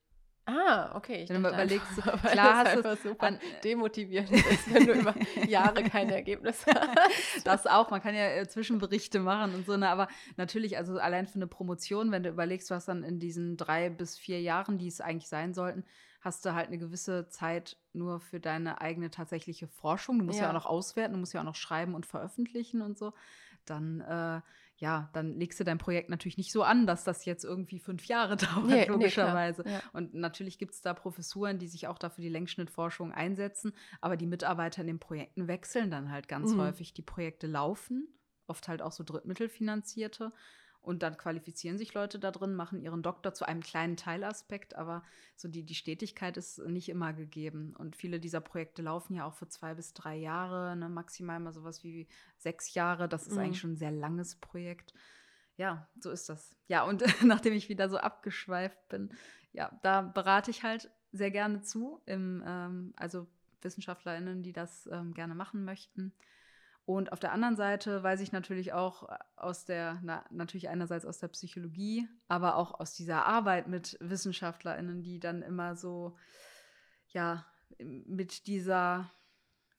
Ah, 0.46 0.94
okay. 0.94 1.24
Ich 1.24 1.28
wenn 1.28 1.36
du 1.36 1.42
mal 1.42 1.52
überlegst, 1.52 1.86
einfach, 2.06 2.30
klar 2.30 2.58
hast 2.58 2.76
einfach 2.76 2.96
super 2.96 3.26
an, 3.26 3.40
demotivierend 3.64 4.30
ist, 4.30 4.72
wenn 4.72 4.86
du 4.86 4.92
über 4.92 5.14
Jahre 5.48 5.82
keine 5.82 6.14
Ergebnisse 6.14 6.70
hast. 6.74 7.44
Das 7.44 7.66
auch, 7.66 7.90
man 7.90 8.00
kann 8.00 8.14
ja 8.14 8.28
äh, 8.28 8.48
Zwischenberichte 8.48 9.18
machen 9.18 9.54
und 9.54 9.66
so, 9.66 9.76
ne, 9.76 9.88
aber 9.88 10.08
natürlich, 10.36 10.78
also 10.78 10.98
allein 10.98 11.26
für 11.26 11.34
eine 11.34 11.48
Promotion, 11.48 12.12
wenn 12.12 12.22
du 12.22 12.28
überlegst, 12.28 12.70
was 12.70 12.86
dann 12.86 13.02
in 13.02 13.18
diesen 13.18 13.56
drei 13.56 13.90
bis 13.90 14.16
vier 14.16 14.40
Jahren, 14.40 14.78
die 14.78 14.86
es 14.86 15.00
eigentlich 15.00 15.28
sein 15.28 15.52
sollten, 15.52 15.84
hast 16.26 16.44
du 16.44 16.54
halt 16.54 16.66
eine 16.66 16.78
gewisse 16.78 17.28
Zeit 17.28 17.78
nur 17.92 18.20
für 18.20 18.40
deine 18.40 18.80
eigene 18.80 19.10
tatsächliche 19.10 19.68
Forschung. 19.68 20.18
Du 20.18 20.24
musst 20.24 20.38
ja, 20.38 20.44
ja 20.44 20.50
auch 20.50 20.54
noch 20.54 20.66
auswerten, 20.66 21.14
du 21.14 21.20
musst 21.20 21.32
ja 21.32 21.40
auch 21.40 21.44
noch 21.44 21.54
schreiben 21.54 21.94
und 21.94 22.04
veröffentlichen 22.04 22.82
und 22.82 22.98
so. 22.98 23.14
Dann 23.64 24.00
äh, 24.00 24.40
ja, 24.78 25.08
dann 25.14 25.38
legst 25.38 25.58
du 25.58 25.64
dein 25.64 25.78
Projekt 25.78 26.10
natürlich 26.10 26.36
nicht 26.36 26.52
so 26.52 26.62
an, 26.62 26.86
dass 26.86 27.02
das 27.04 27.24
jetzt 27.24 27.44
irgendwie 27.44 27.78
fünf 27.78 28.04
Jahre 28.06 28.36
dauert, 28.36 28.66
nee, 28.66 28.84
logischerweise. 28.84 29.62
Nee, 29.64 29.72
ja. 29.72 29.80
Und 29.92 30.14
natürlich 30.14 30.58
gibt 30.58 30.74
es 30.74 30.82
da 30.82 30.92
Professuren, 30.92 31.58
die 31.58 31.68
sich 31.68 31.88
auch 31.88 31.98
dafür 31.98 32.22
die 32.22 32.28
Längsschnittforschung 32.28 33.12
einsetzen, 33.12 33.72
aber 34.00 34.16
die 34.16 34.26
Mitarbeiter 34.26 34.82
in 34.82 34.88
den 34.88 34.98
Projekten 34.98 35.48
wechseln 35.48 35.90
dann 35.90 36.10
halt 36.10 36.28
ganz 36.28 36.52
mhm. 36.52 36.60
häufig. 36.60 36.92
Die 36.92 37.02
Projekte 37.02 37.46
laufen, 37.46 38.08
oft 38.46 38.68
halt 38.68 38.82
auch 38.82 38.92
so 38.92 39.02
Drittmittelfinanzierte. 39.02 40.32
Und 40.86 41.02
dann 41.02 41.16
qualifizieren 41.16 41.78
sich 41.78 41.94
Leute 41.94 42.20
da 42.20 42.30
drin, 42.30 42.54
machen 42.54 42.80
ihren 42.80 43.02
Doktor 43.02 43.34
zu 43.34 43.44
einem 43.44 43.60
kleinen 43.60 43.96
Teilaspekt, 43.96 44.76
aber 44.76 45.02
so 45.34 45.48
die, 45.48 45.64
die 45.64 45.74
Stetigkeit 45.74 46.36
ist 46.36 46.58
nicht 46.60 46.88
immer 46.88 47.12
gegeben. 47.12 47.74
Und 47.76 47.96
viele 47.96 48.20
dieser 48.20 48.40
Projekte 48.40 48.82
laufen 48.82 49.16
ja 49.16 49.24
auch 49.24 49.34
für 49.34 49.48
zwei 49.48 49.74
bis 49.74 49.94
drei 49.94 50.14
Jahre, 50.14 50.76
ne, 50.76 50.88
maximal 50.88 51.40
mal 51.40 51.52
sowas 51.52 51.82
wie 51.82 52.06
sechs 52.36 52.72
Jahre. 52.74 53.08
Das 53.08 53.26
ist 53.26 53.32
mhm. 53.32 53.40
eigentlich 53.40 53.58
schon 53.58 53.72
ein 53.72 53.76
sehr 53.76 53.90
langes 53.90 54.36
Projekt. 54.36 54.94
Ja, 55.56 55.88
so 55.98 56.12
ist 56.12 56.28
das. 56.28 56.56
Ja, 56.68 56.84
und 56.84 57.02
nachdem 57.24 57.54
ich 57.54 57.68
wieder 57.68 57.88
so 57.88 57.98
abgeschweift 57.98 58.88
bin, 58.88 59.12
ja, 59.52 59.76
da 59.82 60.02
berate 60.02 60.52
ich 60.52 60.62
halt 60.62 60.88
sehr 61.10 61.32
gerne 61.32 61.62
zu, 61.62 62.00
im, 62.06 62.44
ähm, 62.46 62.94
also 62.94 63.26
WissenschaftlerInnen, 63.60 64.44
die 64.44 64.52
das 64.52 64.88
ähm, 64.92 65.14
gerne 65.14 65.34
machen 65.34 65.64
möchten. 65.64 66.12
Und 66.86 67.12
auf 67.12 67.18
der 67.18 67.32
anderen 67.32 67.56
Seite 67.56 68.04
weiß 68.04 68.20
ich 68.20 68.30
natürlich 68.30 68.72
auch 68.72 69.08
aus 69.34 69.64
der, 69.64 69.98
na, 70.02 70.24
natürlich 70.30 70.68
einerseits 70.68 71.04
aus 71.04 71.18
der 71.18 71.26
Psychologie, 71.28 72.08
aber 72.28 72.56
auch 72.56 72.78
aus 72.78 72.94
dieser 72.94 73.26
Arbeit 73.26 73.66
mit 73.66 73.98
WissenschaftlerInnen, 74.00 75.02
die 75.02 75.18
dann 75.18 75.42
immer 75.42 75.74
so, 75.74 76.16
ja, 77.08 77.44
mit 77.78 78.46
dieser 78.46 79.10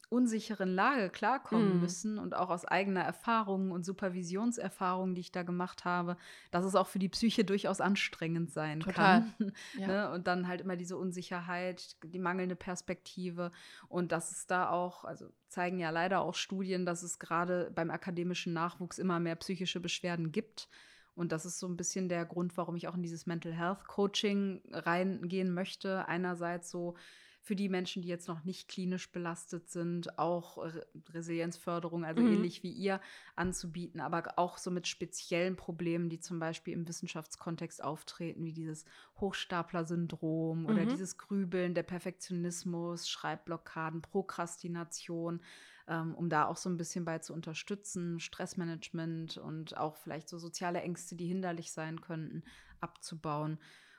unsicheren 0.09 0.73
Lage 0.73 1.09
klarkommen 1.09 1.77
mm. 1.77 1.81
müssen 1.81 2.17
und 2.17 2.33
auch 2.33 2.49
aus 2.49 2.63
eigener 2.63 3.01
Erfahrung 3.01 3.71
und 3.71 3.83
Supervisionserfahrung, 3.83 5.15
die 5.15 5.21
ich 5.21 5.31
da 5.33 5.43
gemacht 5.43 5.83
habe, 5.83 6.15
dass 6.49 6.63
es 6.63 6.75
auch 6.75 6.87
für 6.87 6.99
die 6.99 7.09
Psyche 7.09 7.43
durchaus 7.43 7.81
anstrengend 7.81 8.51
sein 8.51 8.79
Total. 8.79 9.21
kann. 9.21 9.33
Ja. 9.77 9.87
ne? 9.87 10.11
Und 10.11 10.27
dann 10.27 10.47
halt 10.47 10.61
immer 10.61 10.75
diese 10.75 10.97
Unsicherheit, 10.97 11.97
die 12.03 12.19
mangelnde 12.19 12.55
Perspektive 12.55 13.51
und 13.89 14.11
dass 14.11 14.31
es 14.31 14.47
da 14.47 14.69
auch, 14.69 15.03
also 15.03 15.25
zeigen 15.49 15.79
ja 15.79 15.89
leider 15.89 16.21
auch 16.21 16.35
Studien, 16.35 16.85
dass 16.85 17.03
es 17.03 17.19
gerade 17.19 17.71
beim 17.73 17.89
akademischen 17.89 18.53
Nachwuchs 18.53 18.99
immer 18.99 19.19
mehr 19.19 19.35
psychische 19.35 19.79
Beschwerden 19.79 20.31
gibt. 20.31 20.69
Und 21.15 21.31
das 21.31 21.45
ist 21.45 21.59
so 21.59 21.67
ein 21.67 21.77
bisschen 21.77 22.09
der 22.09 22.25
Grund, 22.25 22.55
warum 22.57 22.75
ich 22.75 22.87
auch 22.87 22.95
in 22.95 23.01
dieses 23.01 23.25
Mental 23.25 23.53
Health 23.53 23.87
Coaching 23.87 24.61
reingehen 24.71 25.53
möchte. 25.53 26.07
Einerseits 26.07 26.69
so 26.69 26.95
für 27.47 27.55
die 27.55 27.69
Menschen, 27.69 28.01
die 28.01 28.09
jetzt 28.09 28.27
noch 28.27 28.43
nicht 28.43 28.67
klinisch 28.67 29.09
belastet 29.09 29.69
sind, 29.69 30.19
auch 30.19 30.67
Resilienzförderung, 31.13 32.03
also 32.03 32.21
mhm. 32.21 32.33
ähnlich 32.33 32.61
wie 32.61 32.73
ihr, 32.73 32.99
anzubieten, 33.37 34.01
aber 34.01 34.33
auch 34.35 34.57
so 34.57 34.69
mit 34.69 34.85
speziellen 34.85 35.55
Problemen, 35.55 36.09
die 36.09 36.19
zum 36.19 36.39
Beispiel 36.39 36.73
im 36.73 36.85
Wissenschaftskontext 36.85 37.81
auftreten, 37.81 38.43
wie 38.43 38.51
dieses 38.51 38.83
Hochstapler-Syndrom 39.21 40.63
mhm. 40.63 40.65
oder 40.65 40.85
dieses 40.85 41.17
Grübeln, 41.17 41.73
der 41.73 41.83
Perfektionismus, 41.83 43.09
Schreibblockaden, 43.09 44.01
Prokrastination 44.01 45.39
ähm, 45.89 46.15
um 46.15 46.27
da 46.27 46.47
auch 46.47 46.57
so 46.57 46.69
ein 46.69 46.75
bisschen 46.75 47.05
bei 47.05 47.19
zu 47.19 47.31
unterstützen, 47.31 48.19
Stressmanagement 48.19 49.37
und 49.37 49.77
auch 49.77 49.95
vielleicht 49.95 50.27
so 50.27 50.37
soziale 50.37 50.81
Ängste, 50.81 51.15
die 51.15 51.27
hinderlich 51.27 51.71
sein 51.71 52.01
könnten, 52.01 52.43
abzubauen 52.81 53.57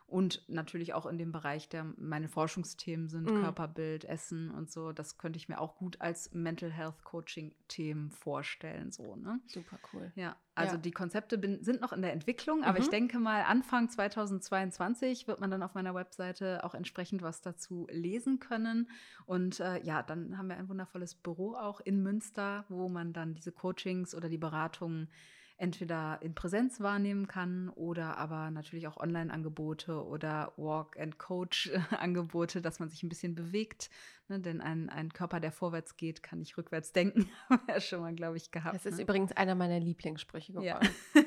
und 0.09 0.43
natürlich 0.49 0.95
auch 0.95 1.05
in 1.05 1.19
dem 1.19 1.33
Bereich, 1.33 1.69
der 1.69 1.85
meine 1.99 2.29
Forschungsthemen 2.29 3.09
sind, 3.09 3.31
mhm. 3.31 3.43
Körperbild, 3.43 4.07
Essen 4.07 4.51
und 4.51 4.71
so. 4.71 4.93
Das 4.93 5.19
könnte 5.19 5.37
ich 5.37 5.51
mir 5.51 5.61
auch 5.61 5.77
gut 5.77 6.01
als 6.01 6.33
Mental 6.33 6.71
Health 6.71 7.05
Coaching 7.05 7.55
Themen 7.69 8.11
vorstellen, 8.11 8.91
so, 8.91 9.17
ne? 9.17 9.39
Super 9.47 9.79
cool. 9.93 10.11
Ja, 10.17 10.37
also 10.55 10.77
ja. 10.77 10.81
die 10.81 10.93
Konzepte 10.93 11.37
bin, 11.37 11.63
sind 11.63 11.83
noch 11.83 11.93
in 11.93 12.01
der 12.01 12.15
Entwicklung, 12.15 12.65
aber 12.65 12.79
mhm. 12.79 12.85
ich 12.85 12.89
denke 12.89 13.19
mal, 13.19 13.43
Anfang 13.43 13.91
2022 13.91 15.29
wird 15.29 15.41
man 15.41 15.51
dann 15.51 15.63
auf 15.63 15.75
meiner 15.75 15.95
Webseite 15.95 16.65
auch 16.65 16.75
entsprechend 16.75 17.21
was 17.21 17.43
dazu 17.43 17.87
lesen 17.91 18.41
können. 18.41 18.89
Und 19.27 19.61
äh, 19.61 19.79
ja, 19.83 20.03
dann 20.03 20.39
haben 20.39 20.49
wir 20.49 20.57
ein 20.57 20.71
wundervolles 20.71 21.17
Büro 21.17 21.55
auch 21.55 21.81
in 21.81 22.03
Münster, 22.03 22.65
wo 22.71 22.89
man 22.89 23.13
dann 23.13 23.35
diese 23.35 23.53
Coachings 23.53 24.15
oder 24.15 24.31
die 24.31 24.39
Beratungen 24.39 25.11
entweder 25.59 26.19
in 26.23 26.35
Präsenz 26.35 26.81
wahrnehmen 26.81 27.27
kann 27.27 27.69
oder 27.71 28.17
aber 28.17 28.51
natürlich 28.51 28.87
auch 28.87 28.97
Online-Angebote 28.97 30.05
oder 30.05 30.53
Walk-and-Coach-Angebote, 30.57 32.63
dass 32.69 32.79
man 32.79 32.89
sich 32.89 33.03
ein 33.03 33.09
bisschen 33.09 33.35
bewegt. 33.35 33.91
Ne? 34.29 34.39
Denn 34.39 34.61
ein, 34.61 34.89
ein 34.89 35.13
Körper, 35.13 35.41
der 35.41 35.51
vorwärts 35.51 35.97
geht, 35.97 36.23
kann 36.23 36.39
nicht 36.39 36.57
rückwärts 36.57 36.93
denken. 36.93 37.29
Haben 37.51 37.67
wir 37.67 37.75
ja 37.75 37.81
schon 37.81 38.01
mal, 38.01 38.15
glaube 38.15 38.37
ich, 38.37 38.53
gehabt. 38.53 38.77
Das 38.77 38.87
ist 38.87 38.99
ne? 38.99 39.03
übrigens 39.03 39.33
einer 39.33 39.57
meiner 39.57 39.81
Lieblingssprüche 39.81 40.53
geworden. 40.53 40.89
Ja. 41.15 41.15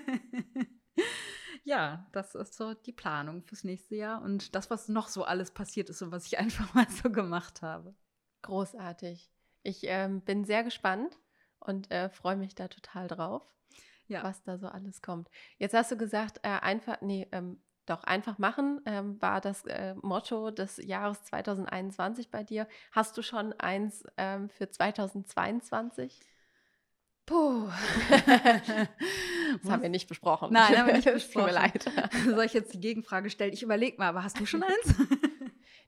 ja, 1.66 2.08
das 2.14 2.34
ist 2.34 2.56
so 2.56 2.74
die 2.74 2.94
Planung 2.94 3.44
fürs 3.44 3.66
nächste 3.66 3.96
Jahr 3.96 4.22
und 4.22 4.56
das, 4.56 4.70
was 4.70 4.88
noch 4.88 5.10
so 5.10 5.26
alles 5.26 5.52
passiert 5.52 5.90
ist 5.90 6.02
und 6.02 6.12
was 6.12 6.26
ich 6.26 6.40
einfach 6.40 6.74
mal 6.74 6.90
so 6.90 7.12
gemacht 7.12 7.62
habe. 7.62 7.94
Großartig. 8.44 9.30
Ich 9.64 9.82
ähm, 9.84 10.22
bin 10.22 10.46
sehr 10.46 10.64
gespannt 10.64 11.20
und 11.60 11.92
äh, 11.92 12.10
freue 12.10 12.38
mich 12.38 12.56
da 12.56 12.70
total 12.70 13.10
drauf 13.10 13.46
ja. 14.12 14.24
was 14.24 14.44
da 14.44 14.58
so 14.58 14.68
alles 14.68 15.02
kommt. 15.02 15.30
Jetzt 15.58 15.74
hast 15.74 15.92
du 15.92 15.98
gesagt, 15.98 16.40
äh, 16.44 16.50
einfach, 16.50 17.02
nee, 17.02 17.28
ähm, 17.32 17.62
doch, 17.86 18.04
einfach 18.04 18.38
machen 18.38 18.80
ähm, 18.86 19.22
war 19.22 19.42
das 19.42 19.66
äh, 19.66 19.96
Motto 20.02 20.52
des 20.52 20.78
Jahres 20.78 21.24
2021 21.24 22.30
bei 22.30 22.44
dir. 22.44 22.68
Hast 22.92 23.18
du 23.18 23.22
schon 23.22 23.54
eins 23.54 24.04
ähm, 24.18 24.50
für 24.50 24.70
2022? 24.70 26.20
Puh. 27.26 27.68
das 28.10 29.72
haben 29.72 29.82
wir 29.82 29.90
nicht 29.90 30.08
besprochen. 30.08 30.54
Nein, 30.54 30.78
haben 30.78 30.88
wir 30.88 30.96
nicht 30.96 31.12
besprochen. 31.12 31.48
Tut 31.84 31.96
mir 31.96 32.02
leid. 32.08 32.14
Soll 32.26 32.46
ich 32.46 32.54
jetzt 32.54 32.74
die 32.74 32.80
Gegenfrage 32.80 33.30
stellen? 33.30 33.54
Ich 33.54 33.64
überlege 33.64 33.98
mal, 33.98 34.10
aber 34.10 34.24
hast 34.24 34.40
du 34.40 34.46
schon 34.46 34.64
eins? 34.64 34.96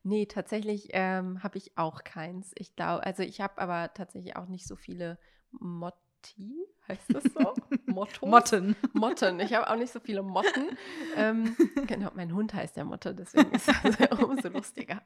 nee, 0.04 0.26
tatsächlich 0.26 0.90
ähm, 0.94 1.44
habe 1.44 1.58
ich 1.58 1.78
auch 1.78 2.04
keins. 2.04 2.52
Ich 2.56 2.76
glaube, 2.76 3.06
also 3.06 3.24
ich 3.24 3.40
habe 3.42 3.60
aber 3.60 3.94
tatsächlich 3.94 4.36
auch 4.36 4.48
nicht 4.48 4.68
so 4.68 4.76
viele 4.76 5.20
Motti, 5.52 6.66
heißt 6.88 7.14
das 7.14 7.24
so? 7.24 7.54
Motto? 7.86 8.26
Motten. 8.26 8.76
Motten. 8.94 9.40
Ich 9.40 9.54
habe 9.54 9.70
auch 9.70 9.76
nicht 9.76 9.92
so 9.92 10.00
viele 10.00 10.24
Motten. 10.24 10.78
Ähm, 11.16 11.56
genau, 11.88 12.12
mein 12.16 12.34
Hund 12.34 12.54
heißt 12.54 12.76
der 12.78 12.86
Motte, 12.86 13.14
deswegen 13.14 13.52
ist 13.52 13.68
das 13.68 14.20
umso 14.20 14.50
lustiger. 14.50 15.02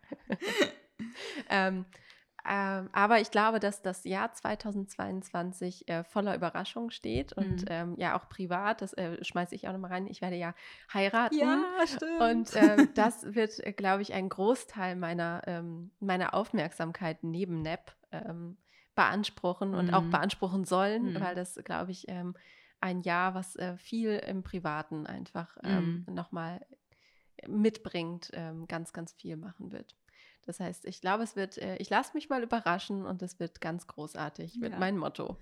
ähm, 1.49 1.85
ähm, 2.49 2.89
aber 2.93 3.19
ich 3.19 3.29
glaube, 3.29 3.59
dass 3.59 3.81
das 3.81 4.05
Jahr 4.05 4.31
2022 4.31 5.87
äh, 5.89 6.03
voller 6.05 6.33
Überraschungen 6.33 6.91
steht 6.91 7.33
und 7.33 7.61
mhm. 7.63 7.67
ähm, 7.69 7.95
ja 7.97 8.17
auch 8.17 8.29
privat, 8.29 8.81
das 8.81 8.93
äh, 8.93 9.21
schmeiße 9.23 9.53
ich 9.53 9.67
auch 9.67 9.73
nochmal 9.73 9.91
rein, 9.91 10.07
ich 10.07 10.21
werde 10.21 10.37
ja 10.37 10.53
heiraten. 10.93 11.37
Ja, 11.37 11.61
stimmt. 11.85 12.21
Und 12.21 12.55
äh, 12.55 12.87
das 12.93 13.35
wird, 13.35 13.59
äh, 13.65 13.73
glaube 13.73 14.01
ich, 14.01 14.13
ein 14.13 14.29
Großteil 14.29 14.95
meiner, 14.95 15.41
ähm, 15.45 15.91
meiner 15.99 16.33
Aufmerksamkeit 16.33 17.21
neben 17.21 17.61
NEP 17.61 17.91
ähm, 18.13 18.57
beanspruchen 18.97 19.75
und 19.75 19.87
mhm. 19.87 19.93
auch 19.93 20.03
beanspruchen 20.05 20.65
sollen, 20.65 21.13
mhm. 21.13 21.21
weil 21.21 21.35
das, 21.35 21.55
glaube 21.63 21.91
ich, 21.91 22.09
ähm, 22.09 22.35
ein 22.81 23.01
Jahr, 23.01 23.35
was 23.35 23.55
äh, 23.55 23.77
viel 23.77 24.17
im 24.17 24.41
Privaten 24.41 25.05
einfach 25.05 25.55
ähm, 25.63 26.03
mhm. 26.07 26.15
nochmal 26.15 26.65
mitbringt, 27.47 28.31
ähm, 28.33 28.67
ganz, 28.67 28.93
ganz 28.93 29.13
viel 29.13 29.37
machen 29.37 29.71
wird. 29.71 29.95
Das 30.47 30.59
heißt, 30.59 30.85
ich 30.85 30.99
glaube, 30.99 31.23
es 31.23 31.35
wird, 31.35 31.59
äh, 31.59 31.75
ich 31.77 31.91
lasse 31.91 32.13
mich 32.15 32.27
mal 32.27 32.41
überraschen 32.41 33.05
und 33.05 33.21
es 33.21 33.39
wird 33.39 33.61
ganz 33.61 33.85
großartig, 33.85 34.57
mit 34.59 34.73
ja. 34.73 34.79
mein 34.79 34.97
Motto. 34.97 35.37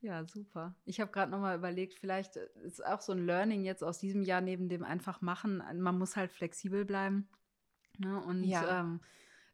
Ja, 0.00 0.24
super. 0.24 0.74
Ich 0.84 1.00
habe 1.00 1.12
gerade 1.12 1.30
noch 1.30 1.40
mal 1.40 1.56
überlegt, 1.56 1.94
vielleicht 1.94 2.36
äh, 2.36 2.48
ist 2.64 2.84
auch 2.84 3.00
so 3.00 3.12
ein 3.12 3.24
Learning 3.24 3.64
jetzt 3.64 3.84
aus 3.84 3.98
diesem 3.98 4.24
Jahr 4.24 4.40
neben 4.40 4.68
dem 4.68 4.82
einfach 4.82 5.20
machen. 5.20 5.62
Man 5.76 5.98
muss 5.98 6.16
halt 6.16 6.32
flexibel 6.32 6.84
bleiben. 6.84 7.28
Ne? 7.98 8.20
Und 8.20 8.42
ja. 8.42 8.80
ähm, 8.80 9.00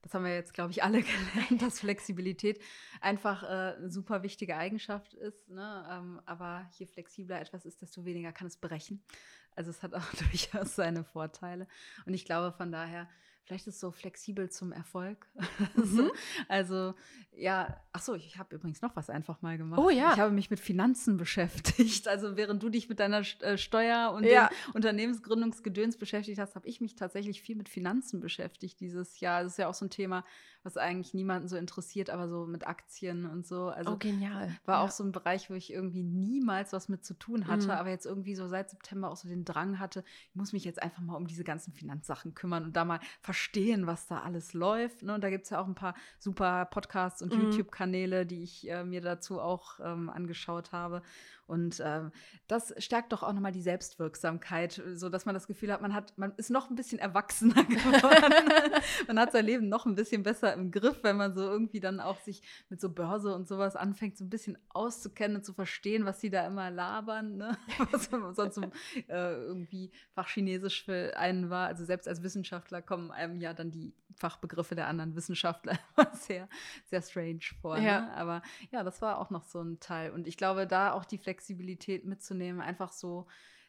das 0.04 0.12
haben 0.12 0.24
wir 0.24 0.34
jetzt, 0.34 0.52
glaube 0.52 0.70
ich, 0.70 0.82
alle 0.84 1.02
gelernt, 1.34 1.62
dass 1.62 1.80
Flexibilität 1.80 2.60
einfach 3.00 3.42
äh, 3.42 3.76
eine 3.76 3.90
super 3.90 4.22
wichtige 4.22 4.56
Eigenschaft 4.56 5.14
ist. 5.14 5.48
Ne? 5.48 5.86
Ähm, 5.90 6.20
aber 6.26 6.68
je 6.72 6.86
flexibler 6.86 7.40
etwas 7.40 7.64
ist, 7.64 7.80
desto 7.80 8.04
weniger 8.04 8.30
kann 8.30 8.46
es 8.46 8.58
brechen. 8.58 9.02
Also 9.56 9.70
es 9.70 9.82
hat 9.82 9.94
auch 9.94 10.14
durchaus 10.30 10.76
seine 10.76 11.04
Vorteile. 11.04 11.66
Und 12.04 12.12
ich 12.12 12.26
glaube 12.26 12.54
von 12.54 12.70
daher, 12.70 13.08
vielleicht 13.44 13.66
ist 13.66 13.74
es 13.74 13.80
so 13.80 13.90
flexibel 13.90 14.50
zum 14.50 14.72
Erfolg. 14.72 15.26
Mhm. 15.76 16.10
also 16.48 16.94
ja, 17.36 17.80
ach 17.92 18.00
so, 18.00 18.14
ich 18.14 18.38
habe 18.38 18.54
übrigens 18.54 18.80
noch 18.80 18.94
was 18.96 19.10
einfach 19.10 19.42
mal 19.42 19.58
gemacht. 19.58 19.80
Oh 19.80 19.90
ja. 19.90 20.12
Ich 20.12 20.20
habe 20.20 20.32
mich 20.32 20.50
mit 20.50 20.60
Finanzen 20.60 21.16
beschäftigt. 21.18 22.06
Also 22.08 22.36
während 22.36 22.62
du 22.62 22.68
dich 22.70 22.88
mit 22.88 23.00
deiner 23.00 23.22
äh, 23.40 23.58
Steuer 23.58 24.12
und 24.12 24.24
ja. 24.24 24.50
Unternehmensgründungsgedöns 24.72 25.96
beschäftigt 25.96 26.38
hast, 26.38 26.54
habe 26.54 26.68
ich 26.68 26.80
mich 26.80 26.94
tatsächlich 26.94 27.42
viel 27.42 27.56
mit 27.56 27.68
Finanzen 27.68 28.20
beschäftigt 28.20 28.80
dieses 28.80 29.20
Jahr. 29.20 29.42
Das 29.42 29.52
ist 29.52 29.58
ja 29.58 29.68
auch 29.68 29.74
so 29.74 29.84
ein 29.84 29.90
Thema, 29.90 30.24
was 30.64 30.78
eigentlich 30.78 31.12
niemanden 31.12 31.46
so 31.46 31.56
interessiert, 31.56 32.08
aber 32.08 32.26
so 32.26 32.46
mit 32.46 32.66
Aktien 32.66 33.26
und 33.26 33.46
so. 33.46 33.68
Also 33.68 33.92
oh, 33.92 33.96
genial. 33.96 34.48
War 34.64 34.76
ja. 34.76 34.80
auch 34.80 34.90
so 34.90 35.04
ein 35.04 35.12
Bereich, 35.12 35.50
wo 35.50 35.54
ich 35.54 35.70
irgendwie 35.70 36.02
niemals 36.02 36.72
was 36.72 36.88
mit 36.88 37.04
zu 37.04 37.12
tun 37.14 37.46
hatte, 37.46 37.66
mhm. 37.66 37.70
aber 37.72 37.90
jetzt 37.90 38.06
irgendwie 38.06 38.34
so 38.34 38.48
seit 38.48 38.70
September 38.70 39.10
auch 39.10 39.16
so 39.16 39.28
den 39.28 39.44
Drang 39.44 39.78
hatte, 39.78 40.02
ich 40.30 40.34
muss 40.34 40.54
mich 40.54 40.64
jetzt 40.64 40.82
einfach 40.82 41.02
mal 41.02 41.16
um 41.16 41.26
diese 41.26 41.44
ganzen 41.44 41.72
Finanzsachen 41.74 42.34
kümmern 42.34 42.64
und 42.64 42.76
da 42.76 42.86
mal 42.86 43.00
verstehen, 43.20 43.86
was 43.86 44.06
da 44.06 44.22
alles 44.22 44.54
läuft. 44.54 45.02
Ne? 45.02 45.14
Und 45.14 45.22
da 45.22 45.28
gibt 45.28 45.44
es 45.44 45.50
ja 45.50 45.60
auch 45.60 45.66
ein 45.66 45.74
paar 45.74 45.94
super 46.18 46.64
Podcasts 46.64 47.20
und 47.20 47.34
mhm. 47.34 47.42
YouTube-Kanäle, 47.42 48.24
die 48.24 48.42
ich 48.42 48.68
äh, 48.70 48.84
mir 48.84 49.02
dazu 49.02 49.40
auch 49.40 49.78
ähm, 49.80 50.08
angeschaut 50.08 50.72
habe. 50.72 51.02
Und 51.46 51.82
ähm, 51.84 52.10
das 52.46 52.74
stärkt 52.78 53.12
doch 53.12 53.22
auch 53.22 53.32
nochmal 53.32 53.52
die 53.52 53.60
Selbstwirksamkeit, 53.60 54.82
so 54.94 55.08
dass 55.08 55.26
man 55.26 55.34
das 55.34 55.46
Gefühl 55.46 55.72
hat, 55.72 55.82
man 55.82 55.94
hat, 55.94 56.16
man 56.16 56.32
ist 56.36 56.50
noch 56.50 56.70
ein 56.70 56.76
bisschen 56.76 56.98
erwachsener 56.98 57.64
geworden. 57.64 58.72
man 59.06 59.18
hat 59.18 59.32
sein 59.32 59.44
Leben 59.44 59.68
noch 59.68 59.86
ein 59.86 59.94
bisschen 59.94 60.22
besser 60.22 60.52
im 60.54 60.70
Griff, 60.70 60.98
wenn 61.02 61.16
man 61.16 61.34
so 61.34 61.42
irgendwie 61.42 61.80
dann 61.80 62.00
auch 62.00 62.18
sich 62.20 62.42
mit 62.68 62.80
so 62.80 62.88
Börse 62.88 63.34
und 63.34 63.46
sowas 63.46 63.76
anfängt, 63.76 64.16
so 64.16 64.24
ein 64.24 64.30
bisschen 64.30 64.58
auszukennen 64.70 65.36
und 65.38 65.44
zu 65.44 65.52
verstehen, 65.52 66.04
was 66.04 66.20
sie 66.20 66.30
da 66.30 66.46
immer 66.46 66.70
labern, 66.70 67.36
ne? 67.36 67.58
was 67.90 68.08
sonst 68.36 68.54
so, 68.54 68.62
äh, 69.08 69.34
irgendwie 69.34 69.90
Fachchinesisch 70.14 70.84
für 70.84 71.16
einen 71.16 71.50
war. 71.50 71.66
Also 71.66 71.84
selbst 71.84 72.08
als 72.08 72.22
Wissenschaftler 72.22 72.82
kommen 72.82 73.10
einem 73.10 73.40
ja 73.40 73.52
dann 73.52 73.70
die 73.70 73.94
Fachbegriffe 74.16 74.74
der 74.74 74.86
anderen 74.86 75.14
Wissenschaftler 75.16 75.78
sehr, 76.12 76.48
sehr 76.84 77.02
strange 77.02 77.40
vor. 77.60 77.78
Ne? 77.78 77.86
Ja. 77.86 78.00
Ne? 78.00 78.12
Aber 78.14 78.42
ja, 78.70 78.82
das 78.82 79.02
war 79.02 79.18
auch 79.18 79.30
noch 79.30 79.44
so 79.44 79.60
ein 79.60 79.80
Teil. 79.80 80.10
Und 80.12 80.26
ich 80.26 80.36
glaube, 80.36 80.66
da 80.66 80.92
auch 80.92 81.04
die 81.04 81.18
Flexibilität 81.18 81.33
mitzunehmen, 82.04 82.60
einfach 82.60 82.92
so 82.92 83.26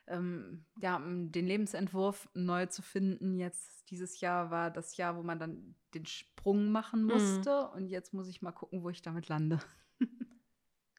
ähm, 0.08 0.66
ja, 0.80 1.00
den 1.00 1.48
Lebensentwurf 1.48 2.30
neu 2.34 2.68
zu 2.68 2.82
finden. 2.82 3.36
Jetzt 3.36 3.90
dieses 3.90 4.20
Jahr 4.20 4.52
war 4.52 4.72
das 4.72 4.98
Jahr, 4.98 5.18
wo 5.18 5.24
man 5.24 5.40
dann 5.40 5.76
den 5.94 6.06
Sprung 6.06 6.72
machen 6.72 7.04
mhm. 7.04 7.14
musste. 7.14 7.70
Mhm. 7.70 7.78
Und 7.78 7.88
jetzt 7.88 8.14
muss 8.14 8.28
ich 8.28 8.42
mal 8.42 8.52
gucken, 8.52 8.84
wo 8.84 8.90
ich 8.90 9.02
damit 9.02 9.28
lande. 9.30 9.60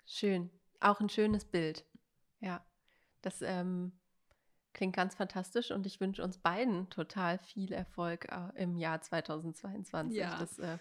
Schön. 0.07 0.51
Auch 0.81 1.01
ein 1.01 1.09
schönes 1.09 1.45
Bild. 1.45 1.85
Ja. 2.41 2.65
Das 3.23 3.43
ähm, 3.43 3.93
klingt 4.73 4.95
ganz 4.95 5.15
fantastisch 5.15 5.71
und 5.71 5.87
ich 5.87 6.01
wünsche 6.01 6.23
uns 6.23 6.39
beiden 6.39 6.89
total 6.91 7.39
viel 7.39 7.73
Erfolg 7.73 8.31
äh, 8.31 8.63
im 8.63 8.77
Jahr 8.77 9.01
2022. 9.01 10.19
Ja. 10.19 10.39
Das 10.39 10.59
äh, 10.59 10.79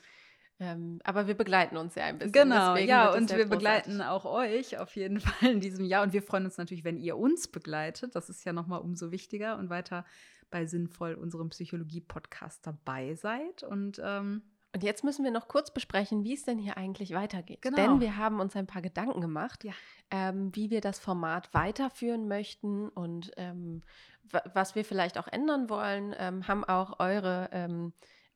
ähm, 0.59 0.99
aber 1.03 1.27
wir 1.27 1.35
begleiten 1.35 1.75
uns 1.75 1.95
ja 1.95 2.05
ein 2.05 2.17
bisschen. 2.17 2.31
Genau, 2.31 2.75
ja, 2.77 3.09
und 3.09 3.29
wir 3.29 3.45
großartig. 3.45 3.49
begleiten 3.49 4.01
auch 4.01 4.25
euch 4.25 4.77
auf 4.77 4.95
jeden 4.95 5.19
Fall 5.21 5.51
in 5.51 5.59
diesem 5.59 5.85
Jahr. 5.85 6.03
Und 6.03 6.13
wir 6.13 6.21
freuen 6.21 6.45
uns 6.45 6.57
natürlich, 6.57 6.83
wenn 6.83 6.97
ihr 6.97 7.17
uns 7.17 7.47
begleitet. 7.47 8.15
Das 8.15 8.29
ist 8.29 8.45
ja 8.45 8.53
nochmal 8.53 8.79
umso 8.79 9.11
wichtiger 9.11 9.57
und 9.57 9.69
weiter 9.69 10.05
bei 10.51 10.65
Sinnvoll, 10.65 11.15
unserem 11.15 11.49
Psychologie-Podcast 11.49 12.65
dabei 12.65 13.15
seid. 13.15 13.63
Und, 13.63 13.99
ähm, 14.03 14.43
und 14.73 14.83
jetzt 14.83 15.03
müssen 15.03 15.25
wir 15.25 15.31
noch 15.31 15.49
kurz 15.49 15.73
besprechen, 15.73 16.23
wie 16.23 16.33
es 16.33 16.43
denn 16.43 16.59
hier 16.59 16.77
eigentlich 16.77 17.13
weitergeht. 17.13 17.61
Genau. 17.61 17.75
Denn 17.75 17.99
wir 17.99 18.15
haben 18.15 18.39
uns 18.39 18.55
ein 18.55 18.67
paar 18.67 18.81
Gedanken 18.81 19.19
gemacht, 19.19 19.65
ja. 19.65 19.73
ähm, 20.11 20.55
wie 20.55 20.69
wir 20.69 20.79
das 20.79 20.99
Format 20.99 21.53
weiterführen 21.53 22.29
möchten 22.29 22.87
und 22.89 23.31
ähm, 23.35 23.83
was 24.53 24.75
wir 24.75 24.85
vielleicht 24.85 25.17
auch 25.17 25.27
ändern 25.27 25.69
wollen. 25.69 26.15
Ähm, 26.17 26.47
haben 26.47 26.63
auch 26.63 26.99
eure 26.99 27.49
ähm, 27.51 27.93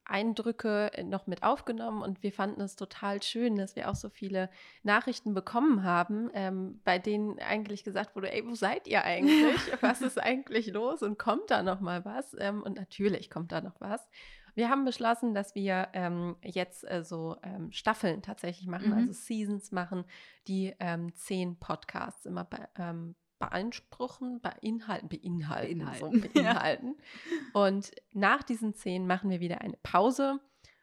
Eindrücke 0.10 0.92
äh, 0.94 1.04
noch 1.04 1.28
mit 1.28 1.44
aufgenommen 1.44 2.02
und 2.02 2.24
wir 2.24 2.32
fanden 2.32 2.62
es 2.62 2.76
total 2.76 3.22
schön, 3.22 3.56
dass 3.56 3.76
wir 3.76 3.90
auch 3.90 3.96
so 3.96 4.10
viele 4.10 4.50
Nachrichten 4.84 5.34
bekommen 5.34 5.84
haben, 5.84 6.30
ähm, 6.34 6.82
bei 6.84 7.00
denen 7.00 7.40
eigentlich 7.40 7.84
gesagt 7.84 8.16
wurde, 8.16 8.32
ey, 8.32 8.46
wo 8.46 8.56
seid 8.56 8.88
ihr 8.88 9.04
eigentlich? 9.04 9.56
Was 9.82 10.02
ist 10.02 10.20
eigentlich 10.20 10.68
los? 10.68 11.04
Und 11.04 11.18
kommt 11.18 11.50
da 11.52 11.64
noch 11.64 11.80
mal 11.80 12.06
was? 12.06 12.36
Ähm, 12.40 12.62
und 12.64 12.78
natürlich 12.78 13.30
kommt 13.30 13.52
da 13.52 13.62
noch 13.62 13.80
was. 13.80 14.08
Wir 14.56 14.70
haben 14.70 14.84
beschlossen, 14.86 15.34
dass 15.34 15.56
wir 15.56 15.88
ähm, 15.94 16.36
jetzt 16.44 16.90
äh, 16.90 17.04
so 17.04 17.38
ähm, 17.44 17.72
Staffeln 17.72 18.22
tatsächlich 18.22 18.68
machen, 18.68 18.90
mhm. 18.90 18.98
also 18.98 19.14
Seasons 19.14 19.72
machen, 19.72 20.04
die 20.48 20.76
ähm, 20.80 21.16
zehn 21.16 21.58
Podcasts 21.58 22.26
immer 22.26 22.44
bei, 22.44 22.68
ähm, 22.78 23.16
beanspruchen, 23.40 24.42
beinhalten, 24.42 25.10
beinhalten, 25.10 25.80
beinhalten. 25.80 26.22
So, 26.22 26.30
beinhalten. 26.34 26.98
Ja. 27.54 27.66
Und 27.66 27.92
nach 28.12 28.44
diesen 28.44 28.74
zehn 28.74 29.08
machen 29.08 29.30
wir 29.30 29.40
wieder 29.40 29.62
eine 29.62 29.78
Pause, 29.82 30.40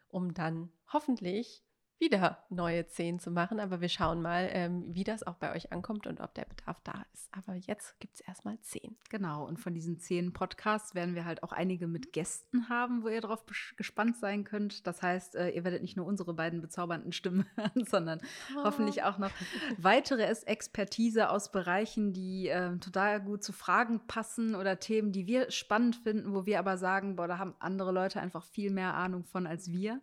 um 0.08 0.34
dann 0.34 0.72
hoffentlich 0.92 1.62
wieder 1.98 2.44
neue 2.50 2.86
zehn 2.86 3.18
zu 3.18 3.30
machen. 3.30 3.60
Aber 3.60 3.80
wir 3.80 3.88
schauen 3.88 4.20
mal, 4.20 4.48
ähm, 4.52 4.84
wie 4.94 5.04
das 5.04 5.22
auch 5.22 5.36
bei 5.36 5.54
euch 5.54 5.72
ankommt 5.72 6.06
und 6.06 6.20
ob 6.20 6.34
der 6.34 6.44
Bedarf 6.44 6.80
da 6.84 7.04
ist. 7.12 7.28
Aber 7.32 7.54
jetzt 7.54 7.98
gibt 8.00 8.16
es 8.16 8.20
erstmal 8.20 8.60
zehn. 8.60 8.96
Genau. 9.08 9.46
Und 9.46 9.58
von 9.58 9.74
diesen 9.74 9.98
zehn 9.98 10.32
Podcasts 10.32 10.94
werden 10.94 11.14
wir 11.14 11.24
halt 11.24 11.42
auch 11.42 11.52
einige 11.52 11.86
mit 11.86 12.12
Gästen 12.12 12.68
haben, 12.68 13.02
wo 13.02 13.08
ihr 13.08 13.20
drauf 13.20 13.44
gespannt 13.76 14.16
sein 14.16 14.44
könnt. 14.44 14.86
Das 14.86 15.02
heißt, 15.02 15.36
äh, 15.36 15.50
ihr 15.50 15.64
werdet 15.64 15.82
nicht 15.82 15.96
nur 15.96 16.06
unsere 16.06 16.34
beiden 16.34 16.60
bezaubernden 16.60 17.12
Stimmen 17.12 17.46
hören, 17.56 17.84
sondern 17.86 18.20
oh. 18.56 18.64
hoffentlich 18.64 19.02
auch 19.02 19.18
noch 19.18 19.32
weitere 19.78 20.22
Expertise 20.22 21.30
aus 21.30 21.50
Bereichen, 21.50 22.12
die 22.12 22.48
äh, 22.48 22.76
total 22.78 23.20
gut 23.20 23.42
zu 23.42 23.52
Fragen 23.52 24.06
passen 24.06 24.54
oder 24.54 24.78
Themen, 24.78 25.12
die 25.12 25.26
wir 25.26 25.50
spannend 25.50 25.96
finden, 25.96 26.34
wo 26.34 26.46
wir 26.46 26.58
aber 26.58 26.76
sagen, 26.76 27.16
boah, 27.16 27.28
da 27.28 27.38
haben 27.38 27.54
andere 27.58 27.92
Leute 27.92 28.20
einfach 28.20 28.44
viel 28.44 28.70
mehr 28.70 28.94
Ahnung 28.94 29.24
von 29.24 29.46
als 29.46 29.72
wir. 29.72 30.00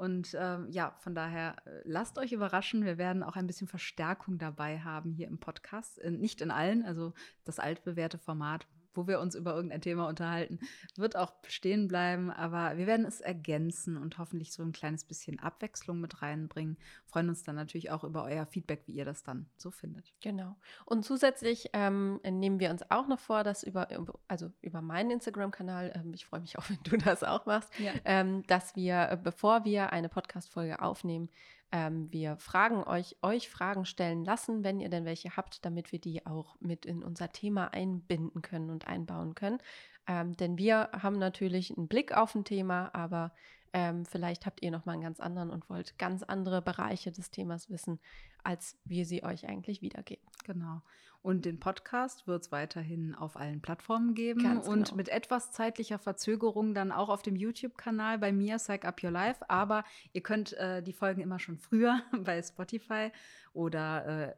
Und 0.00 0.34
ähm, 0.40 0.68
ja, 0.70 0.94
von 1.00 1.14
daher 1.14 1.56
äh, 1.66 1.82
lasst 1.84 2.16
euch 2.16 2.32
überraschen. 2.32 2.86
Wir 2.86 2.96
werden 2.96 3.22
auch 3.22 3.36
ein 3.36 3.46
bisschen 3.46 3.68
Verstärkung 3.68 4.38
dabei 4.38 4.78
haben 4.78 5.12
hier 5.12 5.28
im 5.28 5.38
Podcast. 5.38 5.98
In, 5.98 6.20
nicht 6.20 6.40
in 6.40 6.50
allen, 6.50 6.86
also 6.86 7.12
das 7.44 7.58
altbewährte 7.58 8.16
Format 8.16 8.66
wo 8.94 9.06
wir 9.06 9.20
uns 9.20 9.34
über 9.34 9.54
irgendein 9.54 9.80
Thema 9.80 10.08
unterhalten, 10.08 10.58
wird 10.96 11.16
auch 11.16 11.30
bestehen 11.42 11.88
bleiben, 11.88 12.30
aber 12.30 12.76
wir 12.78 12.86
werden 12.86 13.06
es 13.06 13.20
ergänzen 13.20 13.96
und 13.96 14.18
hoffentlich 14.18 14.52
so 14.52 14.62
ein 14.62 14.72
kleines 14.72 15.04
bisschen 15.04 15.38
Abwechslung 15.38 16.00
mit 16.00 16.22
reinbringen. 16.22 16.76
Freuen 17.06 17.28
uns 17.28 17.42
dann 17.42 17.56
natürlich 17.56 17.90
auch 17.90 18.04
über 18.04 18.24
euer 18.24 18.46
Feedback, 18.46 18.82
wie 18.86 18.92
ihr 18.92 19.04
das 19.04 19.22
dann 19.22 19.46
so 19.56 19.70
findet. 19.70 20.12
Genau. 20.20 20.56
Und 20.84 21.04
zusätzlich 21.04 21.70
ähm, 21.72 22.20
nehmen 22.24 22.60
wir 22.60 22.70
uns 22.70 22.88
auch 22.90 23.06
noch 23.06 23.20
vor, 23.20 23.44
dass 23.44 23.62
über, 23.62 23.88
also 24.28 24.50
über 24.62 24.82
meinen 24.82 25.10
Instagram-Kanal, 25.12 25.92
ähm, 25.94 26.12
ich 26.14 26.26
freue 26.26 26.40
mich 26.40 26.58
auch, 26.58 26.64
wenn 26.68 26.82
du 26.84 26.96
das 26.98 27.22
auch 27.24 27.46
machst, 27.46 27.70
ja. 27.78 27.92
ähm, 28.04 28.46
dass 28.46 28.76
wir, 28.76 29.10
äh, 29.10 29.18
bevor 29.22 29.64
wir 29.64 29.92
eine 29.92 30.08
Podcast-Folge 30.08 30.82
aufnehmen, 30.82 31.28
ähm, 31.72 32.12
wir 32.12 32.36
fragen 32.36 32.82
euch, 32.82 33.16
euch 33.22 33.48
Fragen 33.48 33.84
stellen 33.84 34.24
lassen, 34.24 34.64
wenn 34.64 34.80
ihr 34.80 34.88
denn 34.88 35.04
welche 35.04 35.36
habt, 35.36 35.64
damit 35.64 35.92
wir 35.92 36.00
die 36.00 36.26
auch 36.26 36.56
mit 36.60 36.84
in 36.84 37.02
unser 37.02 37.30
Thema 37.30 37.72
einbinden 37.72 38.42
können 38.42 38.70
und 38.70 38.88
einbauen 38.88 39.34
können. 39.34 39.58
Ähm, 40.06 40.36
denn 40.36 40.58
wir 40.58 40.90
haben 40.92 41.18
natürlich 41.18 41.76
einen 41.76 41.86
Blick 41.86 42.16
auf 42.16 42.34
ein 42.34 42.44
Thema, 42.44 42.90
aber 42.94 43.32
ähm, 43.72 44.04
vielleicht 44.04 44.46
habt 44.46 44.62
ihr 44.62 44.72
noch 44.72 44.84
mal 44.84 44.92
einen 44.92 45.02
ganz 45.02 45.20
anderen 45.20 45.50
und 45.50 45.70
wollt 45.70 45.96
ganz 45.98 46.24
andere 46.24 46.60
Bereiche 46.60 47.12
des 47.12 47.30
Themas 47.30 47.70
wissen, 47.70 48.00
als 48.42 48.76
wir 48.84 49.06
sie 49.06 49.22
euch 49.22 49.48
eigentlich 49.48 49.80
wiedergeben. 49.80 50.26
Genau. 50.44 50.82
Und 51.22 51.44
den 51.44 51.60
Podcast 51.60 52.26
wird 52.26 52.44
es 52.44 52.52
weiterhin 52.52 53.14
auf 53.14 53.36
allen 53.36 53.60
Plattformen 53.60 54.14
geben 54.14 54.42
Ganz 54.42 54.66
und 54.66 54.84
genau. 54.84 54.96
mit 54.96 55.10
etwas 55.10 55.52
zeitlicher 55.52 55.98
Verzögerung 55.98 56.72
dann 56.72 56.92
auch 56.92 57.10
auf 57.10 57.20
dem 57.20 57.36
YouTube-Kanal 57.36 58.18
bei 58.18 58.32
mir, 58.32 58.56
Psych 58.56 58.84
Up 58.84 59.02
Your 59.02 59.10
Life. 59.10 59.48
Aber 59.50 59.84
ihr 60.12 60.22
könnt 60.22 60.54
äh, 60.54 60.82
die 60.82 60.94
Folgen 60.94 61.20
immer 61.20 61.38
schon 61.38 61.58
früher 61.58 62.00
bei 62.24 62.42
Spotify 62.42 63.12
oder 63.52 64.30
äh, 64.30 64.34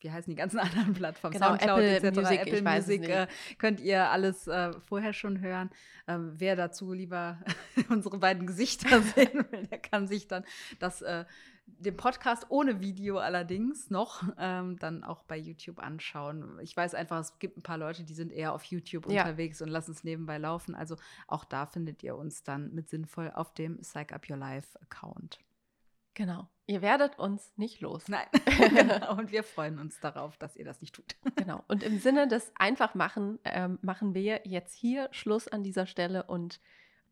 wie 0.00 0.10
heißen 0.10 0.30
die 0.30 0.36
ganzen 0.36 0.58
anderen 0.60 0.94
Plattformen, 0.94 1.34
genau, 1.34 1.48
Soundcloud 1.48 1.80
Apple 1.80 2.10
etc., 2.10 2.16
Music, 2.16 2.40
Apple 2.40 2.62
Music, 2.62 3.08
äh, 3.08 3.26
könnt 3.58 3.80
ihr 3.80 4.10
alles 4.10 4.46
äh, 4.46 4.72
vorher 4.80 5.12
schon 5.12 5.40
hören. 5.40 5.70
Ähm, 6.06 6.32
wer 6.36 6.56
dazu 6.56 6.92
lieber 6.92 7.38
unsere 7.90 8.18
beiden 8.18 8.46
Gesichter 8.46 9.02
sehen 9.02 9.44
will, 9.50 9.66
der 9.66 9.78
kann 9.78 10.06
sich 10.06 10.26
dann 10.26 10.44
das 10.78 11.02
äh, 11.02 11.24
den 11.78 11.96
Podcast 11.96 12.46
ohne 12.48 12.80
Video 12.80 13.18
allerdings 13.18 13.90
noch 13.90 14.22
ähm, 14.38 14.78
dann 14.78 15.04
auch 15.04 15.22
bei 15.24 15.36
YouTube 15.36 15.78
anschauen. 15.78 16.58
Ich 16.60 16.76
weiß 16.76 16.94
einfach, 16.94 17.18
es 17.20 17.38
gibt 17.38 17.56
ein 17.56 17.62
paar 17.62 17.78
Leute, 17.78 18.04
die 18.04 18.14
sind 18.14 18.32
eher 18.32 18.52
auf 18.52 18.64
YouTube 18.64 19.10
ja. 19.10 19.22
unterwegs 19.22 19.62
und 19.62 19.68
lassen 19.68 19.92
es 19.92 20.04
nebenbei 20.04 20.38
laufen. 20.38 20.74
Also 20.74 20.96
auch 21.26 21.44
da 21.44 21.66
findet 21.66 22.02
ihr 22.02 22.16
uns 22.16 22.42
dann 22.42 22.74
mit 22.74 22.88
sinnvoll 22.88 23.30
auf 23.30 23.54
dem 23.54 23.78
Psych 23.78 24.12
Up 24.12 24.28
Your 24.28 24.36
Life 24.36 24.80
Account. 24.80 25.38
Genau. 26.14 26.48
Ihr 26.66 26.82
werdet 26.82 27.18
uns 27.18 27.52
nicht 27.56 27.80
los. 27.80 28.08
Nein. 28.08 28.26
Genau. 28.74 29.16
Und 29.16 29.30
wir 29.30 29.44
freuen 29.44 29.78
uns 29.78 30.00
darauf, 30.00 30.36
dass 30.36 30.56
ihr 30.56 30.64
das 30.64 30.80
nicht 30.80 30.94
tut. 30.94 31.16
genau. 31.36 31.62
Und 31.68 31.84
im 31.84 32.00
Sinne 32.00 32.26
des 32.26 32.50
Einfachmachen 32.56 33.38
ähm, 33.44 33.78
machen 33.82 34.14
wir 34.14 34.40
jetzt 34.44 34.74
hier 34.74 35.08
Schluss 35.12 35.46
an 35.46 35.62
dieser 35.62 35.86
Stelle 35.86 36.24
und 36.24 36.60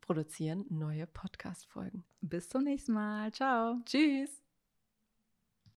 produzieren 0.01 0.65
neue 0.69 1.07
Podcast-Folgen. 1.07 2.03
Bis 2.21 2.49
zum 2.49 2.63
nächsten 2.63 2.93
Mal. 2.93 3.31
Ciao. 3.31 3.79
Tschüss. 3.85 4.46